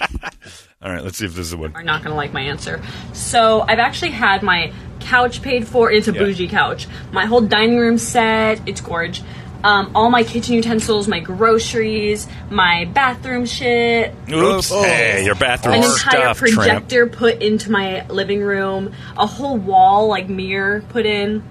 All 0.82 0.92
right, 0.92 1.02
let's 1.02 1.18
see 1.18 1.24
if 1.24 1.32
this 1.34 1.46
is 1.46 1.50
the 1.52 1.56
one. 1.56 1.74
are 1.74 1.82
not 1.82 2.02
going 2.02 2.12
to 2.12 2.16
like 2.16 2.32
my 2.32 2.42
answer. 2.42 2.82
So 3.12 3.62
I've 3.62 3.78
actually 3.78 4.10
had 4.12 4.42
my 4.42 4.72
couch 5.00 5.42
paid 5.42 5.66
for. 5.66 5.90
It's 5.90 6.06
a 6.06 6.12
Yeah. 6.12 6.20
bougie 6.20 6.48
couch. 6.48 6.86
My 7.12 7.24
whole 7.24 7.40
dining 7.40 7.78
room 7.78 7.98
set. 7.98 8.60
It's 8.68 8.80
gorge. 8.80 9.22
Um, 9.64 9.92
all 9.94 10.10
my 10.10 10.24
kitchen 10.24 10.54
utensils, 10.54 11.06
my 11.06 11.20
groceries, 11.20 12.26
my 12.50 12.84
bathroom 12.86 13.46
shit, 13.46 14.14
Oops. 14.28 14.68
Hey, 14.68 15.24
your 15.24 15.36
bathroom 15.36 15.76
an 15.76 15.84
entire 15.84 16.34
stuff, 16.34 16.38
tramp. 16.38 16.54
projector 16.54 17.06
put 17.06 17.40
into 17.40 17.70
my 17.70 18.06
living 18.08 18.40
room, 18.42 18.92
a 19.16 19.26
whole 19.26 19.56
wall 19.56 20.08
like 20.08 20.28
mirror 20.28 20.82
put 20.88 21.06
in. 21.06 21.42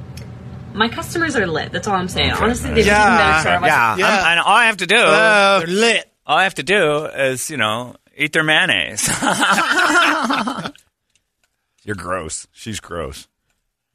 My 0.74 0.88
customers 0.89 1.36
are 1.36 1.47
lit. 1.47 1.71
That's 1.71 1.88
all 1.88 1.95
I'm 1.95 2.08
saying. 2.08 2.32
Honestly, 2.32 2.69
they 2.69 2.84
just 2.84 2.88
even 2.88 3.17
better 3.17 3.65
yeah. 3.65 3.97
Yeah. 3.97 4.32
And 4.32 4.39
all 4.39 4.56
I 4.56 4.65
have 4.65 4.78
to 4.78 4.88
do, 4.88 4.95
they're 4.95 5.67
lit. 5.67 6.12
all 6.26 6.38
I 6.38 6.43
have 6.43 6.56
to 6.56 6.63
do 6.63 7.06
is, 7.06 7.50
you 7.50 7.58
know, 7.58 7.95
eat 8.15 8.34
their 8.34 8.43
mayonnaise. 8.43 9.08
You're 11.84 11.95
gross. 11.95 12.47
She's 12.52 12.80
gross, 12.80 13.28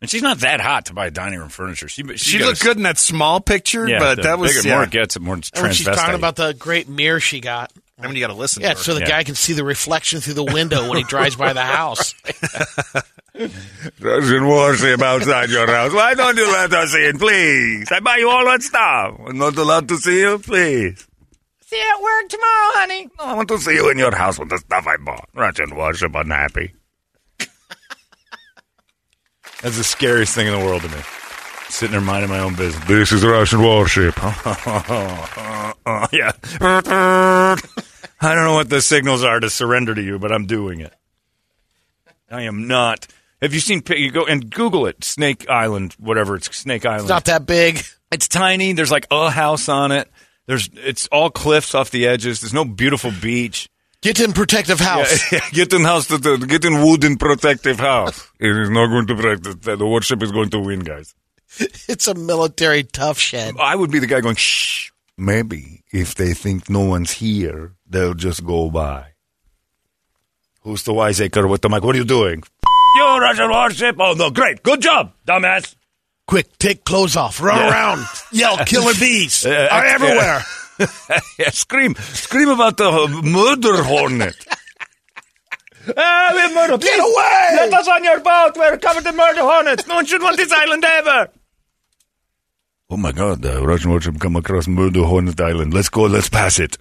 and 0.01 0.11
she's 0.11 0.23
not 0.23 0.39
that 0.41 0.61
hot 0.61 0.87
to 0.87 0.95
buy 0.95 1.11
dining 1.11 1.39
room 1.39 1.49
furniture. 1.49 1.89
She 1.89 2.03
she, 2.03 2.17
She 2.17 2.39
got 2.39 2.47
looked 2.47 2.61
a- 2.61 2.65
good 2.65 2.77
in 2.77 2.83
that 2.85 2.99
small 2.99 3.41
picture, 3.41 3.89
Yeah, 3.89 3.99
but 3.99 4.15
the 4.17 4.23
that 4.23 4.39
was 4.39 4.55
bigger, 4.55 4.69
yeah. 4.69 4.75
more 4.75 4.85
it 4.85 4.91
gets, 4.91 5.17
it 5.17 5.23
more 5.23 5.37
it's 5.39 5.51
And 5.51 5.63
when 5.63 5.73
she's 5.73 5.87
talking 5.87 6.15
about 6.15 6.37
the 6.37 6.55
great 6.55 6.89
mirror 6.89 7.21
she 7.21 7.41
got. 7.41 7.73
I 7.99 8.07
mean, 8.07 8.15
you 8.17 8.21
got 8.21 8.27
to 8.27 8.35
listen. 8.35 8.63
Yeah, 8.63 8.73
to 8.73 8.77
her. 8.79 8.83
so 8.85 8.93
the 8.95 9.01
Yeah. 9.01 9.07
guy 9.09 9.25
can 9.25 9.35
see 9.35 9.55
the 9.55 9.65
reflection 9.65 10.21
through 10.21 10.35
the 10.35 10.45
window 10.45 10.87
when 10.87 10.99
he 10.99 11.05
drives 11.05 11.35
by 11.35 11.55
the 11.55 11.63
house. 11.63 12.15
Russian 14.01 14.47
warship 14.47 15.01
outside 15.03 15.51
your 15.51 15.67
house. 15.67 15.93
Why 15.93 16.15
don't 16.15 16.37
you 16.37 16.51
let 16.53 16.73
us 16.73 16.95
in, 16.95 17.19
please? 17.19 17.89
I 17.91 18.01
buy 18.01 18.17
you 18.19 18.29
all 18.31 18.45
that 18.47 18.63
stuff. 18.63 19.19
I'm 19.27 19.39
not 19.39 19.57
allowed 19.57 19.89
to 19.89 19.97
see 19.97 20.21
you, 20.21 20.39
please. 20.39 21.07
See 21.67 21.77
you 21.77 21.95
at 21.97 22.03
work 22.03 22.29
tomorrow, 22.29 22.71
honey. 22.75 23.09
I 23.19 23.35
want 23.35 23.49
to 23.49 23.59
see 23.59 23.73
you 23.75 23.91
in 23.91 23.99
your 23.99 24.15
house 24.15 24.39
with 24.39 24.51
the 24.51 24.59
stuff 24.59 24.87
I 24.87 24.97
bought. 24.99 25.29
Russian 25.35 25.75
warship 25.75 26.15
unhappy. 26.15 26.75
That's 29.63 29.77
the 29.77 29.85
scariest 29.85 30.35
thing 30.35 30.47
in 30.47 30.53
the 30.59 30.65
world 30.65 30.83
to 30.83 30.89
me. 30.89 30.99
Sitting 31.69 31.93
there 31.93 32.01
minding 32.01 32.31
my 32.31 32.39
own 32.39 32.55
business. 32.55 32.85
This 32.87 33.13
is 33.13 33.25
a 33.25 33.29
Russian 33.29 33.63
warship. 33.63 34.15
Yeah. 36.13 36.33
I 36.61 38.35
don't 38.35 38.45
know 38.45 38.55
what 38.55 38.69
the 38.69 38.81
signals 38.81 39.23
are 39.23 39.39
to 39.39 39.49
surrender 39.49 39.95
to 39.95 40.03
you, 40.03 40.19
but 40.19 40.33
I'm 40.33 40.47
doing 40.47 40.81
it. 40.81 40.93
I 42.31 42.43
am 42.43 42.67
not. 42.67 43.07
Have 43.41 43.55
you 43.55 43.61
seen? 43.61 43.83
You 43.89 44.11
go 44.11 44.25
and 44.27 44.51
Google 44.51 44.87
it. 44.87 45.05
Snake 45.05 45.49
Island, 45.49 45.95
whatever. 45.99 46.35
It's 46.37 46.55
Snake 46.57 46.85
Island. 46.85 47.03
It's 47.03 47.09
not 47.09 47.27
that 47.27 47.47
big. 47.47 47.83
It's 48.11 48.27
tiny. 48.27 48.73
There's 48.73 48.91
like 48.91 49.07
a 49.11 49.31
house 49.31 49.69
on 49.69 49.93
it. 49.93 50.11
There's. 50.47 50.69
It's 50.75 51.07
all 51.09 51.31
cliffs 51.31 51.75
off 51.75 51.91
the 51.91 52.07
edges. 52.07 52.41
There's 52.41 52.55
no 52.55 52.65
beautiful 52.65 53.13
beach. 53.21 53.69
Get 54.07 54.21
in 54.21 54.33
protective 54.33 54.79
house. 54.79 55.31
get 55.51 55.73
in 55.73 55.83
house, 55.83 56.07
to 56.07 56.19
the, 56.19 56.37
get 56.37 56.65
in 56.65 56.81
wooden 56.81 57.17
protective 57.17 57.81
house. 57.81 58.31
It 58.39 58.57
is 58.57 58.71
not 58.71 58.87
going 58.87 59.09
to 59.09 59.17
break. 59.17 59.43
The, 59.43 59.75
the 59.75 59.85
warship 59.85 60.23
is 60.23 60.31
going 60.31 60.51
to 60.51 60.61
win, 60.61 60.79
guys. 60.81 61.13
It's 61.89 62.07
a 62.07 62.15
military 62.15 62.85
tough 62.85 63.19
shed. 63.19 63.57
I 63.59 63.75
would 63.75 63.91
be 63.91 63.99
the 63.99 64.07
guy 64.07 64.21
going, 64.21 64.37
shh. 64.37 64.93
Maybe 65.19 65.83
if 65.91 66.15
they 66.15 66.35
think 66.35 66.71
no 66.71 66.83
one's 66.85 67.11
here, 67.11 67.73
they'll 67.91 68.15
just 68.15 68.47
go 68.47 68.71
by. 68.71 69.07
Who's 70.61 70.85
the 70.85 70.95
wiseacre 70.95 71.49
with 71.49 71.63
the 71.63 71.69
mic? 71.69 71.83
What 71.83 71.97
are 71.97 71.99
you 71.99 72.05
doing? 72.05 72.45
you 72.97 73.03
Russian 73.19 73.51
warship. 73.51 73.97
Oh 73.99 74.13
no, 74.13 74.31
great, 74.31 74.63
good 74.63 74.83
job, 74.83 75.15
dumbass. 75.27 75.75
Quick, 76.29 76.57
take 76.59 76.85
clothes 76.85 77.17
off, 77.17 77.41
run 77.43 77.57
Yeah. 77.59 77.71
around, 77.73 78.07
yell, 78.31 78.57
killer 78.67 78.95
bees 78.95 79.45
Uh, 79.45 79.69
are 79.69 79.85
uh, 79.85 79.95
everywhere. 79.95 80.43
yeah, 81.39 81.51
scream, 81.51 81.95
scream 81.97 82.49
about 82.49 82.77
the 82.77 82.91
murder 83.25 83.83
hornet. 83.83 84.37
ah, 85.97 86.31
we 86.35 86.41
have 86.41 86.55
murder. 86.55 86.79
Get 86.79 86.99
away! 86.99 87.49
Let 87.57 87.73
us 87.73 87.89
on 87.89 88.05
your 88.05 88.21
boat. 88.21 88.57
We're 88.57 88.77
covered 88.79 89.07
in 89.07 89.17
murder 89.17 89.43
hornets. 89.43 89.87
No 89.87 89.97
one 89.97 90.07
should 90.07 90.23
want 90.23 90.37
this 90.37 90.53
island 90.53 90.85
ever. 90.85 91.29
Oh 92.89 92.97
my 92.97 93.13
God, 93.13 93.43
the 93.43 93.67
Russian 93.67 93.91
warship 93.91 94.21
come 94.21 94.37
across 94.37 94.69
Murder 94.69 95.03
Hornet 95.03 95.41
Island. 95.41 95.75
Let's 95.75 95.89
go, 95.89 96.03
let's 96.03 96.29
pass 96.29 96.61
it. 96.61 96.79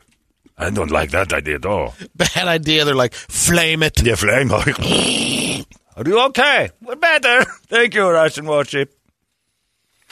I 0.57 0.69
don't 0.69 0.91
like 0.91 1.11
that 1.11 1.33
idea 1.33 1.55
at 1.55 1.65
all. 1.65 1.95
Bad 2.15 2.47
idea. 2.47 2.85
They're 2.85 2.95
like, 2.95 3.13
flame 3.13 3.83
it. 3.83 4.01
Yeah, 4.01 4.15
flame. 4.15 4.51
Are 4.51 6.03
you 6.05 6.19
okay? 6.27 6.69
We're 6.81 6.95
better. 6.95 7.43
Thank 7.67 7.93
you, 7.95 8.07
Russian 8.09 8.45
warship. 8.45 8.93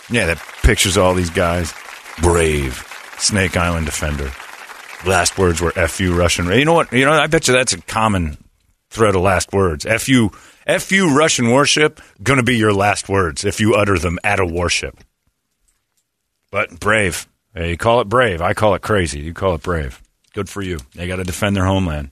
Yeah, 0.10 0.26
that 0.26 0.40
pictures 0.64 0.98
all 0.98 1.14
these 1.14 1.30
guys. 1.30 1.74
Brave. 2.22 2.86
Snake 3.24 3.56
Island 3.58 3.86
defender. 3.86 4.32
Last 5.06 5.38
words 5.38 5.62
were 5.62 5.74
F 5.76 6.00
you 6.00 6.16
Russian. 6.16 6.48
You 6.48 6.66
know 6.66 6.74
what? 6.74 6.92
You 6.92 7.06
know, 7.06 7.12
I 7.12 7.28
bet 7.28 7.48
you 7.48 7.54
that's 7.54 7.74
a 7.74 7.82
common 7.82 8.38
thread 8.90 9.16
of 9.16 9.22
last 9.22 9.52
words. 9.52 9.86
F 9.86 10.08
you, 10.08 10.32
F 10.68 10.92
you 10.92 11.16
Russian 11.18 11.50
warship, 11.50 12.00
gonna 12.22 12.44
be 12.44 12.58
your 12.58 12.74
last 12.74 13.10
words 13.10 13.44
if 13.44 13.60
you 13.60 13.76
utter 13.76 13.98
them 13.98 14.20
at 14.24 14.40
a 14.40 14.46
warship. 14.46 14.98
But 16.52 16.80
brave. 16.80 17.28
Hey, 17.56 17.72
you 17.72 17.78
call 17.78 18.02
it 18.02 18.10
brave. 18.10 18.42
I 18.42 18.54
call 18.54 18.76
it 18.76 18.82
crazy. 18.82 19.20
You 19.20 19.34
call 19.34 19.56
it 19.56 19.62
brave. 19.64 20.02
Good 20.34 20.50
for 20.50 20.62
you. 20.62 20.80
They 20.96 21.08
got 21.08 21.18
to 21.18 21.24
defend 21.24 21.56
their 21.56 21.66
homeland. 21.66 22.12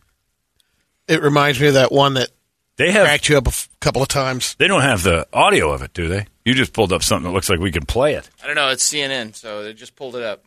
It 1.07 1.21
reminds 1.23 1.59
me 1.59 1.67
of 1.67 1.73
that 1.75 1.91
one 1.91 2.13
that 2.15 2.29
They 2.77 2.91
have 2.91 3.05
cracked 3.05 3.29
you 3.29 3.37
up 3.37 3.47
a 3.47 3.49
f- 3.49 3.67
couple 3.79 4.01
of 4.01 4.07
times. 4.07 4.55
They 4.55 4.67
don't 4.67 4.81
have 4.81 5.03
the 5.03 5.27
audio 5.33 5.71
of 5.71 5.81
it, 5.81 5.93
do 5.93 6.07
they? 6.07 6.27
You 6.45 6.53
just 6.53 6.73
pulled 6.73 6.93
up 6.93 7.03
something 7.03 7.29
that 7.29 7.33
looks 7.35 7.49
like 7.49 7.59
we 7.59 7.71
can 7.71 7.85
play 7.85 8.13
it. 8.13 8.29
I 8.43 8.47
don't 8.47 8.55
know. 8.55 8.69
It's 8.69 8.87
CNN, 8.87 9.35
so 9.35 9.63
they 9.63 9.73
just 9.73 9.95
pulled 9.95 10.15
it 10.15 10.23
up. 10.23 10.43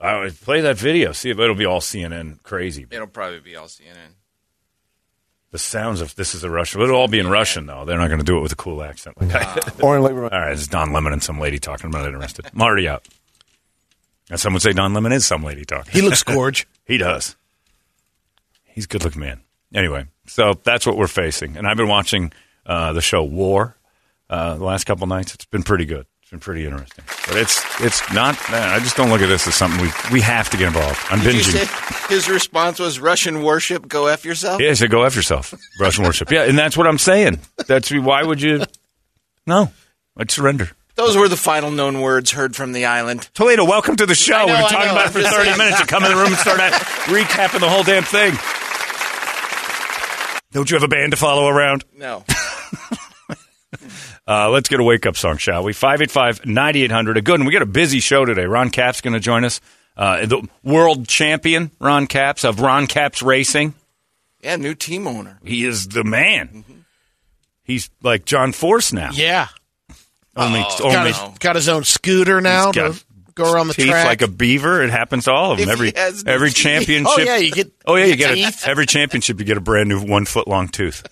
I 0.00 0.18
would 0.18 0.40
play 0.40 0.60
that 0.60 0.76
video. 0.76 1.12
See 1.12 1.30
if 1.30 1.38
it'll 1.38 1.54
be 1.54 1.64
all 1.64 1.80
CNN 1.80 2.42
crazy. 2.42 2.86
It'll 2.90 3.06
probably 3.06 3.40
be 3.40 3.56
all 3.56 3.66
CNN. 3.66 4.14
The 5.52 5.58
sounds 5.58 6.00
of 6.02 6.14
this 6.16 6.34
is 6.34 6.44
a 6.44 6.50
Russian. 6.50 6.82
It'll 6.82 6.96
all 6.96 7.08
be 7.08 7.18
in 7.18 7.28
Russian 7.28 7.66
though. 7.66 7.84
They're 7.84 7.98
not 7.98 8.08
going 8.08 8.18
to 8.18 8.24
do 8.24 8.36
it 8.36 8.40
with 8.42 8.52
a 8.52 8.56
cool 8.56 8.82
accent. 8.82 9.20
Like 9.20 9.34
I- 9.34 9.70
all 9.82 9.92
right, 10.40 10.52
it's 10.52 10.66
Don 10.66 10.92
Lemon 10.92 11.12
and 11.14 11.22
some 11.22 11.40
lady 11.40 11.58
talking. 11.58 11.86
I'm 11.86 11.92
not 11.92 12.06
interested. 12.06 12.46
I'm 12.52 12.60
already 12.60 12.88
out. 12.88 13.06
And 14.28 14.38
some 14.40 14.52
would 14.52 14.62
say 14.62 14.72
Don 14.72 14.92
Lemon 14.92 15.12
is 15.12 15.24
some 15.24 15.42
lady 15.44 15.64
talking. 15.64 15.92
He 15.92 16.02
looks 16.02 16.22
gorge. 16.22 16.66
he 16.84 16.98
does. 16.98 17.36
He's 18.64 18.84
a 18.84 18.88
good 18.88 19.04
looking 19.04 19.20
man. 19.20 19.40
Anyway, 19.72 20.06
so 20.26 20.54
that's 20.64 20.84
what 20.84 20.96
we're 20.96 21.06
facing. 21.06 21.56
And 21.56 21.66
I've 21.66 21.76
been 21.76 21.88
watching 21.88 22.32
uh, 22.66 22.92
the 22.92 23.00
show 23.00 23.22
War 23.22 23.76
uh, 24.28 24.56
the 24.56 24.64
last 24.64 24.84
couple 24.84 25.06
nights. 25.06 25.32
It's 25.34 25.44
been 25.46 25.62
pretty 25.62 25.86
good. 25.86 26.06
It's 26.26 26.30
been 26.32 26.40
pretty 26.40 26.64
interesting. 26.64 27.04
But 27.28 27.36
it's 27.36 27.62
it's 27.80 28.12
not. 28.12 28.34
Man, 28.50 28.68
I 28.68 28.80
just 28.80 28.96
don't 28.96 29.10
look 29.10 29.20
at 29.20 29.28
this 29.28 29.46
as 29.46 29.54
something 29.54 29.80
we 29.80 29.92
we 30.12 30.20
have 30.22 30.50
to 30.50 30.56
get 30.56 30.66
involved. 30.66 30.98
I'm 31.08 31.20
Did 31.20 31.34
you 31.36 31.40
binging. 31.52 32.08
say 32.08 32.12
his 32.12 32.28
response 32.28 32.80
was 32.80 32.98
Russian 32.98 33.42
warship? 33.42 33.86
Go 33.86 34.08
f 34.08 34.24
yourself. 34.24 34.60
Yeah, 34.60 34.74
so 34.74 34.88
go 34.88 35.04
F 35.04 35.14
yourself, 35.14 35.54
Russian 35.78 36.04
worship. 36.04 36.32
Yeah, 36.32 36.42
and 36.42 36.58
that's 36.58 36.76
what 36.76 36.88
I'm 36.88 36.98
saying. 36.98 37.38
That's 37.68 37.92
why 37.94 38.24
would 38.24 38.42
you? 38.42 38.64
No, 39.46 39.70
I'd 40.16 40.32
surrender. 40.32 40.70
Those 40.96 41.16
were 41.16 41.28
the 41.28 41.36
final 41.36 41.70
known 41.70 42.00
words 42.00 42.32
heard 42.32 42.56
from 42.56 42.72
the 42.72 42.86
island. 42.86 43.28
Toledo, 43.34 43.64
welcome 43.64 43.94
to 43.94 44.06
the 44.06 44.16
show. 44.16 44.46
Know, 44.46 44.46
We've 44.46 44.56
been 44.56 44.68
talking 44.68 44.90
about 44.90 45.06
it 45.06 45.10
for 45.12 45.22
30 45.22 45.30
saying. 45.44 45.58
minutes. 45.58 45.78
You 45.78 45.86
come 45.86 46.02
in 46.02 46.10
the 46.10 46.16
room 46.16 46.26
and 46.32 46.36
start 46.38 46.58
at, 46.58 46.72
recapping 46.72 47.60
the 47.60 47.68
whole 47.68 47.84
damn 47.84 48.02
thing. 48.02 48.34
Don't 50.50 50.68
you 50.70 50.74
have 50.76 50.82
a 50.82 50.88
band 50.88 51.12
to 51.12 51.16
follow 51.16 51.46
around? 51.46 51.84
No. 51.96 52.24
Uh, 54.28 54.50
let's 54.50 54.68
get 54.68 54.80
a 54.80 54.84
wake 54.84 55.06
up 55.06 55.16
song, 55.16 55.36
shall 55.36 55.62
we? 55.62 55.72
585 55.72 56.46
9800. 56.46 57.16
A 57.16 57.22
good 57.22 57.38
one. 57.40 57.46
We 57.46 57.52
got 57.52 57.62
a 57.62 57.66
busy 57.66 58.00
show 58.00 58.24
today. 58.24 58.44
Ron 58.44 58.70
Capps 58.70 59.00
going 59.00 59.14
to 59.14 59.20
join 59.20 59.44
us. 59.44 59.60
Uh, 59.96 60.26
the 60.26 60.46
world 60.62 61.06
champion, 61.08 61.70
Ron 61.80 62.06
Capps, 62.06 62.44
of 62.44 62.60
Ron 62.60 62.86
Capps 62.86 63.22
Racing. 63.22 63.72
Yeah, 64.42 64.56
new 64.56 64.74
team 64.74 65.06
owner. 65.06 65.38
He 65.44 65.64
is 65.64 65.88
the 65.88 66.04
man. 66.04 66.64
He's 67.62 67.88
like 68.02 68.24
John 68.24 68.52
Force 68.52 68.92
now. 68.92 69.10
Yeah. 69.12 69.48
Only, 70.36 70.60
got, 70.60 70.80
only 70.82 71.12
his, 71.12 71.38
got 71.38 71.56
his 71.56 71.68
own 71.68 71.84
scooter 71.84 72.42
now 72.42 72.66
He's 72.66 72.74
got 72.74 72.92
to 72.92 73.04
go 73.34 73.52
around 73.54 73.68
the 73.68 73.74
teeth 73.74 73.88
track. 73.88 74.06
like 74.06 74.22
a 74.22 74.28
beaver. 74.28 74.82
It 74.82 74.90
happens 74.90 75.24
to 75.24 75.32
all 75.32 75.52
of 75.52 75.58
them. 75.58 75.68
If 75.68 75.72
every 75.72 75.90
he 75.92 75.98
has 75.98 76.24
every 76.26 76.50
teeth. 76.50 76.56
championship. 76.58 77.12
Oh, 77.16 77.22
yeah, 77.22 77.36
you 77.38 77.52
get- 77.52 77.72
Oh 77.86 77.94
yeah, 77.94 78.04
you 78.04 78.16
get 78.16 78.34
get 78.36 78.64
a, 78.66 78.68
every 78.68 78.84
championship. 78.86 79.38
You 79.38 79.46
get 79.46 79.56
a 79.56 79.62
brand 79.62 79.88
new 79.88 80.04
one 80.04 80.26
foot 80.26 80.46
long 80.46 80.68
tooth. 80.68 81.02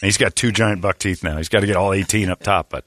He's 0.00 0.16
got 0.18 0.34
two 0.36 0.52
giant 0.52 0.80
buck 0.80 0.98
teeth 0.98 1.22
now. 1.24 1.36
He's 1.36 1.48
got 1.48 1.60
to 1.60 1.66
get 1.66 1.76
all 1.76 1.92
eighteen 1.92 2.30
up 2.30 2.40
top, 2.42 2.68
but. 2.70 2.84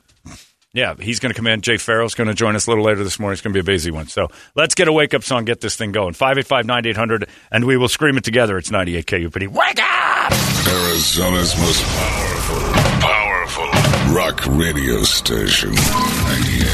Yeah, 0.73 0.93
he's 0.99 1.19
going 1.19 1.31
to 1.33 1.35
come 1.35 1.47
in. 1.47 1.61
Jay 1.61 1.77
Farrell's 1.77 2.13
going 2.13 2.27
to 2.27 2.35
join 2.35 2.55
us 2.55 2.67
a 2.67 2.69
little 2.69 2.83
later 2.83 3.03
this 3.03 3.19
morning. 3.19 3.33
It's 3.33 3.41
going 3.41 3.51
to 3.51 3.57
be 3.57 3.61
a 3.61 3.63
busy 3.63 3.89
one. 3.89 4.07
So 4.07 4.27
let's 4.53 4.75
get 4.75 4.87
a 4.87 4.93
wake 4.93 5.15
up 5.15 5.23
song, 5.23 5.45
get 5.45 5.59
this 5.59 5.75
thing 5.75 5.91
going. 5.91 6.13
585 6.13 6.65
9800, 6.67 7.29
and 7.51 7.65
we 7.65 7.77
will 7.77 7.87
scream 7.87 8.15
it 8.17 8.23
together. 8.23 8.59
It's 8.59 8.69
98 8.69 9.05
KUPD. 9.07 9.47
Wake 9.47 9.79
up! 9.81 10.31
Arizona's 10.67 11.57
most 11.57 11.83
powerful, 11.83 12.59
powerful 12.99 14.13
rock 14.13 14.45
radio 14.47 15.01
station. 15.01 15.71
98 15.71 16.67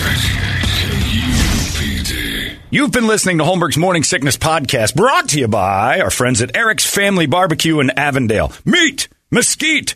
KUPD. 1.53 2.57
You've 2.71 2.91
been 2.91 3.07
listening 3.07 3.37
to 3.37 3.43
Holmberg's 3.43 3.77
Morning 3.77 4.03
Sickness 4.03 4.35
Podcast, 4.37 4.95
brought 4.95 5.29
to 5.29 5.39
you 5.39 5.47
by 5.47 6.01
our 6.01 6.09
friends 6.09 6.41
at 6.41 6.57
Eric's 6.57 6.85
Family 6.85 7.27
Barbecue 7.27 7.79
in 7.79 7.91
Avondale. 7.91 8.51
Meat, 8.65 9.07
mesquite, 9.31 9.95